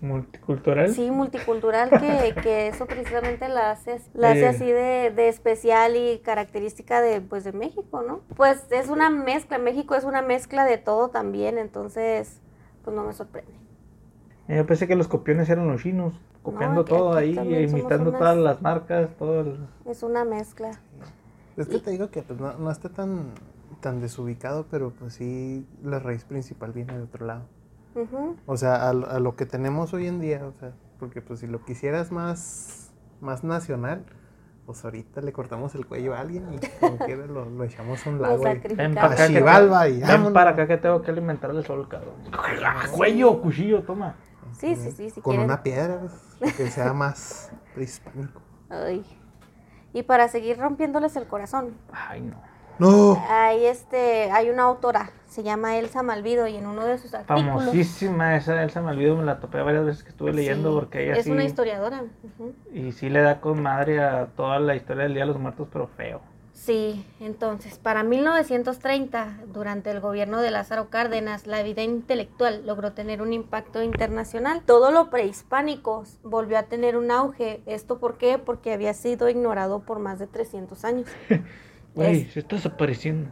[0.01, 0.94] multicultural.
[0.94, 4.47] Sí, multicultural, que, que eso precisamente la hace, la hace Eh.
[4.47, 8.20] así de, de especial y característica de, pues, de México, ¿no?
[8.36, 12.40] Pues es una mezcla, México es una mezcla de todo también, entonces,
[12.85, 13.52] pues no me sorprende.
[14.48, 17.31] Eh, Yo pensé que los copiones eran los chinos, copiando todo ahí,
[17.70, 19.59] imitando unas- todas las marcas, todo el...
[19.86, 20.70] Es una mezcla.
[21.56, 23.31] Es que te digo que pues, no, no está tan,
[23.81, 27.43] tan desubicado, pero pues sí, la raíz principal viene de otro lado.
[28.47, 31.40] O sea, a, lo- a lo que tenemos hoy en día, o sea, porque pues
[31.40, 34.05] si lo quisieras más, más nacional,
[34.66, 38.10] pues ahorita le cortamos el cuello a alguien y como quiera lo, lo echamos a
[38.10, 38.42] un lago.
[38.42, 41.66] Ven para acá, que te- Chivalba y ven para acá que tengo que alimentarle el
[41.66, 42.14] sol, cabrón.
[42.32, 44.14] ¡Ah, Cuello, cuchillo, toma.
[44.52, 46.00] Sí, sí, sí, si Con una piedra,
[46.38, 48.40] pues, que sea más prehispánico.
[48.70, 49.04] Ay.
[49.92, 52.36] Y para seguir rompiéndoles el corazón, Ay, no.
[52.78, 53.22] ¡No!
[53.28, 57.44] hay, este, hay una autora, se llama Elsa Malvido, y en uno de sus artículos...
[57.44, 61.14] Famosísima esa Elsa Malvido, me la topé varias veces que estuve leyendo Sí, porque ella
[61.14, 61.30] es sí...
[61.30, 62.02] una historiadora.
[62.72, 65.68] Y sí le da con madre a toda la historia del Día de los Muertos,
[65.72, 66.20] pero feo.
[66.55, 73.20] Sí, entonces, para 1930, durante el gobierno de Lázaro Cárdenas, la vida intelectual logró tener
[73.20, 74.62] un impacto internacional.
[74.64, 77.60] Todo lo prehispánico volvió a tener un auge.
[77.66, 78.38] ¿Esto por qué?
[78.38, 81.09] Porque había sido ignorado por más de 300 años.
[81.94, 83.30] Güey, Es- se está desapareciendo.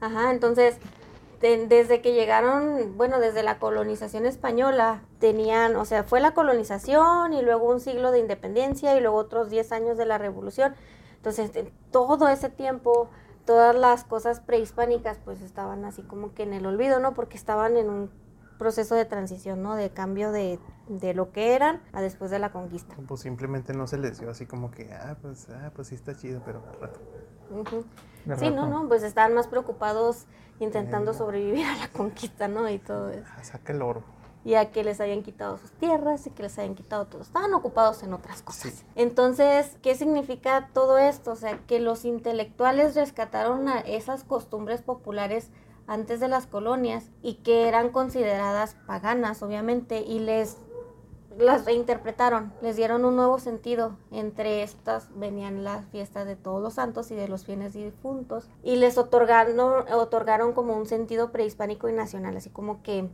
[0.00, 0.76] Ajá, entonces,
[1.40, 7.32] de- desde que llegaron, bueno, desde la colonización española, tenían, o sea, fue la colonización
[7.32, 10.74] y luego un siglo de independencia y luego otros 10 años de la revolución.
[11.16, 13.08] Entonces, en todo ese tiempo,
[13.44, 17.14] todas las cosas prehispánicas, pues estaban así como que en el olvido, ¿no?
[17.14, 18.10] Porque estaban en un
[18.58, 19.74] proceso de transición, ¿no?
[19.76, 20.58] De cambio de,
[20.88, 22.94] de lo que eran a después de la conquista.
[23.06, 26.14] Pues simplemente no se les dio así como que, ah, pues, ah, pues sí está
[26.16, 27.00] chido, pero al rato.
[28.38, 28.66] Sí, no, rato.
[28.68, 30.26] no, pues estaban más preocupados
[30.60, 31.14] intentando Eh.
[31.14, 32.68] sobrevivir a la conquista, ¿no?
[32.68, 33.24] Y todo eso.
[33.42, 34.02] Saca el oro.
[34.44, 37.20] y a que les habían quitado sus tierras y que les habían quitado todo.
[37.20, 38.72] Estaban ocupados en otras cosas.
[38.72, 38.84] Sí.
[38.94, 41.32] Entonces, ¿qué significa todo esto?
[41.32, 45.50] O sea, que los intelectuales rescataron a esas costumbres populares
[45.88, 50.58] antes de las colonias y que eran consideradas paganas, obviamente, y les
[51.38, 53.96] las reinterpretaron, les dieron un nuevo sentido.
[54.10, 58.76] Entre estas venían las fiestas de todos los santos y de los fieles difuntos y
[58.76, 59.58] les otorgaron,
[59.92, 63.08] otorgaron como un sentido prehispánico y nacional, así como que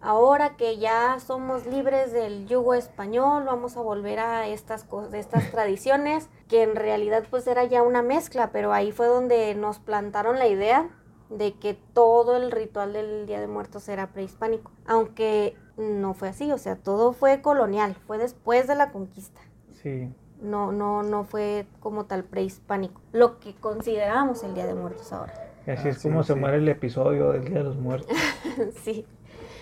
[0.00, 5.50] ahora que ya somos libres del yugo español, vamos a volver a estas cosas, estas
[5.50, 10.38] tradiciones, que en realidad pues era ya una mezcla, pero ahí fue donde nos plantaron
[10.38, 10.88] la idea
[11.30, 16.52] de que todo el ritual del Día de Muertos era prehispánico, aunque no fue así,
[16.52, 19.40] o sea, todo fue colonial, fue después de la conquista.
[19.82, 20.14] Sí.
[20.40, 25.34] No, no, no fue como tal prehispánico, lo que consideramos el Día de Muertos ahora.
[25.66, 26.34] Y así Ah, es sí, como se sí.
[26.36, 28.16] muere el episodio del Día de los Muertos.
[28.82, 29.06] sí.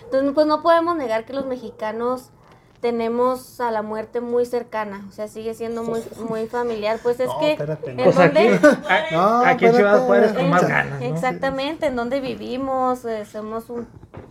[0.03, 2.31] Entonces, pues no podemos negar que los mexicanos
[2.85, 6.99] tenemos a la muerte muy cercana, o sea, sigue siendo muy, muy familiar.
[7.01, 8.03] Pues es No, que espérate, en no.
[8.03, 10.05] Pues aquí, donde- a- No, aquí en Ciudad espérate.
[10.05, 11.05] Juárez con más Ex- ganas, ¿no?
[11.07, 13.87] Exactamente, en donde vivimos, eh, somos un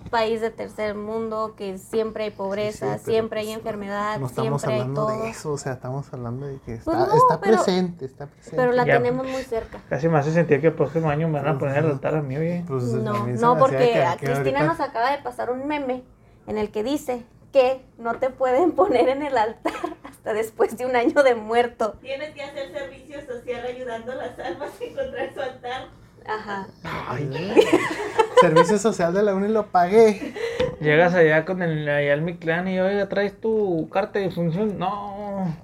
[0.09, 4.19] país de tercer mundo que siempre hay pobreza, Sí, sí, pero siempre hay pues, enfermedad,
[4.21, 5.23] No estamos siempre hay hablando todo.
[5.25, 8.27] de eso, o sea, estamos hablando de que está, Pues no, está pero- presente, está
[8.27, 8.57] presente.
[8.57, 8.99] Pero la Ya.
[8.99, 9.81] tenemos muy cerca.
[9.89, 12.23] Casi me hace sentir que el próximo año me van a poner el altar a
[12.23, 12.63] mí, oye.
[12.69, 16.05] Pues, a No, no, porque que- a Cristina ahorita- nos acaba de pasar un meme
[16.47, 17.25] en el que dice
[17.55, 21.97] que no te pueden poner en el altar hasta después de un año de muerto.
[22.03, 25.89] Tienes que hacer servicio social ayudando a las almas a encontrar su altar.
[26.27, 26.67] Ajá.
[28.41, 30.35] Servicio social de la UNI lo pagué.
[30.81, 34.79] Llegas allá con el, allá clan y oiga, traes tu carta de función.
[34.79, 35.55] No,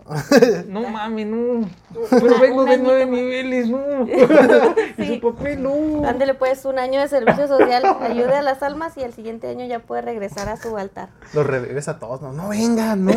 [0.69, 1.69] no mami, no.
[2.11, 4.07] Pero vengo de nueve niveles, no.
[4.97, 5.21] Y Sí.
[5.21, 6.07] su papel, no.
[6.09, 9.67] Ándele pues un año de servicio social, ayude a las almas y el siguiente año
[9.67, 11.09] ya puede regresar a su altar.
[11.35, 13.13] Los revives a todos, no, no vengan, no.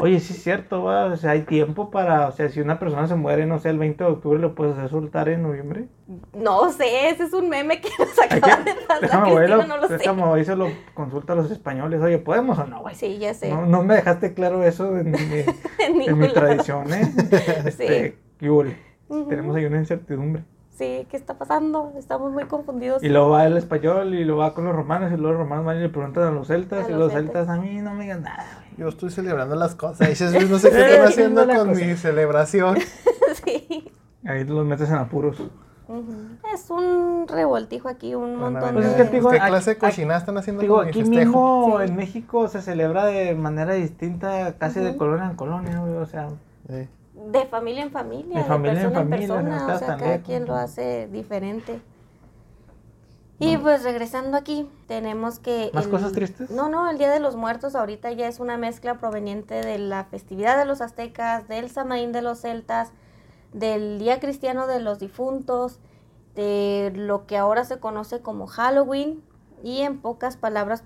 [0.00, 1.06] Oye, sí es cierto, va.
[1.06, 2.28] O sea, hay tiempo para.
[2.28, 4.76] O sea, si una persona se muere, no sé, el 20 de octubre, ¿lo puedes
[4.76, 5.88] hacer soltar en noviembre?
[6.32, 9.00] No sé, ese es un meme que nos acaba de pasar.
[9.02, 9.98] Déjame ver, Cristina, no lo sé.
[9.98, 12.00] déjame ver, se lo consulta a los españoles.
[12.00, 12.94] Oye, ¿podemos o no, güey?
[12.94, 13.50] Sí, ya sé.
[13.50, 15.16] No, no me dejaste claro eso en mi,
[16.06, 17.02] En mi tradición, ¿eh?
[17.66, 18.64] Este, ¿qué hubo?
[19.08, 19.28] Ujú.
[19.28, 20.44] Tenemos ahí una incertidumbre.
[20.70, 21.92] Sí, ¿qué está pasando?
[21.98, 23.02] Estamos muy confundidos.
[23.02, 25.64] Y luego va el español y luego va con los romanos y luego los romanos
[25.64, 27.46] van y le preguntan a los celtas A y los los celtas.
[27.46, 28.67] celtas a mí no me digan nada, güey.
[28.78, 30.08] Yo estoy celebrando las cosas.
[30.08, 31.84] Dices, "Luis, no sé qué están haciendo con cosa".
[31.84, 32.78] mi celebración.
[33.44, 33.90] sí.
[34.24, 35.36] Ahí los metes en apuros.
[36.54, 38.74] Es un revoltijo aquí, un a montón.
[38.74, 39.10] Pues es que de...
[39.10, 41.20] digo, ¿Qué aquí- clase de aquí- cocina están haciendo Digo, con mi aquí festejo?
[41.66, 41.84] mismo Sí.
[41.88, 44.98] en México se celebra de manera distinta, casi de Ujú.
[44.98, 46.28] colonia en colonia, o sea,
[46.68, 50.06] De familia en familia, De de, familia en persona en, familia, persona, o sea, cada
[50.08, 51.80] lejos, quien lo hace diferente.
[53.40, 55.70] Y pues regresando aquí, tenemos que...
[55.72, 56.50] ¿Más el- cosas tristes?
[56.50, 60.04] No, no, el Día de los Muertos ahorita ya es una mezcla proveniente de la
[60.04, 62.90] festividad de los aztecas, del Samaín de los celtas,
[63.52, 65.78] del Día Cristiano de los Difuntos,
[66.34, 69.22] de lo que ahora se conoce como Halloween
[69.62, 70.82] y en pocas palabras,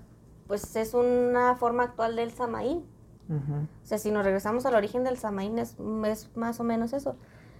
[0.47, 2.85] pues es una forma actual del Samaín.
[3.29, 5.75] O sea, si nos regresamos al origen del Samaín es,
[6.05, 7.15] es más o menos eso.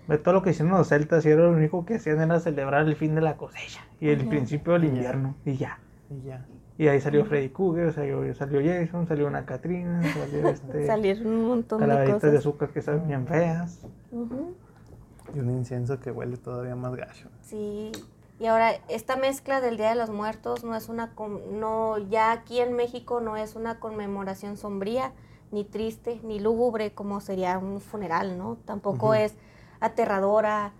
[0.07, 2.95] Todo lo que hicieron los celtas y era lo único que hacían era celebrar el
[2.95, 5.79] fin de la cosecha y el principio del invierno y ya.
[6.09, 6.45] y ya.
[6.77, 11.47] Y ahí salió Freddy Krueger, salió, salió Jason, salió una Catrina, salió este Salieron un
[11.47, 12.31] montón de calaveritas cosas.
[12.31, 13.85] de azúcar que saben bien feas.
[14.11, 17.29] Y un incienso que huele todavía más gacho.
[17.41, 17.91] Sí.
[18.39, 21.13] Y ahora, esta mezcla del Día de los Muertos no es una,
[21.51, 25.13] no, ya aquí en México no es una conmemoración sombría,
[25.51, 28.57] ni triste, ni lúgubre como sería un funeral, ¿no?
[28.65, 29.35] Tampoco es
[29.83, 30.71] aterradora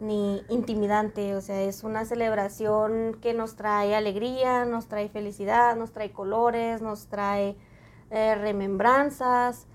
[0.00, 5.92] ni intimidante, o sea, es una celebración que nos trae alegría, nos trae felicidad, nos
[5.92, 7.56] trae colores, nos trae
[8.10, 9.66] eh, remembranzas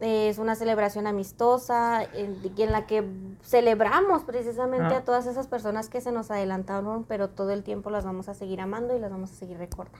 [0.00, 2.38] Es una celebración amistosa en,
[2.72, 3.02] la que
[3.42, 4.98] celebramos precisamente Ah.
[4.98, 8.34] a todas esas personas que se nos adelantaron, pero todo el tiempo las vamos a
[8.34, 9.98] seguir amando y las vamos a seguir recordando.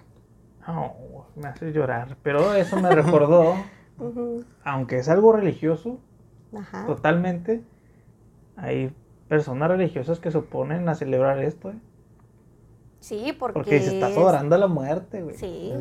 [0.68, 2.16] Oh, me hace llorar.
[2.22, 3.54] Pero eso me recordó,
[4.64, 5.98] aunque es algo religioso,
[6.56, 6.86] Ajá.
[6.86, 7.64] totalmente,
[8.58, 8.92] hay
[9.28, 11.78] personas religiosas que se oponen a celebrar esto, ¿eh?
[13.00, 15.36] Sí, porque, Porque se está es- adorando a la muerte, güey.
[15.36, 15.72] Sí,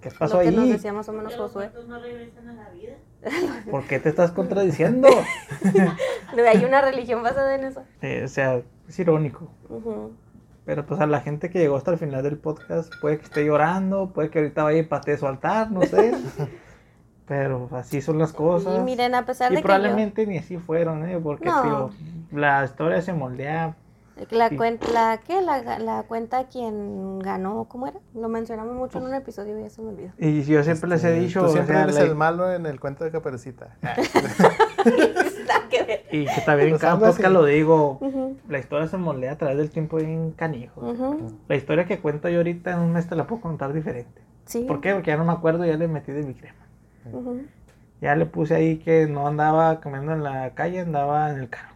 [0.00, 1.64] ¿Qué lo pasó que nos decía más o menos Josué.
[1.70, 2.94] muertos no regresan a la vida.
[3.70, 5.08] ¿Por qué te estás contradiciendo?
[6.52, 7.82] Hay una religión basada en eso.
[8.02, 9.48] Eh, o sea, es irónico.
[10.64, 13.44] Pero pues a la gente que llegó hasta el final del podcast puede que esté
[13.44, 16.12] llorando, puede que ahorita vaya y patee su altar, no sé.
[17.28, 18.78] Pero así son las cosas.
[18.78, 21.18] Y miren, a pesar Y de que probablemente ni así fueron, ¿eh?
[21.22, 21.62] Porque No.
[21.62, 21.90] tío,
[22.32, 23.76] la historia se moldea.
[24.30, 25.40] la cuenta, la, ¿qué?
[25.42, 27.98] La, la cuenta quien ganó, ¿cómo era?
[28.14, 30.10] Lo mencionamos mucho en un episodio y ya se me olvidó.
[30.18, 32.52] Y yo siempre les he Este, dicho, Tú o siempre sea, eres la- el malo
[32.52, 33.76] en el cuento de Caperucita.
[34.84, 34.88] Ver.
[36.10, 39.58] y que también en cada podcast lo digo, Ujú, la historia se moldea a través
[39.58, 40.80] del tiempo bien canijo.
[40.80, 41.32] ujú.
[41.48, 44.22] La historia que cuento yo ahorita en un mes te la puedo contar diferente.
[44.46, 44.64] Sí.
[44.66, 44.94] ¿Por qué?
[44.94, 46.56] Porque ya no me acuerdo, ya le metí de mi crema.
[48.00, 51.74] Ya le puse ahí que no andaba caminando en la calle, andaba en el carro.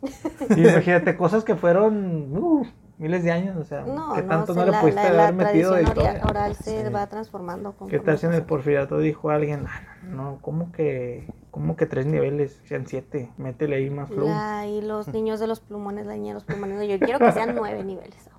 [0.56, 2.64] Y imagínate, cosas que fueron uh,
[2.98, 5.08] miles de años, o sea, No, que no, tanto o no sea, le pudiste la-
[5.08, 6.20] haber la metido de historia.
[6.28, 6.92] oral, se Sí.
[6.92, 7.74] va transformando.
[7.88, 12.06] ¿Qué tal si en el porfiriato dijo alguien, ah, no, ¿cómo que, cómo que tres
[12.06, 12.60] niveles?
[12.64, 14.08] Sean siete, métele ahí más.
[14.10, 16.88] La- y los niños de los plumones, la niña de los plumones.
[16.88, 18.37] Yo quiero que sean nueve niveles ahora.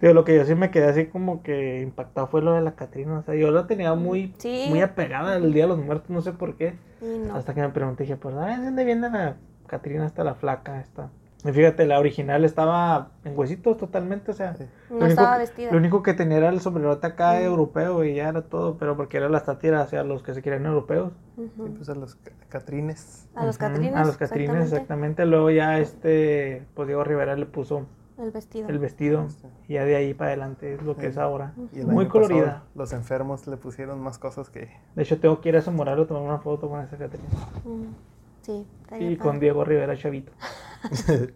[0.00, 2.72] Digo, lo que yo sí me quedé así como que impactado fue lo de la
[2.74, 4.66] Catrina, o sea, yo la tenía muy, Sí.
[4.70, 6.74] muy apegada al Día de los Muertos, no sé por qué.
[7.02, 7.36] Y no.
[7.36, 9.36] Hasta que me pregunté, dije, pues, ¿de dónde viene la
[9.66, 11.10] Catrina hasta la flaca esta?
[11.42, 14.64] Y fíjate, la original estaba en huesitos totalmente, o sea, Sí.
[14.90, 15.70] No lo único estaba que- vestida.
[15.72, 17.44] lo único que tenía era el sombrerote acá Mm.
[17.44, 20.66] europeo y ya era todo, pero porque era la sátira hacia los que se querían
[20.66, 21.12] europeos.
[21.36, 23.26] Sí, pues a los ca- Catrines.
[23.34, 23.96] A los Catrines.
[23.96, 24.74] A los Catrines, exactamente.
[24.76, 25.26] exactamente.
[25.26, 27.86] Luego ya este, pues Diego Rivera le puso
[28.20, 28.68] El vestido.
[28.68, 29.26] el vestido
[29.66, 31.06] y ya de ahí para adelante es lo que Sí.
[31.08, 31.54] es ahora.
[31.72, 32.62] Y el Muy año pasado, colorida.
[32.74, 34.70] los enfermos le pusieron más cosas que.
[34.94, 37.28] De hecho, tengo que ir a mural a tomar una foto con esa Catrina.
[37.64, 37.94] Mm,
[38.42, 39.18] Sí, Y padre.
[39.18, 40.32] con Diego Rivera Chavito.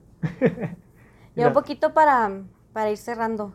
[1.36, 2.30] Ya un poquito para,
[2.72, 3.54] para ir cerrando.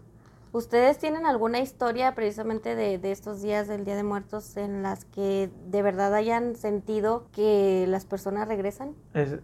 [0.52, 5.06] ¿Ustedes tienen alguna historia precisamente de, de estos días del Día de Muertos en las
[5.06, 8.96] que de verdad hayan sentido que las personas regresan?
[9.14, 9.38] ¿Es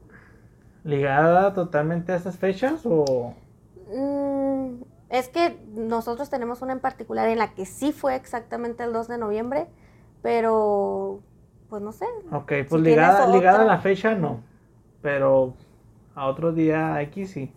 [0.83, 3.33] ligada totalmente a estas fechas o...?
[3.93, 8.93] Mm, es que nosotros tenemos una en particular en la que sí fue exactamente el
[8.93, 9.67] 2 de noviembre,
[10.21, 11.19] pero
[11.69, 12.05] pues no sé.
[12.31, 14.41] Ok, pues ligada, ligada a la fecha no,
[15.01, 15.53] pero
[16.15, 17.51] a otro día X sí.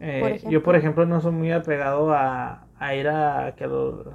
[0.00, 4.06] Eh, Por yo, por ejemplo, no soy muy apegado a, a ir a, que los,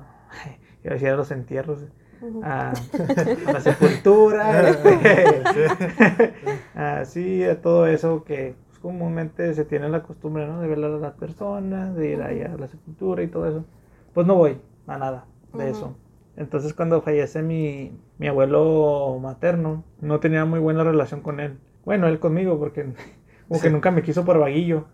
[0.84, 1.80] los entierros,
[2.22, 2.44] Ujú.
[2.44, 2.72] a,
[3.48, 4.70] a la sepultura,
[5.04, 6.34] este,
[6.76, 10.60] así, a todo eso que comúnmente se tiene la costumbre, ¿no?
[10.60, 13.66] De velar a las personas, de ir allá a la sepultura y todo eso.
[14.14, 15.96] Pues no voy a nada de eso.
[16.36, 21.58] Entonces cuando fallece mi, mi abuelo materno, no tenía muy buena relación con él.
[21.86, 22.94] Bueno, él conmigo, porque
[23.48, 24.86] como que nunca me quiso por vaguillo.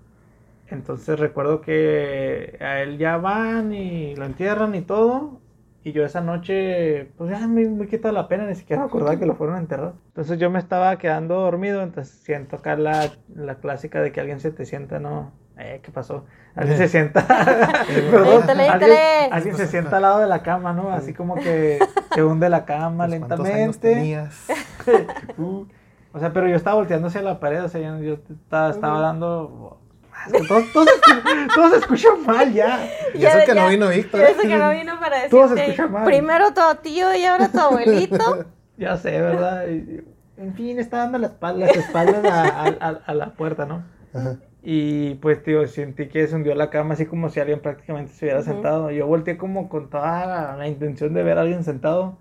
[0.68, 5.39] Entonces recuerdo que a él ya van y lo entierran y todo.
[5.82, 9.18] Y yo esa noche, pues ya me, me quita la pena, ni siquiera me acordaba
[9.18, 9.94] que lo fueron a enterrar.
[10.08, 14.40] Entonces yo me estaba quedando dormido, entonces siento acá la, la clásica de que alguien
[14.40, 15.32] se te sienta, ¿no?
[15.58, 16.24] Eh, ¿qué pasó?
[16.54, 17.26] Alguien se sienta.
[18.10, 19.28] Perdón, Éntale, alguien, éntale.
[19.30, 20.90] alguien se sienta al lado de la cama, ¿no?
[20.92, 21.78] Así como que
[22.14, 23.94] se hunde la cama Pues, ¿Cuántos años lentamente.
[23.94, 24.46] tenías?
[25.38, 25.66] Uh,
[26.12, 29.00] o sea, pero yo estaba volteando hacia la pared, o sea, yo, yo estaba, estaba
[29.00, 29.80] dando...
[30.26, 32.86] Es que todo, todo se escu- todo se escucha mal ya.
[33.14, 34.20] Y eso que no vino Víctor.
[34.20, 36.04] Y eso que no vino para decirte, mal.
[36.04, 38.44] primero tu tío y ahora tu abuelito.
[38.76, 39.66] Ya sé, ¿verdad?
[39.68, 40.00] Y-
[40.38, 43.82] En fin, estaba dando la espalda, las espaldas a, a- a- a la puerta, ¿no?
[44.14, 44.36] Ajá.
[44.62, 48.24] Y pues, tío, sentí que se hundió la cama así como si alguien prácticamente se
[48.26, 48.90] hubiera sentado.
[48.90, 52.16] Yo volteé como con toda la, la intención de ver a alguien sentado.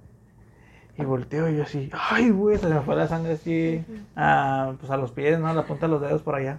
[0.98, 3.82] Y volteo y yo así, ay, güey, se me fue la sangre así
[4.18, 5.48] a, pues a los pies, ¿no?
[5.48, 6.58] A la punta de los dedos por allá.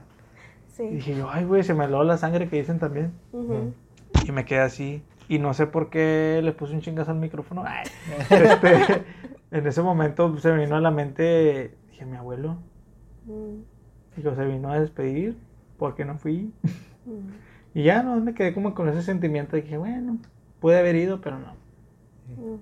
[0.81, 3.13] Y dije yo, ay, güey, se me heló la sangre que dicen también.
[4.27, 5.03] Y me quedé así.
[5.29, 7.63] Y no sé por qué le puse un chingazo al micrófono.
[7.67, 7.87] Ay,
[8.31, 9.05] este,
[9.51, 12.57] en ese momento se me vino a la mente, dije, mi abuelo.
[13.27, 13.63] Mm,
[14.17, 15.37] Digo, se vino a despedir.
[15.79, 16.53] ¿Por qué no fui?
[17.07, 17.29] mm.
[17.75, 20.19] Y ya no, me quedé como con ese sentimiento de que, bueno,
[20.61, 21.55] pude haber ido, pero no.
[22.27, 22.57] Mm.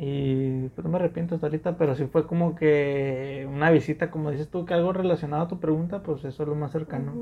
[0.00, 4.30] Y pues no me arrepiento hasta ahorita, pero sí fue como que una visita, como
[4.30, 7.12] dices tú, que algo relacionado a tu pregunta, pues eso es lo más cercano.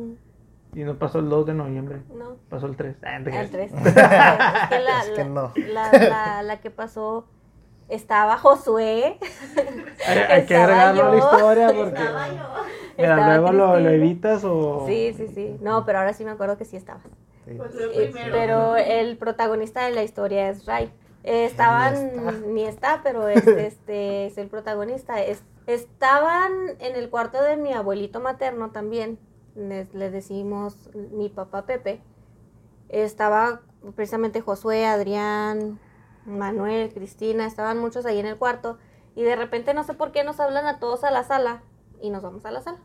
[0.76, 2.96] Y no pasó el 2 de noviembre, No, pasó el 3.
[3.02, 3.50] Ah, el creas.
[3.50, 3.72] 3.
[3.72, 4.68] es que la,
[5.02, 5.52] Es que la- no.
[5.72, 7.26] la, la- la que pasó
[7.88, 9.18] estaba Josué.
[10.06, 11.98] Hay, hay que agregarlo a la historia porque.
[11.98, 12.34] Estaba yo.
[12.98, 14.84] Mira, estaba luego lo, evitas o.
[14.86, 15.56] Sí, sí, sí.
[15.60, 17.00] No, pero ahora sí me acuerdo que sí estaba.
[17.46, 17.54] Sí.
[17.56, 18.32] Pues lo Eh, primero.
[18.32, 20.90] pero el protagonista de la historia es Ray.
[21.24, 22.32] Eh, estaban, Ni está.
[22.48, 25.22] ni está, pero es, este es el protagonista.
[25.22, 29.18] Es- estaban en el cuarto de mi abuelito materno también.
[29.56, 32.00] Les, le decimos mi papá Pepe.
[32.88, 33.62] Estaba
[33.94, 35.80] precisamente Josué, Adrián,
[36.26, 38.78] Manuel, Cristina, estaban muchos ahí en el cuarto.
[39.14, 41.62] Y de repente no sé por qué nos hablan a todos a la sala
[42.00, 42.78] y nos vamos a la sala.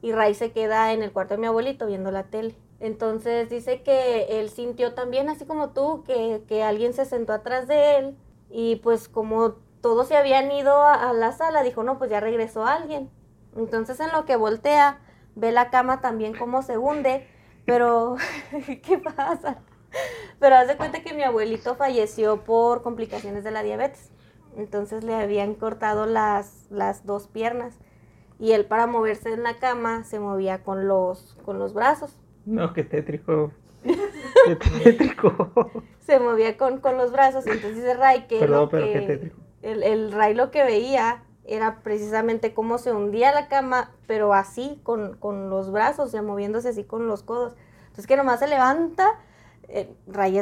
[0.00, 2.56] Y Ray se queda en el cuarto de mi abuelito viendo la tele.
[2.80, 7.68] Entonces dice que él sintió también, así como tú, que, que alguien se sentó atrás
[7.68, 8.16] de él
[8.50, 12.20] y pues como todos se habían ido a, a la sala, dijo, no, pues ya
[12.20, 13.10] regresó alguien.
[13.56, 15.00] Entonces en lo que voltea,
[15.34, 17.26] ve la cama también como se hunde,
[17.66, 18.16] pero
[18.82, 19.58] ¿qué pasa?
[20.40, 24.10] Pero haz de cuenta que mi abuelito falleció por complicaciones de la diabetes.
[24.56, 27.78] Entonces le habían cortado las, las dos piernas.
[28.38, 32.18] Y él para moverse en la cama se movía con los, con los brazos.
[32.44, 33.52] No, qué tétrico.
[34.44, 35.70] Qué tétrico.
[35.98, 37.46] Se movía con, con los brazos.
[37.46, 39.40] Entonces dice Ray que, Perdón, pero qué tétrico.
[39.62, 44.80] el, el Ray lo que veía era precisamente cómo se hundía la cama, pero así,
[44.82, 47.54] con, con los brazos, o sea, moviéndose así con los codos.
[47.82, 49.08] Entonces que nomás se levanta,
[49.68, 49.92] eh,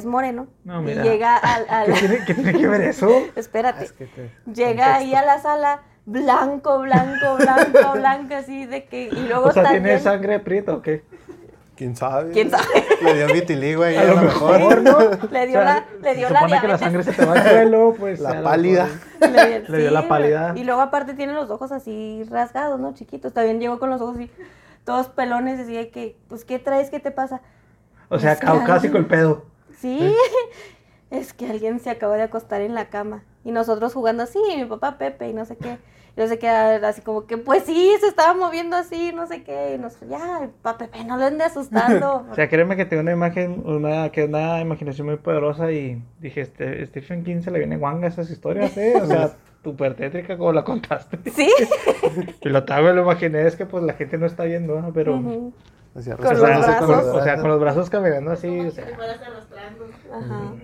[0.05, 1.67] moreno, No, y llega al...
[1.69, 3.09] al- ¿Qué tiene, qué tiene que ver eso?
[3.37, 8.85] espérate, Es que te- llega ahí a la sala blanco, blanco, blanco, blanco, así de
[8.87, 9.05] que...
[9.05, 11.05] Y luego O sea, ¿tiene bien- sangre prieta o qué?
[11.83, 12.31] ¿Quién sabe?
[12.31, 12.65] ¿Quién sabe?
[13.03, 14.59] Le dio vitiligo ahí A a, lo mejor.
[14.59, 14.99] mejor, ¿no?
[15.33, 17.33] Le dio O sea, la, le dio se la que la sangre se te va
[17.33, 18.21] al suelo, pues.
[18.21, 18.89] La pálida.
[19.21, 20.53] Le, Le dio la pálida.
[20.55, 22.95] Y luego aparte tiene los ojos así rasgados, ¿no?
[22.95, 23.33] Chiquitos.
[23.33, 24.31] También llegó con los ojos así,
[24.85, 26.89] todos pelones, decía que, pues, ¿qué traes?
[26.89, 27.41] ¿Qué te pasa?
[28.09, 29.45] O sea, Es que caucásico el pedo.
[29.81, 30.15] Sí,
[31.11, 33.25] es que alguien se acaba de acostar en la cama.
[33.45, 35.79] Y nosotros jugando así, mi papá Pepe y no sé qué.
[36.15, 39.75] Yo se queda así como que, pues sí, se estaba moviendo así, no sé qué.
[39.75, 42.27] Y nos, ya, papá Pepe, no lo ande asustando.
[42.31, 46.43] O sea, créeme que tengo una imagen, una, que una imaginación muy poderosa y dije,
[46.43, 48.95] este, Stephen King se le viene guanga a esas historias, ¿eh?
[49.01, 49.33] O sea,
[49.65, 51.19] súper tétrica como la contaste.
[51.35, 51.51] sí.
[52.43, 54.93] Y lo que me lo imaginé es que pues la gente no está viendo, ¿no?
[54.93, 55.13] Pero...
[55.13, 55.55] Con
[55.93, 58.87] con los O sea, con los brazos caminando así, o sea...
[60.11, 60.55] Ajá.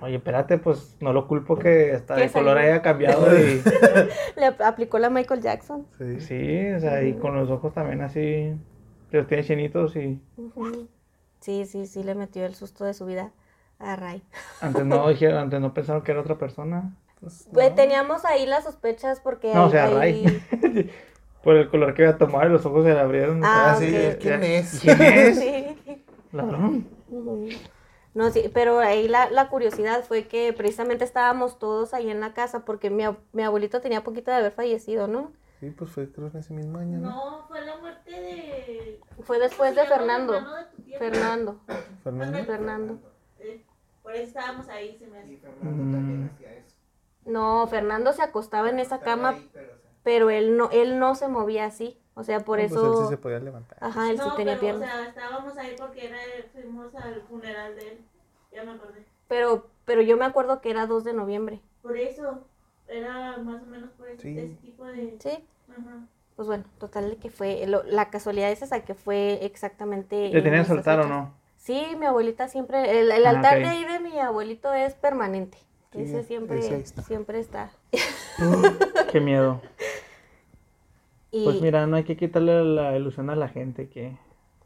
[0.00, 2.72] Oye, espérate, pues no lo culpo que hasta el color salió.
[2.72, 3.62] haya cambiado y...
[4.36, 5.86] Le ap- aplicó la Michael Jackson.
[5.98, 6.20] Sí.
[6.20, 8.54] Sí, o sea, y con los ojos también así...
[9.10, 10.20] Los tiene chinitos y...
[11.40, 13.32] Sí, sí, sí, le metió el susto de su vida
[13.78, 14.22] a Ray.
[14.60, 16.94] Antes no dijeron, antes no pensaron que era otra persona.
[17.20, 17.74] Pues, Pues no.
[17.76, 20.24] teníamos ahí las sospechas porque No, o sea, ahí-
[20.62, 20.90] Ray.
[21.42, 23.42] Por el color que iba a tomar y los ojos se le abrieron.
[23.44, 23.86] Ah, Ah, sí.
[24.20, 24.80] ¿quién es?
[24.80, 25.38] ¿Quién es?
[25.38, 26.04] Sí.
[26.32, 26.86] Ladrón.
[27.08, 27.48] Ujú.
[28.18, 32.34] No, sí, pero ahí la, la curiosidad fue que precisamente estábamos todos ahí en la
[32.34, 35.30] casa porque mi, mi abuelito tenía poquito de haber fallecido, ¿no?
[35.60, 37.10] Sí, pues fue creo en ese mismo año, ¿no?
[37.10, 39.00] No, fue la muerte de.
[39.22, 40.66] Fue después de ¿Cómo se llama el Fernando.
[40.88, 40.98] de?
[40.98, 41.60] Fernando.
[42.02, 42.44] Fernando.
[42.44, 42.98] Fernando.
[43.38, 43.64] Eh,
[44.02, 45.40] Por eso estábamos ahí, se me hace.
[45.62, 46.28] Mm,
[47.26, 49.36] No, Fernando se acostaba en esa cama,
[50.02, 52.00] pero él no, él no se movía así.
[52.18, 52.74] O sea, por No, eso.
[52.74, 53.78] Pues él sí se podía levantar.
[53.80, 54.90] Ajá, él sí no, tenía pero, piernas.
[54.90, 56.18] o sea, estábamos ahí porque era,
[56.52, 57.98] fuimos al funeral de él.
[58.52, 59.04] Ya me acordé.
[59.28, 61.60] Pero, pero yo me acuerdo que era 2 de noviembre.
[61.80, 62.44] Por eso,
[62.88, 64.38] era más o menos por ese, Sí.
[64.38, 65.16] ese tipo de.
[65.20, 65.44] Sí.
[65.70, 66.00] Ajá.
[66.34, 67.64] Pues bueno, total de que fue.
[67.66, 70.28] lo- la casualidad es esa que fue exactamente.
[70.30, 71.34] ¿Le en tenían soltar o no?
[71.56, 73.62] Sí, mi abuelita siempre, el, el Ah, altar ok.
[73.62, 75.58] de ahí de mi abuelito es permanente.
[75.92, 77.02] Sí, ese siempre, ese está.
[77.02, 77.70] siempre está.
[79.12, 79.60] Qué miedo.
[81.30, 84.16] Y Pues mira, no hay que quitarle la ilusión a la gente que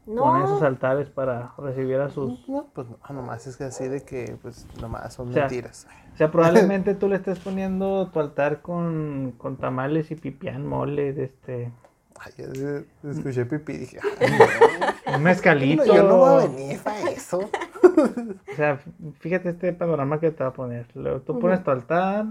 [0.05, 2.47] pone esos no, altares para recibir a sus...
[2.47, 5.87] No, pues no, nomás es que así de que, pues nomás son O sea, mentiras.
[6.13, 11.13] O sea, probablemente tú le estés poniendo tu altar con, con tamales y pipián, mole,
[11.13, 11.71] de este...
[12.19, 14.27] Ay, ya se- escuché pipí y dije, ay,
[15.07, 15.85] Un no, mezcalito.
[15.85, 17.49] yo no voy a venir para eso.
[17.93, 18.79] O sea,
[19.19, 20.87] fíjate este panorama que te va a poner.
[20.95, 22.25] Luego tú pones tu altar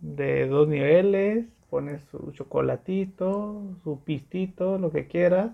[0.00, 5.50] de dos niveles, pones su chocolatito, su pistito, lo que quieras,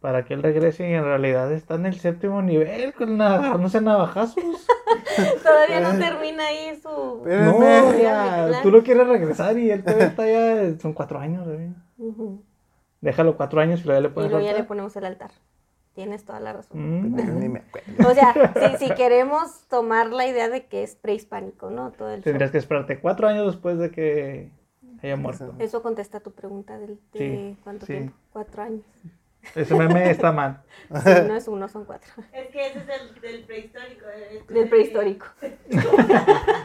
[0.00, 3.80] para que él regrese y en realidad está en el séptimo nivel con agarrándose a
[3.82, 4.42] navajazos.
[5.42, 7.22] todavía no termina ahí su.
[7.24, 11.46] No, o sea, tú lo quieres regresar y él todavía está ya, son cuatro años.
[11.98, 12.42] Ujú.
[13.00, 15.30] Déjalo cuatro años y luego ya le Y pones luego ya le ponemos el altar.
[15.94, 17.10] Tienes toda la razón.
[17.10, 18.04] Mm.
[18.06, 21.92] O sea, si, si queremos tomar la idea de que es prehispánico, ¿no?
[21.92, 22.24] Todo el show.
[22.24, 24.50] Tendrías que esperarte cuatro años después de que
[25.06, 25.54] haya muerto.
[25.58, 27.92] Eso contesta tu pregunta del, de Sí, cuánto sí.
[27.94, 28.14] tiempo.
[28.32, 28.82] Cuatro años.
[29.56, 30.62] Ese meme está mal.
[31.04, 32.12] Sí, no es uno, son cuatro.
[32.32, 34.04] Es que ese es del, del prehistórico.
[34.30, 35.26] este Del prehistórico.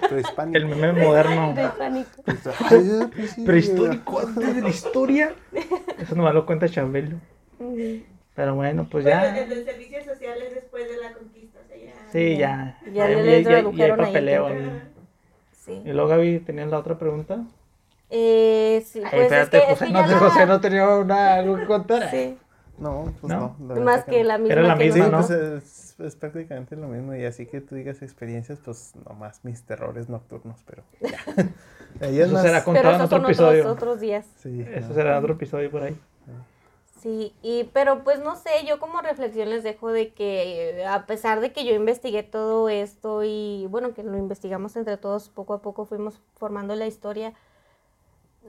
[0.09, 0.57] Prehispánico.
[0.57, 1.53] El meme moderno.
[1.55, 2.09] Prehispánico.
[3.45, 5.34] Prehistórico antes de la historia.
[5.97, 7.18] Eso nomás lo cuenta Chabelo.
[8.35, 9.38] Pero bueno, pues Bueno, ya.
[9.41, 11.59] el del servicio social es después de la conquista.
[11.64, 11.93] O sea, ya.
[12.11, 12.77] Sí, ya.
[12.85, 14.45] Ya Ya, le ya- ya- ya hay papeleo.
[14.47, 14.84] ahí.
[15.51, 15.81] Sí.
[15.84, 17.43] Y luego, Gaby, ¿tenías la otra pregunta?
[18.09, 20.88] Eh, sí, Ay, pues espérate, es que, José, es que no, la- José no tenía
[20.95, 22.09] una, algo que contar.
[22.09, 22.38] Sí,
[22.77, 23.55] No, pues ¿No?
[23.59, 23.75] no.
[23.75, 24.27] la más que no.
[24.27, 25.17] la misma Era la que misma, ¿no?
[25.17, 27.15] pues es, es prácticamente lo mismo.
[27.15, 31.17] Y así que tú digas experiencias, pues nomás mis terrores nocturnos, pero ya.
[31.99, 33.61] Eso más- será contado en otro episodio.
[33.63, 34.25] otros, otros días.
[34.41, 34.93] Sí, Eso no.
[34.93, 35.99] será otro episodio por ahí.
[37.01, 41.41] Sí, y pero pues no sé, yo como reflexión les dejo de que a pesar
[41.41, 45.61] de que yo investigué todo esto y bueno, que lo investigamos entre todos, poco a
[45.61, 47.34] poco fuimos formando la historia.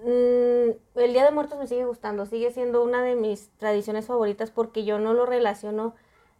[0.05, 4.51] Mm, el Día de Muertos me sigue gustando, sigue siendo una de mis tradiciones favoritas
[4.51, 5.95] porque yo no lo relaciono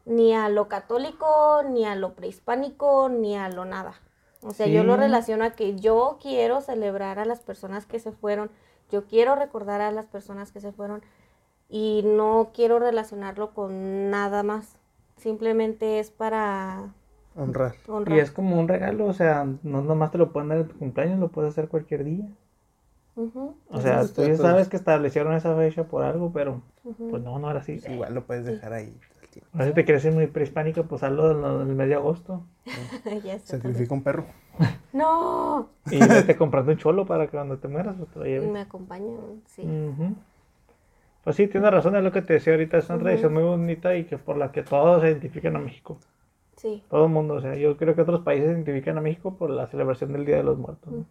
[0.05, 4.01] ni a lo católico, ni a lo prehispánico, ni a lo nada.
[4.43, 8.13] O sea, yo lo relaciono a que yo quiero celebrar a las personas que se
[8.13, 8.51] fueron,
[8.91, 11.03] yo quiero recordar a las personas que se fueron
[11.69, 14.79] y no quiero relacionarlo con nada más.
[15.17, 16.95] Simplemente es para
[17.35, 17.75] honrar.
[17.89, 18.17] honrar.
[18.17, 20.79] Y es como un regalo, o sea, no nomás te lo pueden dar en tu
[20.79, 22.29] cumpleaños, lo puedes hacer cualquier día.
[23.71, 26.63] O sea, tú ya pues- sabes que establecieron esa fecha por algo, pero
[27.11, 27.81] pues no, no era así.
[27.89, 28.87] Igual lo puedes dejar ahí.
[29.13, 29.51] todo el tiempo.
[29.55, 32.43] A ver si te quieres ser muy prehispánico, pues hazlo en el mes de agosto.
[33.25, 34.25] Ya Sacrifica un perro.
[34.93, 38.51] No, Y vete comprando un cholo para que cuando te mueras, pues te lo lleves.
[38.51, 39.63] me acompañan, sí.
[39.63, 40.15] Ujú.
[41.23, 43.95] Pues sí, tienes razón, es lo que te decía ahorita, es una tradición muy bonita
[43.97, 45.99] y que por la que todos se identifican a México.
[46.57, 46.83] Sí.
[46.91, 49.51] Todo el mundo, o sea, yo creo que otros países se identifican a México por
[49.51, 51.05] la celebración del Día de los Muertos, ¿no?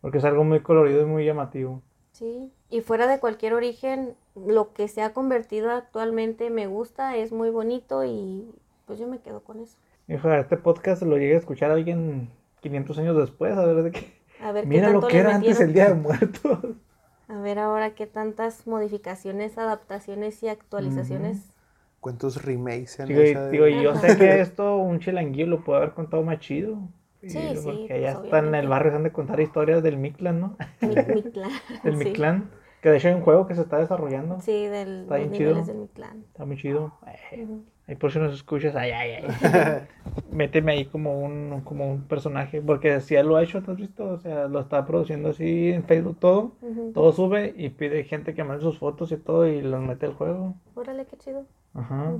[0.00, 1.82] Porque es algo muy colorido y muy llamativo.
[2.12, 2.50] Sí.
[2.70, 7.50] Y fuera de cualquier origen, lo que se ha convertido actualmente me gusta, es muy
[7.50, 8.50] bonito y
[8.86, 9.76] pues yo me quedo con eso.
[10.08, 14.12] Hijo, este podcast lo llegue a escuchar alguien 500 años después, a ver de qué.
[14.40, 16.58] A ver qué Mira lo que era antes el Día de Muertos.
[17.28, 21.52] A ver ahora qué tantas modificaciones, adaptaciones y actualizaciones.
[21.98, 25.78] ¿Cuántos remakes se han Digo, de- digo, yo sé que esto un chilanguillo lo puede
[25.78, 26.78] haber contado más chido.
[27.26, 29.82] Y Sí, sí, Porque pues, allá están en el barrio, se han de contar historias
[29.82, 30.56] del Mictlan, ¿no?
[30.80, 31.50] Mi, mi clan.
[31.82, 31.96] Del.
[31.96, 32.50] Mictlán.
[32.80, 34.40] Que de hecho hay un juego que se está desarrollando.
[34.40, 35.58] Sí, del, Está bien chido.
[35.58, 36.92] Está muy chido.
[37.32, 37.64] Eh, Ujú.
[37.88, 39.88] Ahí por si nos escuchas, ay, ay, ay.
[40.32, 42.60] Méteme ahí como un, como un personaje.
[42.60, 44.08] Porque si él lo ha hecho, ¿te has visto?
[44.08, 46.52] O sea, lo está produciendo así en Facebook todo.
[46.94, 50.14] Todo sube y pide gente que mande sus fotos y todo y los mete al
[50.14, 50.54] juego.
[50.74, 51.44] Órale, qué chido.
[51.74, 52.12] Ajá.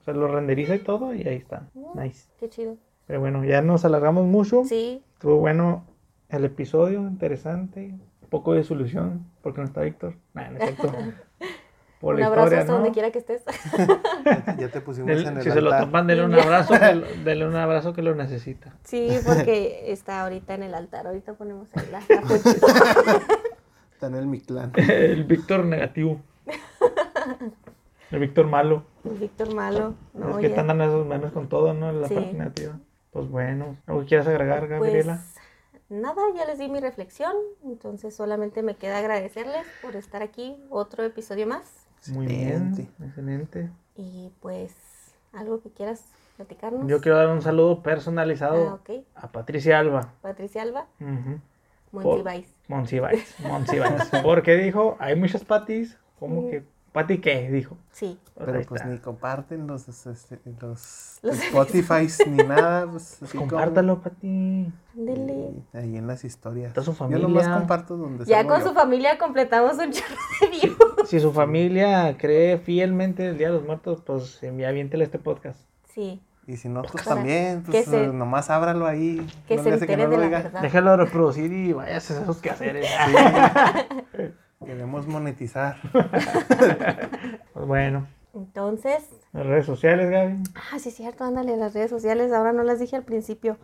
[0.00, 1.68] O sea, lo renderiza y todo y ahí está.
[1.94, 2.28] Nice.
[2.38, 2.76] Qué chido.
[3.08, 4.62] Pero bueno, ya nos alargamos mucho.
[4.64, 5.84] Sí, Estuvo bueno
[6.28, 7.94] el episodio, interesante.
[8.22, 10.14] Un poco de solución, porque no está Víctor.
[10.34, 10.92] Nah, no es cierto.
[12.00, 12.78] Por un abrazo historia, hasta ¿no?
[12.78, 13.42] donde quiera que estés.
[14.58, 15.86] Ya te- pusimos Del- en el si se lo altar.
[15.86, 18.76] topan, denle un abrazo, que lo- denle un abrazo que lo necesita.
[18.84, 21.08] Sí, porque está ahorita en el altar.
[21.08, 21.98] Ahorita ponemos ahí la.
[23.92, 24.70] Está en el Mictlán.
[24.76, 26.20] El Víctor negativo.
[28.12, 28.84] El Víctor malo.
[29.04, 29.94] El Víctor Malo.
[30.14, 30.60] No, es que ya.
[30.60, 31.90] andan esos memes con todo, ¿no?
[31.90, 32.14] La Sí.
[32.14, 32.78] parte negativa.
[33.10, 35.20] Pues bueno, ¿algo que quieras agregar, Gabriela?
[35.22, 35.36] Pues
[35.88, 37.34] nada, ya les di mi reflexión.
[37.64, 40.56] Entonces solamente me queda agradecerles por estar aquí.
[40.70, 41.86] Otro episodio más.
[42.08, 42.72] Muy bien,
[43.02, 43.70] Excelente.
[43.96, 44.74] Y pues,
[45.32, 46.04] algo que quieras
[46.36, 46.86] platicarnos.
[46.88, 48.90] Yo quiero dar un saludo Ah, personalizado ok.
[49.14, 50.12] a Patricia Alba.
[50.22, 51.40] Patricia Alba, Ujú.
[51.90, 52.54] Monsiváis.
[52.68, 54.10] Monsiváis, Monsiváis.
[54.22, 56.62] Porque dijo, hay muchas patis, como que,
[57.02, 57.48] ¿pati qué?
[57.50, 57.76] Dijo.
[57.92, 58.18] Sí.
[58.34, 58.92] Pues Pero ahí pues está.
[58.92, 62.86] ni comparten los, este, los, Los- Spotify ni nada.
[62.90, 64.72] Pues, como- Compártalo, Pati.
[64.96, 65.50] Ándele.
[65.72, 66.68] Ahí en las historias.
[66.68, 67.54] Está su Yo nomás familia.
[67.58, 68.68] comparto donde Ya con yo.
[68.68, 70.76] su familia completamos un chorro de views.
[71.08, 75.60] Si su familia cree fielmente el Día de los Muertos, pues envía aviéntele este podcast.
[75.94, 76.20] Sí.
[76.46, 79.24] Y si no, pues Para también, que pues se- eh, nomás ábralo ahí.
[79.46, 79.76] Que no se no
[80.10, 80.60] de lo la.
[80.62, 82.86] Déjalo reproducir y vayas a hacer esos quehaceres.
[84.64, 85.76] Queremos monetizar.
[85.92, 86.06] Pues
[87.66, 90.42] bueno, Entonces, las redes sociales, Gaby.
[90.72, 93.56] ah, sí, cierto, ándale, las redes sociales, ahora no las dije al principio.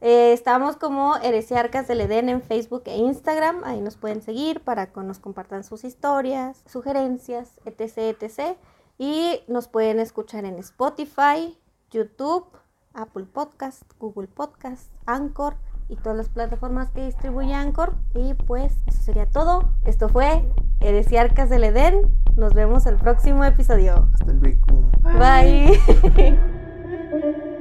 [0.00, 4.86] Eh, estamos como Heresiarcas del Edén en Facebook e Instagram, ahí nos pueden seguir para
[4.86, 8.56] que nos compartan sus historias, sugerencias, etc, etc.
[8.98, 11.58] Y nos pueden escuchar en Spotify,
[11.90, 12.46] YouTube,
[12.94, 15.56] Apple Podcast, Google Podcast, Anchor
[15.90, 17.94] y todas las plataformas que distribuye Anchor.
[18.14, 19.72] Y pues eso sería todo.
[19.84, 20.44] Esto fue
[20.78, 22.12] Heresiarcas del Edén.
[22.36, 24.08] Nos vemos el próximo episodio.
[24.14, 24.90] Hasta el Big Boom.
[25.02, 25.80] Bye.